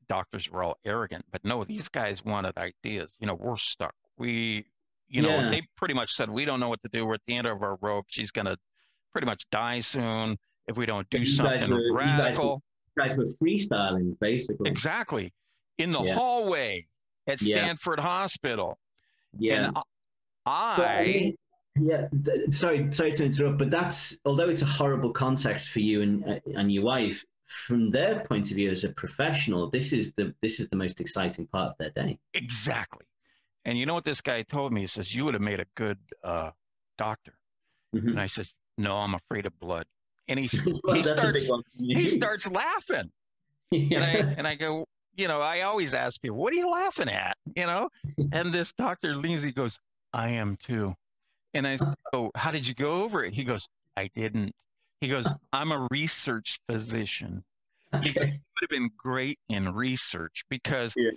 [0.08, 3.16] doctors were all arrogant, but no, these guys wanted ideas.
[3.20, 3.96] You know, we're stuck.
[4.18, 4.66] We,
[5.08, 5.50] you know, Yeah.
[5.50, 7.06] they pretty much said we don't know what to do.
[7.08, 8.06] We're at the end of our rope.
[8.10, 8.58] She's gonna
[9.12, 12.46] pretty much die soon if we don't do You something were- you guys were-
[12.98, 14.70] You guys were freestyling, basically.
[14.70, 15.34] Exactly.
[15.80, 16.14] In the Yeah.
[16.14, 16.88] hallway
[17.28, 17.56] at Yeah.
[17.58, 18.78] Stanford Hospital.
[19.38, 19.68] Yeah.
[19.70, 19.78] And
[20.46, 21.38] I, mean,
[21.80, 22.08] yeah.
[22.26, 26.24] th- sorry, sorry to interrupt, but that's although it's a horrible context for you and
[26.28, 27.24] uh, and your wife.
[27.48, 31.00] From their point of view as a professional, this is the this is the most
[31.00, 32.18] exciting part of their day.
[32.34, 33.06] exactly.
[33.66, 34.82] And you know what this guy told me?
[34.82, 36.52] He says, You would have made a good uh,
[36.98, 37.34] doctor.
[37.96, 38.10] Mhm.
[38.10, 38.48] And I said,
[38.80, 39.86] No, I'm afraid of blood.
[40.28, 40.50] And he,
[40.84, 41.98] Well, he that's a big starts one for you.
[42.00, 43.12] he starts laughing.
[43.72, 44.00] yeah.
[44.00, 44.86] and I and I go,
[45.16, 47.38] you know, I always ask people, what are you laughing at?
[47.56, 47.90] You know?
[48.34, 49.80] And this doctor leans, he goes,
[50.14, 50.94] I am too.
[51.56, 53.34] And I said, Oh, how did you go over it?
[53.34, 54.52] He goes, I didn't.
[55.02, 57.44] He goes, I'm a research physician.
[57.94, 61.12] It would have been great in research because Yeah.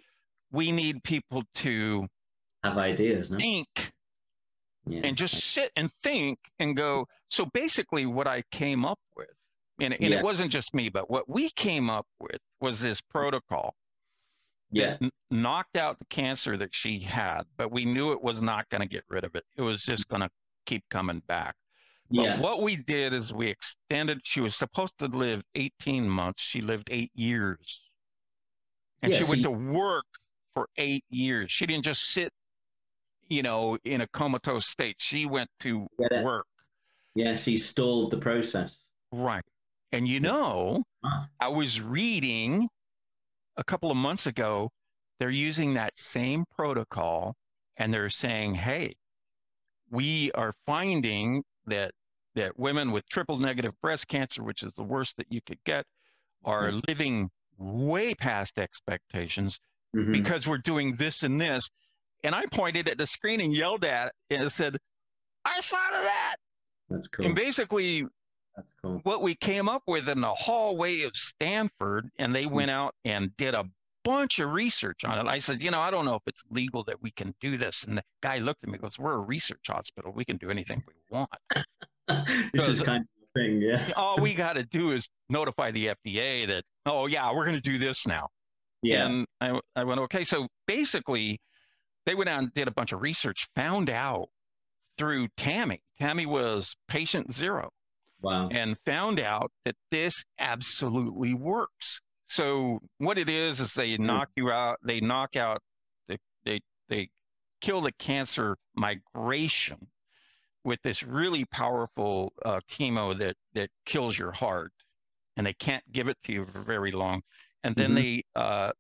[0.52, 2.06] we need people to
[2.62, 3.39] Have ideas, no?
[3.39, 3.93] think
[4.86, 5.01] Yeah.
[5.05, 7.09] and just sit and think and go.
[7.28, 9.28] So basically, what I came up with,
[9.81, 10.19] and, and Yeah.
[10.19, 13.74] it wasn't just me, but what we came up with was this protocol
[14.70, 14.97] yeah.
[15.01, 18.82] n- knocked out the cancer that she had, but we knew it was not going
[18.82, 19.45] to get rid of it.
[19.57, 20.31] It was just going to
[20.66, 21.55] keep coming back.
[22.11, 22.40] But Yeah.
[22.40, 26.43] what we did is we extended, she was supposed to live 18 months.
[26.43, 27.82] She lived eight years.
[29.03, 30.07] And Yeah, she so went you- to work
[30.55, 31.51] for eight years.
[31.53, 32.32] She didn't just sit,
[33.28, 34.97] you know, in a comatose state.
[35.01, 35.86] She went to
[36.23, 36.47] work.
[37.15, 38.77] Yes, he stalled the process.
[39.12, 39.45] Right.
[39.93, 40.85] And you know,
[41.40, 42.69] I was reading
[43.59, 44.70] a couple of months ago,
[45.18, 47.35] they're using that same protocol
[47.76, 48.94] and they're saying, hey,
[49.90, 51.93] we are finding that
[52.35, 55.85] that women with triple negative breast cancer, which is the worst that you could get,
[56.44, 56.80] are Yeah.
[56.86, 59.59] living way past expectations
[59.97, 60.12] Mhm.
[60.12, 61.68] because we're doing this and this.
[62.22, 64.76] And I pointed at the screen and yelled at it and said,
[65.44, 66.36] I thought of that.
[66.90, 67.26] That's cool.
[67.26, 68.06] And basically,
[68.59, 69.01] That's cool.
[69.05, 72.55] what we came up with in the hallway of Stanford, and they hmm.
[72.55, 73.64] went out and did a
[74.05, 75.30] bunch of research on it.
[75.30, 77.85] I said, you know, I don't know if it's legal that we can do this.
[77.85, 80.12] And the guy looked at me and goes, We're a research hospital.
[80.12, 81.30] We can do anything we want.
[82.52, 83.93] this is kind of a thing, yeah.
[83.97, 87.62] All we got to do is notify the FDA that, oh, yeah, we're going to
[87.62, 88.28] do this now.
[88.82, 89.06] Yeah.
[89.06, 90.24] And I, I went, okay.
[90.24, 91.40] So basically,
[92.06, 94.28] they went out and did a bunch of research, found out
[94.97, 95.80] through Tammy.
[96.01, 97.70] Tammy was patient zero.
[98.20, 98.49] Wow.
[98.51, 102.01] and found out that this absolutely works.
[102.27, 105.62] So what it is is they knock you out, they knock out,
[106.09, 107.09] they they they
[107.61, 109.89] kill the cancer migration
[110.65, 114.73] with this really powerful uh, chemo that that kills your heart,
[115.36, 117.23] and they can't give it to you for very long,
[117.65, 117.95] and then Mhm.
[117.95, 118.73] they uh,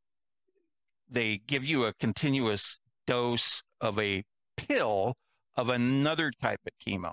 [1.08, 4.22] they give you a continuous dose of a
[4.56, 5.14] pill
[5.56, 7.12] of another type of chemo.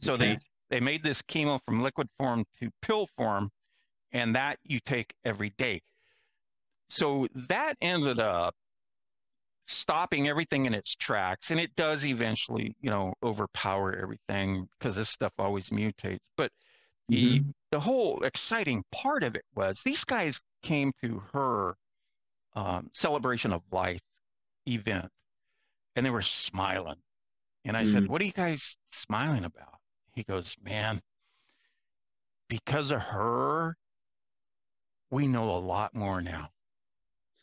[0.00, 0.34] So Okay.
[0.34, 0.38] they
[0.70, 3.50] made this chemo from liquid form to pill form,
[4.12, 5.82] and that you take every day.
[6.88, 8.54] So that ended up
[9.66, 15.08] stopping everything in its tracks, and it does eventually, you know, overpower everything because this
[15.10, 16.24] stuff always mutates.
[16.36, 16.52] But
[17.08, 17.54] the Mhm.
[17.70, 21.76] the whole exciting part of it was these guys came to her
[22.54, 24.00] um, celebration of life
[24.66, 25.12] event,
[25.96, 27.02] and they were smiling.
[27.64, 28.08] And I said, Mm.
[28.08, 29.80] "What are you guys smiling about?"
[30.16, 31.02] He goes, "Man,
[32.48, 33.76] because of her,
[35.10, 36.48] we know a lot more now.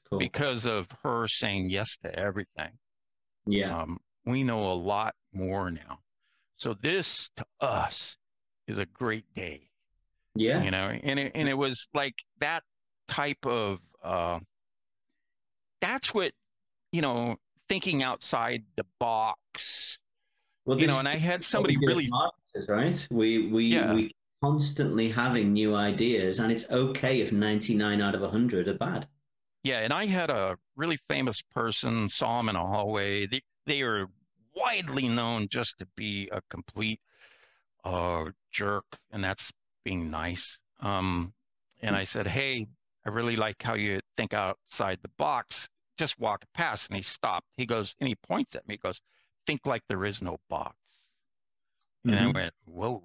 [0.09, 0.19] Cool.
[0.19, 2.77] Because of her saying yes to everything,
[3.45, 3.81] Yeah.
[3.81, 5.99] um, we know a lot more now.
[6.57, 8.17] So this to us
[8.67, 9.69] is a great day,
[10.35, 10.63] Yeah.
[10.63, 10.89] you know.
[10.89, 12.63] And it, and it was like that
[13.07, 14.39] type of uh,
[15.79, 16.33] that's what
[16.91, 17.37] you know,
[17.69, 19.99] thinking outside the box.
[20.65, 22.09] Well, You know, and I had somebody we do as really
[22.67, 23.07] right?
[23.11, 23.93] We we Yeah.
[23.93, 24.11] we
[24.41, 29.07] constantly having new ideas, and it's okay if ninety nine out of hundred are bad.
[29.63, 33.25] Yeah, and I had a really famous person, saw him in a hallway.
[33.27, 34.07] They, they are
[34.53, 36.99] widely known just to be a complete
[37.85, 39.51] uh, jerk, and that's
[39.85, 40.59] being nice.
[40.81, 41.33] Um,
[41.81, 42.67] and I said, Hey,
[43.05, 45.69] I really like how you think outside the box.
[45.97, 46.89] Just walk past.
[46.89, 47.47] And he stopped.
[47.55, 49.01] He goes, and he points at me, he goes,
[49.47, 50.75] Think like there is no box.
[52.05, 52.33] And I Mhm.
[52.33, 53.03] went, Whoa.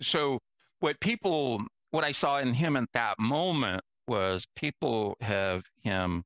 [0.00, 0.40] So,
[0.80, 6.24] what people, what I saw in him at that moment was people have him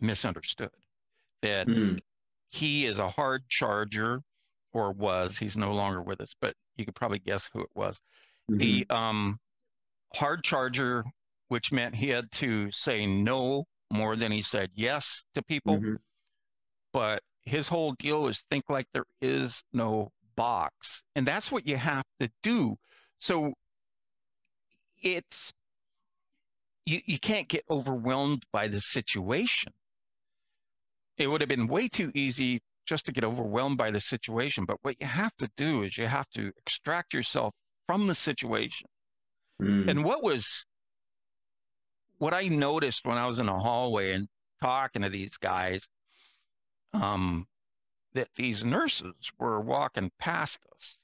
[0.00, 0.70] misunderstood
[1.42, 2.00] that Mm.
[2.50, 4.22] he is a hard charger
[4.72, 5.38] or was.
[5.38, 8.00] He's no longer with us, but you could probably guess who it was.
[8.50, 8.58] Mm-hmm.
[8.58, 9.40] The um,
[10.14, 11.04] hard charger,
[11.48, 15.76] which meant he had to say no more than he said yes to people.
[15.78, 15.96] Mm-hmm.
[16.92, 21.02] But his whole deal was think like there is no box.
[21.14, 22.76] And that's what you have to do.
[23.18, 23.54] So
[25.02, 25.52] it's
[26.86, 29.72] you, you can't get overwhelmed by the situation.
[31.16, 34.64] It would have been way too easy just to get overwhelmed by the situation.
[34.64, 37.54] But what you have to do is you have to extract yourself
[37.86, 38.88] from the situation.
[39.60, 39.88] Mm.
[39.88, 40.64] And what was
[42.18, 44.28] what I noticed when I was in the hallway and
[44.60, 45.86] talking to these guys,
[46.92, 47.46] um,
[48.14, 50.98] that these nurses were walking past us.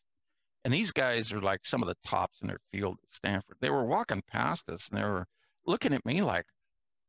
[0.64, 3.56] And these guys are like some of the tops in their field at Stanford.
[3.60, 5.26] They were walking past us and they were
[5.66, 6.47] looking at me like,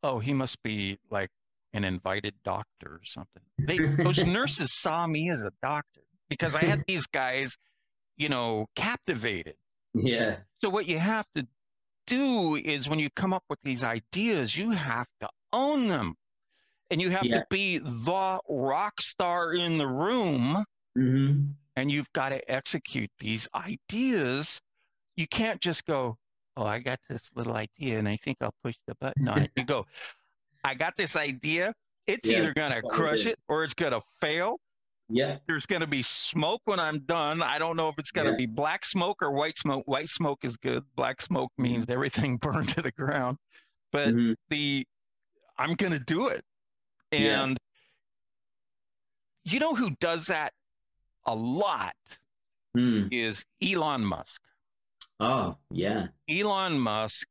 [0.03, 1.29] oh, he must be like
[1.73, 3.43] an invited doctor or something.
[3.57, 7.57] They those nurses saw me as a doctor because I had these guys,
[8.17, 9.55] you know, captivated.
[9.93, 10.37] Yeah.
[10.61, 11.47] So what you have to
[12.07, 16.15] do is when you come up with these ideas, you have to own them.
[16.91, 17.39] And you have yeah.
[17.39, 20.63] to be the rock star in the room.
[20.97, 21.51] Mm-hmm.
[21.75, 24.59] And you've got to execute these ideas.
[25.15, 26.17] You can't just go,
[26.57, 29.51] Oh, I got this little idea and I think I'll push the button on it.
[29.55, 29.85] You go,
[30.63, 31.73] I got this idea.
[32.05, 34.59] It's yeah, either going to crush it or it's going to fail.
[35.09, 35.37] Yeah.
[35.47, 37.41] There's going to be smoke when I'm done.
[37.41, 38.37] I don't know if it's going to yeah.
[38.37, 39.83] be black smoke or white smoke.
[39.87, 40.83] White smoke is good.
[40.95, 43.37] Black smoke means everything burned to the ground.
[43.91, 44.33] But mm-hmm.
[44.49, 44.85] the
[45.57, 46.43] I'm going to do it.
[47.11, 47.57] And
[49.43, 49.53] yeah.
[49.53, 50.53] you know who does that
[51.25, 51.95] a lot
[52.77, 53.07] mm.
[53.11, 54.41] is Elon Musk.
[55.19, 56.07] Oh, yeah.
[56.29, 57.27] Elon Musk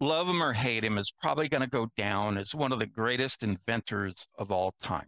[0.00, 2.86] love him or hate him, is probably going to go down as one of the
[2.86, 5.06] greatest inventors of all time.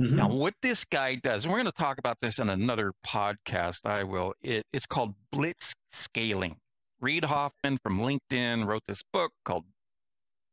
[0.00, 0.16] Mm-hmm.
[0.16, 3.84] Now, what this guy does, and we're going to talk about this in another podcast,
[3.84, 6.56] I will, it, it's called blitz scaling.
[7.00, 9.64] Reid Hoffman from LinkedIn wrote this book called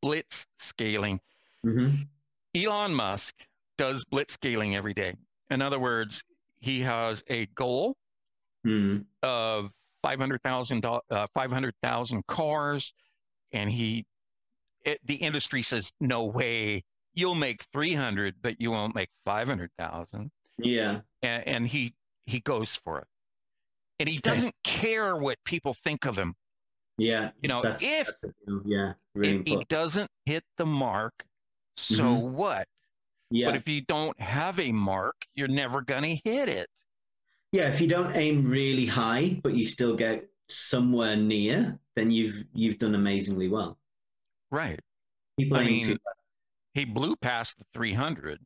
[0.01, 1.19] Blitz Scaling.
[1.65, 2.03] Mm-hmm.
[2.63, 3.35] Elon Musk
[3.77, 5.15] does blitz scaling every day.
[5.49, 6.23] In other words,
[6.59, 7.95] he has a goal
[8.65, 9.01] mm-hmm.
[9.23, 9.71] of
[10.03, 12.93] 500,000 uh, 500,000 cars
[13.51, 14.05] and he
[14.85, 16.83] it, the industry says no way.
[17.13, 21.01] You'll make 300 but you won't make 500,000 yeah.
[21.21, 21.93] And, and, he
[22.25, 23.07] he goes for it.
[23.99, 26.35] And he doesn't care what people think of him.
[26.97, 27.29] Yeah.
[27.41, 28.33] You know that's, if that's
[28.65, 31.25] yeah really if he doesn't hit the mark
[31.77, 32.33] so mm-hmm.
[32.33, 32.67] what
[33.31, 36.69] yeah but if you don't have a mark you're never going to hit it
[37.51, 42.45] yeah if you don't aim really high but you still get somewhere near, then you've
[42.53, 43.77] you've done amazingly well.
[44.51, 44.79] Right.
[45.39, 45.99] People I mean, to...
[46.73, 48.39] he blew past the 300.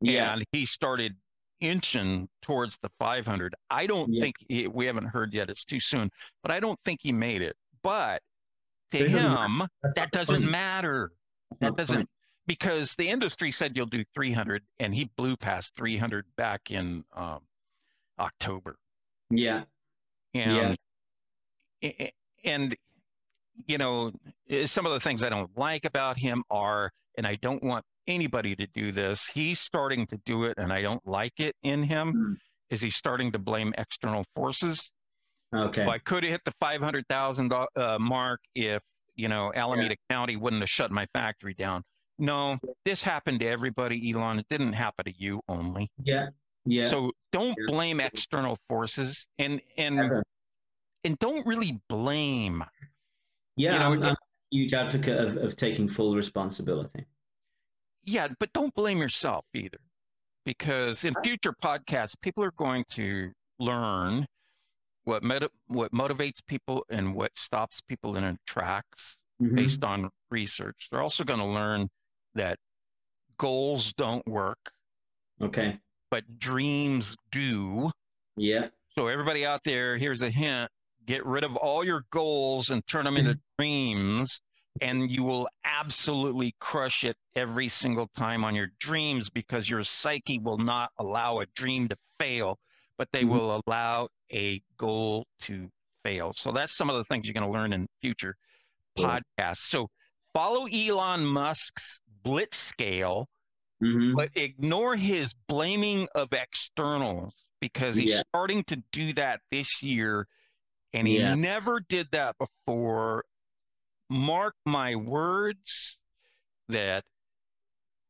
[0.00, 0.32] Yeah.
[0.32, 1.14] And he started
[1.60, 3.54] inching towards the 500.
[3.70, 4.20] I don't yeah.
[4.20, 5.48] think he, we haven't heard yet.
[5.48, 6.10] It's too soon,
[6.42, 7.56] but I don't think he made it.
[7.82, 8.22] But
[8.90, 9.62] to him,
[9.94, 11.12] that doesn't matter.
[11.60, 12.08] That doesn't.
[12.46, 17.40] Because the industry said you'll do 300, and he blew past 300 back in um,
[18.18, 18.76] October.
[19.30, 19.62] Yeah.
[20.34, 20.74] And yeah
[22.44, 22.76] and
[23.66, 24.12] you know
[24.48, 27.84] eh, some of the things i don't like about him are and i don't want
[28.06, 31.82] anybody to do this he's starting to do it and i don't like it in
[31.82, 32.36] him mm.
[32.70, 34.90] is he's starting to blame external forces
[35.54, 38.82] okay i could have hit the 500000 uh, mark if
[39.14, 40.14] you know alameda yeah.
[40.14, 41.82] county wouldn't have shut my factory down
[42.18, 46.26] no this happened to everybody elon it didn't happen to you only yeah
[46.64, 50.22] yeah so don't blame external forces and and
[51.04, 52.64] and don't really blame.
[53.56, 54.16] Yeah, you know, I'm, I'm, a
[54.50, 57.04] huge advocate of, of taking full responsibility.
[58.04, 59.78] Yeah, but don't blame yourself either,
[60.44, 64.26] because in future podcasts, people are going to learn
[65.04, 69.54] what med- what motivates people and what stops people in their tracks mm-hmm.
[69.54, 70.88] based on research.
[70.90, 71.88] They're also going to learn
[72.34, 72.58] that
[73.38, 74.72] goals don't work.
[75.40, 75.78] Okay.
[76.10, 77.90] But dreams do.
[78.36, 78.68] Yeah.
[78.96, 80.70] So everybody out there, here's a hint:
[81.06, 83.62] get rid of all your goals and turn them into mm-hmm.
[83.62, 84.40] dreams
[84.80, 90.38] and you will absolutely crush it every single time on your dreams because your psyche
[90.38, 92.58] will not allow a dream to fail
[92.98, 93.30] but they mm-hmm.
[93.30, 95.68] will allow a goal to
[96.02, 98.34] fail so that's some of the things you're going to learn in future
[98.98, 99.88] podcasts so
[100.32, 103.28] follow elon musk's blitz scale
[103.82, 104.16] mm-hmm.
[104.16, 108.22] but ignore his blaming of externals because he's yeah.
[108.28, 110.26] starting to do that this year
[110.94, 111.34] and he yeah.
[111.34, 113.24] never did that before.
[114.08, 115.98] Mark my words
[116.68, 117.04] that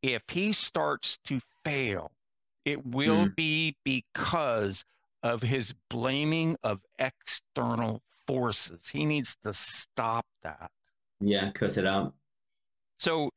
[0.03, 2.13] if he starts to fail,
[2.65, 3.37] It will mm.
[3.37, 4.85] be because
[5.23, 8.89] of his blaming of external forces.
[8.89, 10.71] He needs to stop that.
[11.21, 12.15] Yeah, cut it out.
[12.99, 13.31] So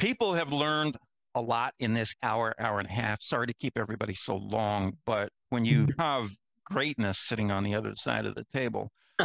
[0.00, 0.96] people have learned
[1.36, 3.22] a lot in this hour, hour and a half.
[3.22, 6.28] Sorry to keep everybody so long, but when you have
[6.64, 8.90] greatness sitting on the other side of the table,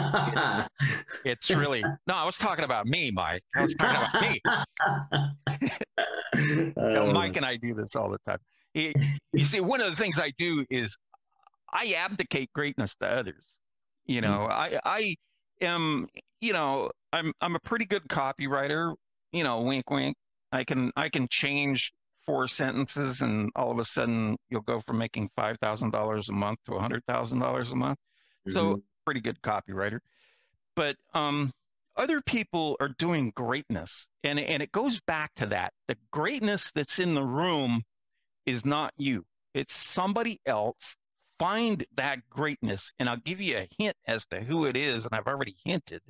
[1.25, 2.13] it's really no.
[2.13, 3.41] I was talking about me, Mike.
[3.55, 4.41] I was talking about me.
[7.07, 8.39] you Mike and I do this all the time.
[8.73, 10.97] you see, one of the things I do is
[11.71, 13.55] I abdicate greatness to others.
[14.05, 14.51] You know, mm.
[14.51, 15.15] I I
[15.61, 16.07] am
[16.41, 18.93] you know I'm I'm a pretty good copywriter.
[19.31, 20.17] You know, wink wink.
[20.55, 21.91] I can I can change
[22.25, 26.33] four sentences and all of a sudden you'll go from making five thousand dollars a
[26.33, 27.99] month to a hundred thousand dollars a month.
[28.47, 28.51] Mm-hmm.
[28.51, 29.99] So pretty good copywriter.
[30.75, 31.51] But um,
[31.95, 35.73] other people are doing greatness, and and it goes back to that.
[35.87, 37.83] The greatness that's in the room
[38.45, 40.95] is not you; it's somebody else.
[41.37, 45.05] Find that greatness, and I'll give you a hint as to who it is.
[45.05, 46.01] And I've already hinted.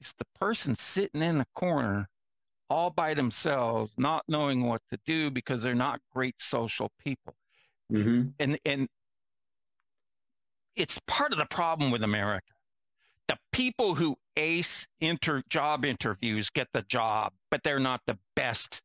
[0.00, 2.08] It's the person sitting in the corner
[2.70, 7.34] all by themselves, not knowing what to do because they're not great social people.
[7.92, 8.28] Mm-hmm.
[8.38, 8.88] And and
[10.76, 12.52] it's part of the problem with America.
[13.28, 18.82] The people who ace inter job interviews get the job, but they're not the best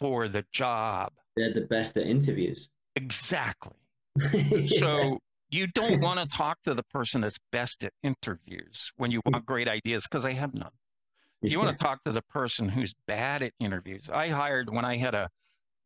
[0.00, 1.12] for the job.
[1.36, 2.68] They're the best at interviews.
[2.96, 3.76] Exactly.
[4.66, 5.18] so
[5.50, 9.44] you don't want to talk to the person that's best at interviews when you want
[9.46, 10.70] great ideas because they have none.
[11.52, 14.10] You want to talk to the person who's bad at interviews.
[14.10, 15.28] I hired when I had a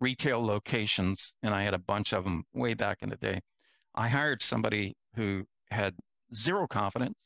[0.00, 3.40] retail locations and I had a bunch of them way back in the day.
[3.94, 5.94] I hired somebody who had
[6.34, 7.18] zero confidence.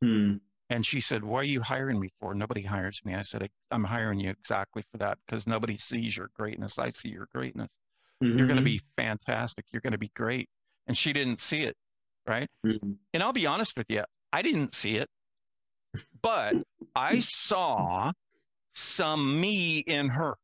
[0.00, 0.34] Hmm.
[0.70, 2.34] And she said, Why are you hiring me for?
[2.34, 3.14] Nobody hires me.
[3.14, 6.78] I said, I'm hiring you exactly for that because nobody sees your greatness.
[6.78, 7.70] I see your greatness.
[8.22, 8.38] Mm-hmm.
[8.38, 9.66] You're going to be fantastic.
[9.70, 10.48] You're going to be great.
[10.86, 11.76] And she didn't see it.
[12.26, 12.48] Right.
[12.64, 12.92] Mm-hmm.
[13.12, 15.08] And I'll be honest with you, I didn't see it.
[16.22, 16.56] But
[16.94, 18.12] I saw
[18.74, 20.36] some me in her.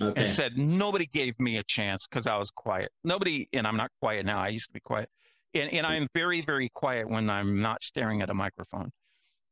[0.00, 0.20] Okay.
[0.20, 2.92] And said nobody gave me a chance because I was quiet.
[3.02, 4.38] Nobody, and I'm not quiet now.
[4.38, 5.08] I used to be quiet,
[5.54, 8.92] and and I'm very very quiet when I'm not staring at a microphone.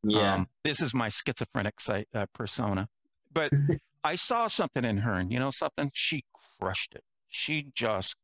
[0.05, 2.89] Yeah, um, this is my schizophrenic site, uh, persona.
[3.32, 3.51] But
[4.05, 6.24] I saw something in her, and you know something, she
[6.61, 7.03] crushed it.
[7.28, 8.15] She just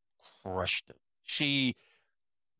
[0.45, 1.01] crushed it.
[1.25, 1.75] She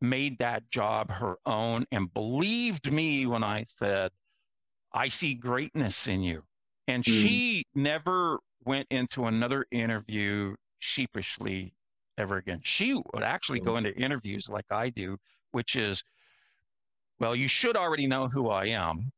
[0.01, 4.11] made that job her own and believed me when I said,
[4.93, 6.43] I see greatness in you.
[6.87, 7.11] And mm.
[7.11, 11.73] she never went into another interview sheepishly
[12.17, 12.59] ever again.
[12.63, 15.17] She would actually go into interviews like I do,
[15.51, 16.03] which is,
[17.19, 19.11] well, you should already know who I am.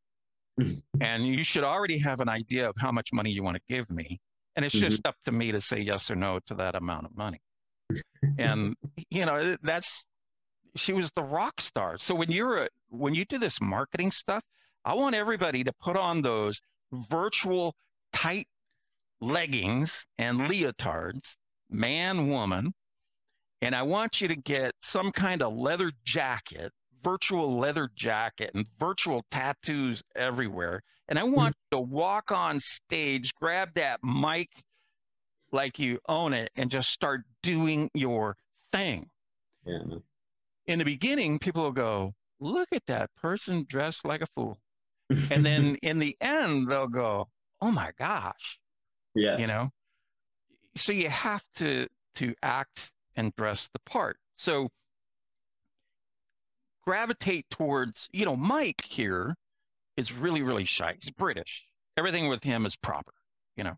[1.01, 3.89] and you should already have an idea of how much money you want to give
[3.89, 4.19] me.
[4.55, 4.85] And it's mm-hmm.
[4.85, 7.41] just up to me to say yes or no to that amount of money.
[8.37, 8.73] and,
[9.09, 10.05] you know, that's,
[10.77, 11.97] she was the rock star.
[11.97, 14.43] So when you're, a, when you do this marketing stuff,
[14.85, 17.75] I want everybody to put on those virtual
[18.13, 18.47] tight
[19.19, 21.35] leggings and leotards,
[21.71, 22.71] man, woman.
[23.63, 26.71] And I want you to get some kind of leather jacket,
[27.01, 30.83] virtual leather jacket, and virtual tattoos everywhere.
[31.07, 31.31] And I hmm.
[31.31, 31.77] want mm-hmm.
[31.77, 34.49] you to walk on stage, grab that mic
[35.51, 38.35] like you own it, and just start doing your
[38.71, 39.09] thing.
[39.65, 39.79] Yeah.
[40.67, 44.59] In the beginning, people will go, Look at that person dressed like a fool
[45.09, 47.27] and then in the end they'll go
[47.61, 48.59] oh my gosh
[49.15, 49.37] yeah.
[49.37, 49.69] you know?
[50.75, 54.17] So you have to to act and dress the part.
[54.35, 54.69] So
[56.85, 59.35] gravitate towards you know mike here
[59.97, 60.95] is really really shy.
[61.01, 61.65] He's british.
[61.97, 63.13] Everything with him is proper
[63.55, 63.77] you know?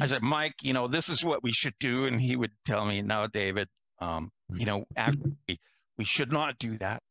[0.00, 2.06] I said mike you know this is what we should do.
[2.06, 3.68] And he would tell me no david
[4.00, 5.60] um, you know actually
[5.98, 7.02] we should not do that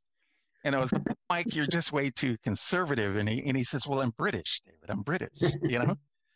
[0.67, 3.15] and I was like, Mike, you're just way too conservative.
[3.15, 5.31] And he, and he says, well, I'm British, David, I'm British,
[5.63, 5.95] you know?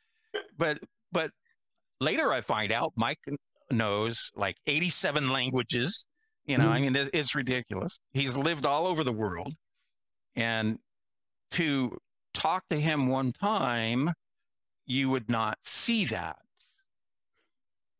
[0.57, 0.79] but,
[1.11, 1.31] but
[1.99, 3.19] later I find out Mike
[3.69, 6.07] knows like 87 languages,
[6.45, 6.71] you know, mm.
[6.71, 7.99] I mean, it's ridiculous.
[8.13, 9.53] He's lived all over the world.
[10.37, 10.79] And
[11.51, 11.97] to
[12.33, 14.13] talk to him one time,
[14.85, 16.37] you would not see that.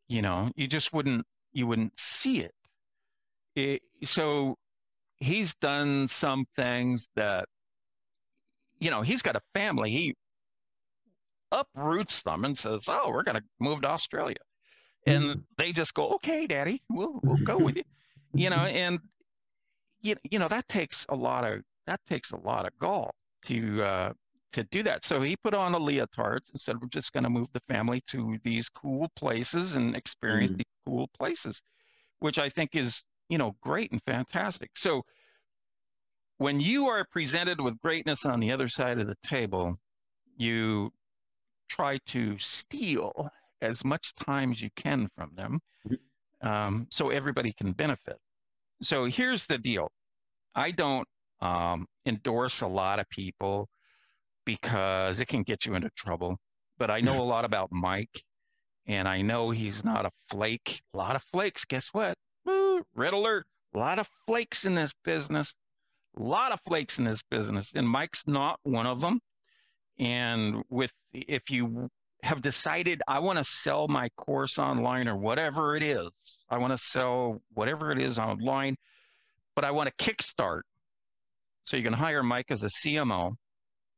[0.07, 2.53] You know, you just wouldn't, you wouldn't see it.
[3.57, 4.55] it so
[5.21, 7.45] he's done some things that
[8.79, 10.15] you know he's got a family he
[11.51, 14.35] uproots them and says oh we're going to move to australia
[15.05, 15.39] and mm-hmm.
[15.57, 17.83] they just go okay daddy we'll we'll go with you
[18.33, 18.99] you know and
[20.01, 23.13] you, you know that takes a lot of that takes a lot of gall
[23.45, 24.11] to uh
[24.51, 27.29] to do that so he put on a leotard and said we're just going to
[27.29, 30.57] move the family to these cool places and experience mm-hmm.
[30.57, 31.61] these cool places
[32.21, 34.71] which I think is, you know, great and fantastic.
[34.75, 35.03] So
[36.37, 39.77] when you are presented with greatness on the other side of the table,
[40.35, 40.91] you
[41.69, 43.29] try to steal
[43.61, 46.47] as much time as you can from them mm-hmm.
[46.47, 48.17] um, so everybody can benefit.
[48.81, 49.89] So here's the deal
[50.53, 51.07] I don't
[51.39, 53.69] um, endorse a lot of people
[54.43, 56.35] because it can get you into trouble.
[56.77, 58.23] But I know a lot about Mike,
[58.87, 60.81] and I know he's not a flake.
[60.93, 61.63] A lot of flakes.
[61.63, 62.17] Guess what?
[62.95, 63.45] Red alert.
[63.73, 65.55] A lot of flakes in this business.
[66.17, 69.21] A lot of flakes in this business, and Mike's not one of them.
[69.97, 71.89] And with if you
[72.23, 76.09] have decided I want to sell my course online or whatever it is,
[76.49, 78.75] I want to sell whatever it is online,
[79.55, 80.61] but I want to kickstart.
[81.65, 83.33] So you can hire Mike as a CMO.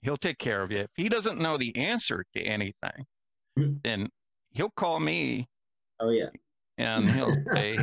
[0.02, 0.80] He'll take care of you.
[0.80, 3.06] If he doesn't know the answer to anything,
[3.58, 3.74] hmm.
[3.84, 4.10] then
[4.52, 5.48] he'll call me.
[6.00, 6.30] Oh yeah.
[6.78, 7.78] And he'll say,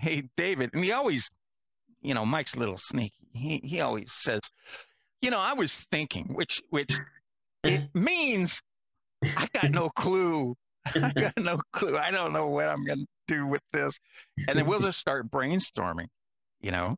[0.00, 1.30] "Hey, David," and he always,
[2.02, 3.28] you know, Mike's a little sneaky.
[3.32, 4.40] He he always says,
[5.22, 6.98] "You know, I was thinking," which which
[7.62, 8.62] it means
[9.22, 10.56] I got no clue.
[10.94, 11.98] I got no clue.
[11.98, 13.98] I don't know what I'm going to do with this.
[14.48, 16.08] And then we'll just start brainstorming,
[16.60, 16.96] you know.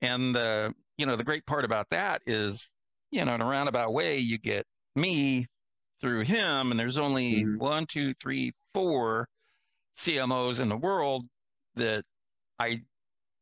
[0.00, 2.70] And the, you know, the great part about that is,
[3.10, 5.46] you know, in a roundabout way, you get me
[6.00, 7.58] through him, and there's only mm-hmm.
[7.58, 9.28] one, two, three, four
[9.96, 11.24] CMOs in the world
[11.76, 12.04] that
[12.62, 12.82] I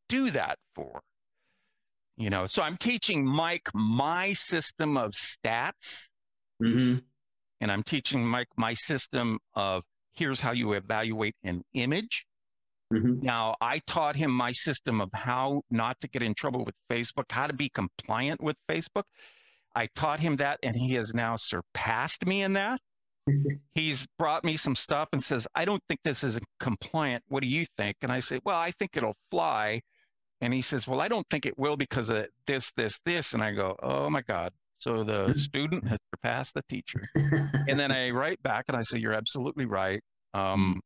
[0.09, 1.01] do that for.
[2.17, 6.09] You know, so I'm teaching Mike my system of stats.
[6.61, 6.99] Mm-hmm
[7.61, 9.83] and I'm teaching Mike my system of
[10.13, 12.25] here's how you evaluate an image.
[12.91, 13.23] Mm-hmm.
[13.23, 17.31] Now, I taught him my system of how not to get in trouble with Facebook,
[17.31, 19.03] how to be compliant with Facebook.
[19.73, 22.81] I taught him that, and he has now surpassed me in that.
[23.75, 27.23] He's brought me some stuff and says, I don't think this is compliant.
[27.27, 27.97] What do you think?
[28.01, 29.81] And I say, Well, I think it'll fly.
[30.41, 33.33] And he says, Well, I don't think it will because of this, this, this.
[33.33, 34.51] And I go, Oh my God.
[34.77, 37.03] So the student has surpassed the teacher.
[37.15, 40.01] and then I write back and I say, You're absolutely right.
[40.33, 40.81] Um,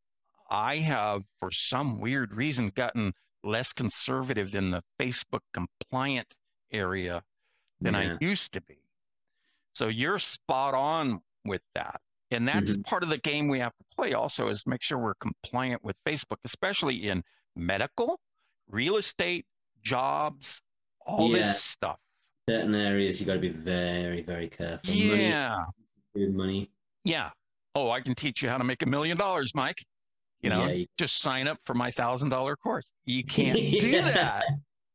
[0.49, 3.13] I have, for some weird reason, gotten
[3.43, 6.27] less conservative in the Facebook compliant
[6.71, 7.21] area
[7.81, 8.13] than yeah.
[8.13, 8.77] I used to be.
[9.73, 11.99] So you're spot on with that.
[12.35, 12.81] And that's mm-hmm.
[12.81, 15.95] part of the game we have to play also is make sure we're compliant with
[16.05, 17.23] Facebook, especially in
[17.55, 18.19] medical,
[18.69, 19.45] real estate,
[19.81, 20.61] jobs,
[21.05, 21.37] all yeah.
[21.37, 21.97] this stuff.
[22.49, 24.93] Certain areas you got to be very very careful.
[24.93, 25.63] Yeah.
[26.13, 26.71] money, money.
[27.05, 27.29] Yeah.
[27.73, 29.83] Oh i can teach you how to make a million dollars mike.
[30.41, 30.85] You know yeah, you...
[30.97, 32.91] just sign up for my thousand dollar course.
[33.05, 34.43] You can't do that.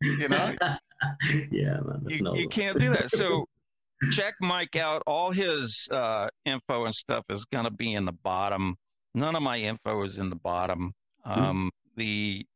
[0.03, 0.55] You know?
[1.51, 3.11] Yeah man, you, you can't do that.
[3.11, 3.47] So
[4.13, 8.13] check mike out all his uh, info and stuff is going to be in the
[8.13, 8.77] bottom
[9.15, 10.93] none of my info is in the bottom
[11.25, 11.31] hmm.
[11.31, 11.69] um, mm-hmm.
[11.97, 12.47] the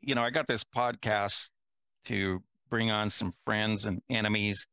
[0.00, 1.50] you know i got this podcast
[2.04, 4.66] to bring on some friends and enemies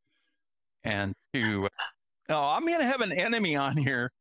[0.84, 1.68] and to
[2.30, 4.12] oh i'm going to have an enemy on here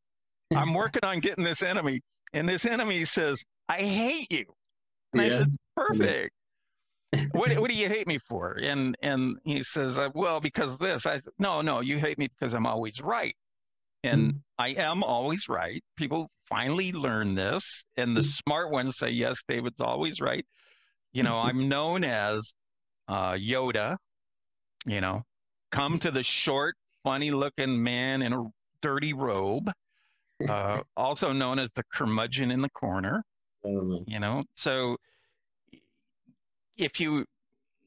[0.55, 2.01] i'm working on getting this enemy
[2.33, 4.45] and this enemy says i hate you
[5.13, 5.27] and yeah.
[5.27, 6.31] i said perfect
[7.31, 8.57] what, what do you hate me for?
[8.61, 11.05] And and he says uh, well because this.
[11.05, 13.35] I said, no no you hate me because i'm always right.
[14.03, 14.39] And mm.
[14.57, 15.83] i am always right.
[15.97, 18.25] People finally learn this and the mm.
[18.25, 20.45] smart ones say yes david's always right.
[21.13, 22.55] You know i'm known as
[23.07, 23.97] uh, Yoda,
[24.85, 25.23] you know,
[25.71, 28.45] come to the short, funny looking man in a
[28.81, 29.69] dirty robe,
[30.49, 33.23] uh, also known as the curmudgeon in the corner.
[33.63, 34.97] You know, so
[36.81, 37.25] if you,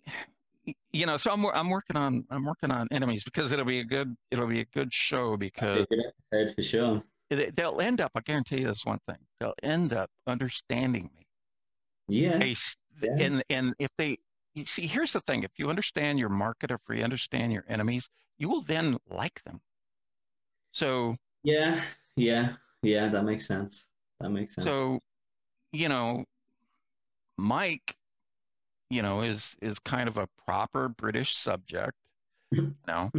[0.92, 3.84] you know, so I'm I'm working on I'm working on enemies because it'll be a
[3.84, 5.86] good it'll be a good show because
[6.32, 7.02] good for sure.
[7.30, 8.12] They'll end up.
[8.14, 9.18] I guarantee you this one thing.
[9.40, 11.26] They'll end up understanding me.
[12.06, 12.38] Yeah.
[12.38, 12.54] They,
[13.02, 13.16] yeah.
[13.18, 14.18] And and if they
[14.54, 18.08] you see, here's the thing if you understand your market, if you understand your enemies,
[18.38, 19.60] you will then like them.
[20.72, 21.80] So, yeah,
[22.16, 23.86] yeah, yeah, that makes sense.
[24.20, 24.64] That makes sense.
[24.64, 25.00] So,
[25.72, 26.24] you know,
[27.36, 27.96] Mike,
[28.90, 31.96] you know, is is kind of a proper British subject.
[32.50, 33.10] You know,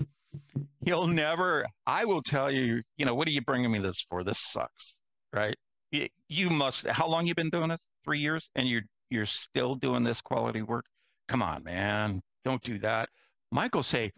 [0.83, 1.65] he'll never.
[1.85, 2.81] I will tell you.
[2.97, 4.23] You know, what are you bringing me this for?
[4.23, 4.95] This sucks,
[5.33, 5.55] right?
[5.91, 6.87] You, you must.
[6.87, 7.81] How long you been doing this?
[8.03, 10.85] Three years, and you're you're still doing this quality work
[11.27, 13.09] come on, man, don't do that.
[13.51, 14.11] Michael say,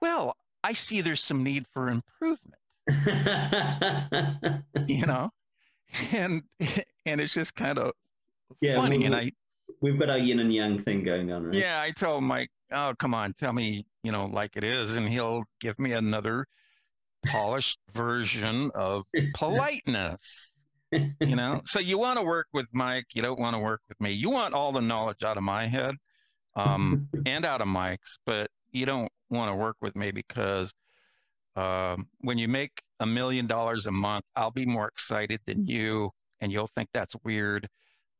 [0.00, 2.56] well, I see there's some need for improvement.
[4.88, 5.30] you know,
[6.12, 6.42] and
[7.06, 7.92] and it's just kind of
[8.60, 9.04] yeah, funny.
[9.04, 9.30] And I
[9.80, 11.54] we've got our yin and yang thing going on, right?
[11.54, 15.08] Yeah, I told Mike, oh come on, tell me, you know, like it is, and
[15.08, 16.46] he'll give me another
[17.26, 20.52] polished version of politeness.
[20.92, 23.06] you know, so you want to work with Mike.
[23.14, 24.10] You don't want to work with me.
[24.10, 25.94] You want all the knowledge out of my head
[26.56, 30.74] um, and out of Mike's, but you don't want to work with me because
[31.56, 36.10] um, when you make a million dollars a month, I'll be more excited than you,
[36.40, 37.68] and you'll think that's weird.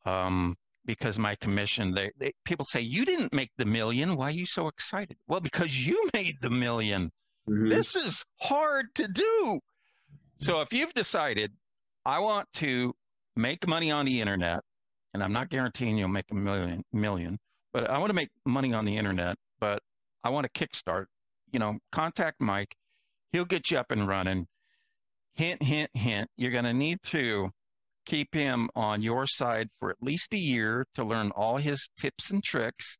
[0.04, 0.56] Um,
[0.90, 4.16] because my commission, they, they, people say you didn't make the million.
[4.16, 5.16] Why are you so excited?
[5.28, 7.10] Well, because you made the 1000000
[7.48, 7.68] mm-hmm.
[7.68, 9.60] This is hard to do.
[10.38, 11.52] So if you've decided
[12.04, 12.92] I want to
[13.36, 14.60] make money on the internet,
[15.14, 17.38] and I'm not guaranteeing you'll make a million million,
[17.72, 19.80] but I want to make money on the internet, but
[20.24, 21.04] I want to kickstart,
[21.52, 22.74] you know, contact Mike.
[23.30, 24.48] He'll get you up and running.
[25.34, 26.28] Hint, hint, hint.
[26.36, 27.50] You're going to need to
[28.10, 32.30] keep him on your side for at least a year to learn all his tips
[32.30, 32.98] and tricks.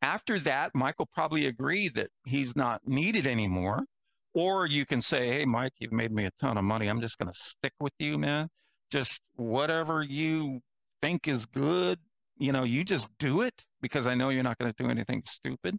[0.00, 3.84] After that, Mike will probably agree that he's not needed anymore.
[4.32, 6.88] Or you can say, hey, Mike, you've made me a ton of money.
[6.88, 8.48] I'm just going to stick with you, man.
[8.90, 10.60] Just whatever you
[11.02, 11.98] think is good,
[12.38, 15.22] you know, you just do it because I know you're not going to do anything
[15.26, 15.76] stupid.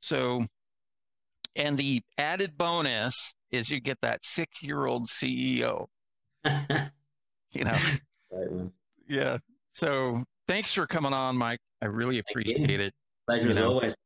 [0.00, 0.44] So,
[1.54, 5.86] and the added bonus is you get that six year old CEO.
[7.52, 7.76] you know,
[8.30, 8.70] right,
[9.08, 9.38] yeah.
[9.72, 11.60] So thanks for coming on, Mike.
[11.82, 12.92] I really appreciate it.
[13.26, 13.96] Pleasure you as know, always.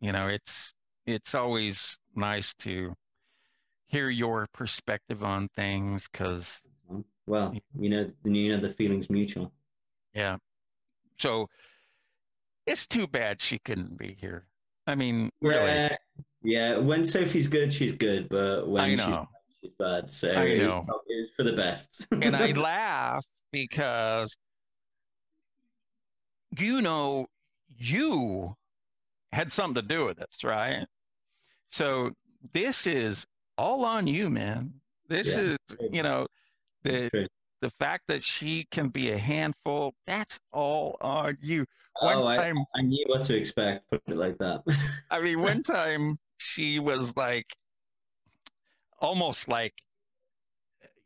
[0.00, 0.72] You know, it's
[1.06, 2.94] it's always nice to
[3.88, 7.00] hear your perspective on things because mm-hmm.
[7.26, 9.50] well you know you know the feeling's mutual
[10.14, 10.36] yeah
[11.18, 11.48] so
[12.66, 14.46] it's too bad she couldn't be here
[14.86, 15.96] i mean really yeah,
[16.42, 16.76] yeah.
[16.76, 19.16] when sophie's good she's good but when she's,
[19.60, 20.86] she's bad so I know.
[21.06, 24.36] It's, for the best and i laugh because
[26.58, 27.26] you know
[27.76, 28.54] you
[29.32, 30.86] had something to do with this right
[31.70, 32.10] so
[32.52, 33.26] this is
[33.56, 34.72] all on you, man.
[35.08, 35.42] This yeah.
[35.42, 35.58] is,
[35.90, 36.26] you know,
[36.84, 37.28] the
[37.60, 41.66] the fact that she can be a handful, that's all on you.
[42.00, 43.90] One oh, time, I, I knew what to expect.
[43.90, 44.62] Put it like that.
[45.10, 47.46] I mean, one time she was like,
[48.98, 49.74] almost like,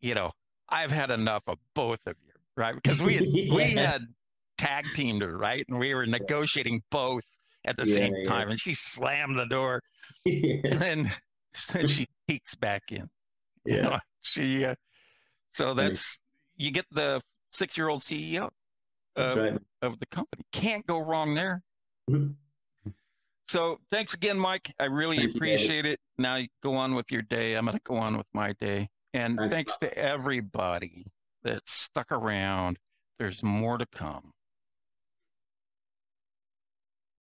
[0.01, 0.33] you know,
[0.69, 2.75] I've had enough of both of you, right?
[2.75, 3.55] Because we yeah.
[3.55, 4.03] we had
[4.59, 7.25] tag teamed her, right, and we were negotiating both
[7.67, 9.83] at the yeah, same time, and she slammed the door,
[10.27, 11.11] and then
[11.73, 13.09] then she peeks back in.
[13.65, 13.77] Yeah.
[13.77, 14.65] You know, she.
[14.65, 14.75] Uh,
[15.53, 16.19] so that's
[16.57, 17.21] you get the
[17.51, 18.49] six-year-old CEO
[19.17, 19.59] of, right.
[19.83, 20.43] of the company.
[20.53, 21.63] Can't go wrong there.
[23.49, 24.73] So thanks again, Mike.
[24.79, 26.01] I really Thank appreciate you, it.
[26.19, 27.55] Now you go on with your day.
[27.55, 28.89] I'm going to go on with my day.
[29.15, 31.07] And thanks, thanks to everybody
[31.43, 32.79] that stuck around.
[33.19, 34.33] There's more to come.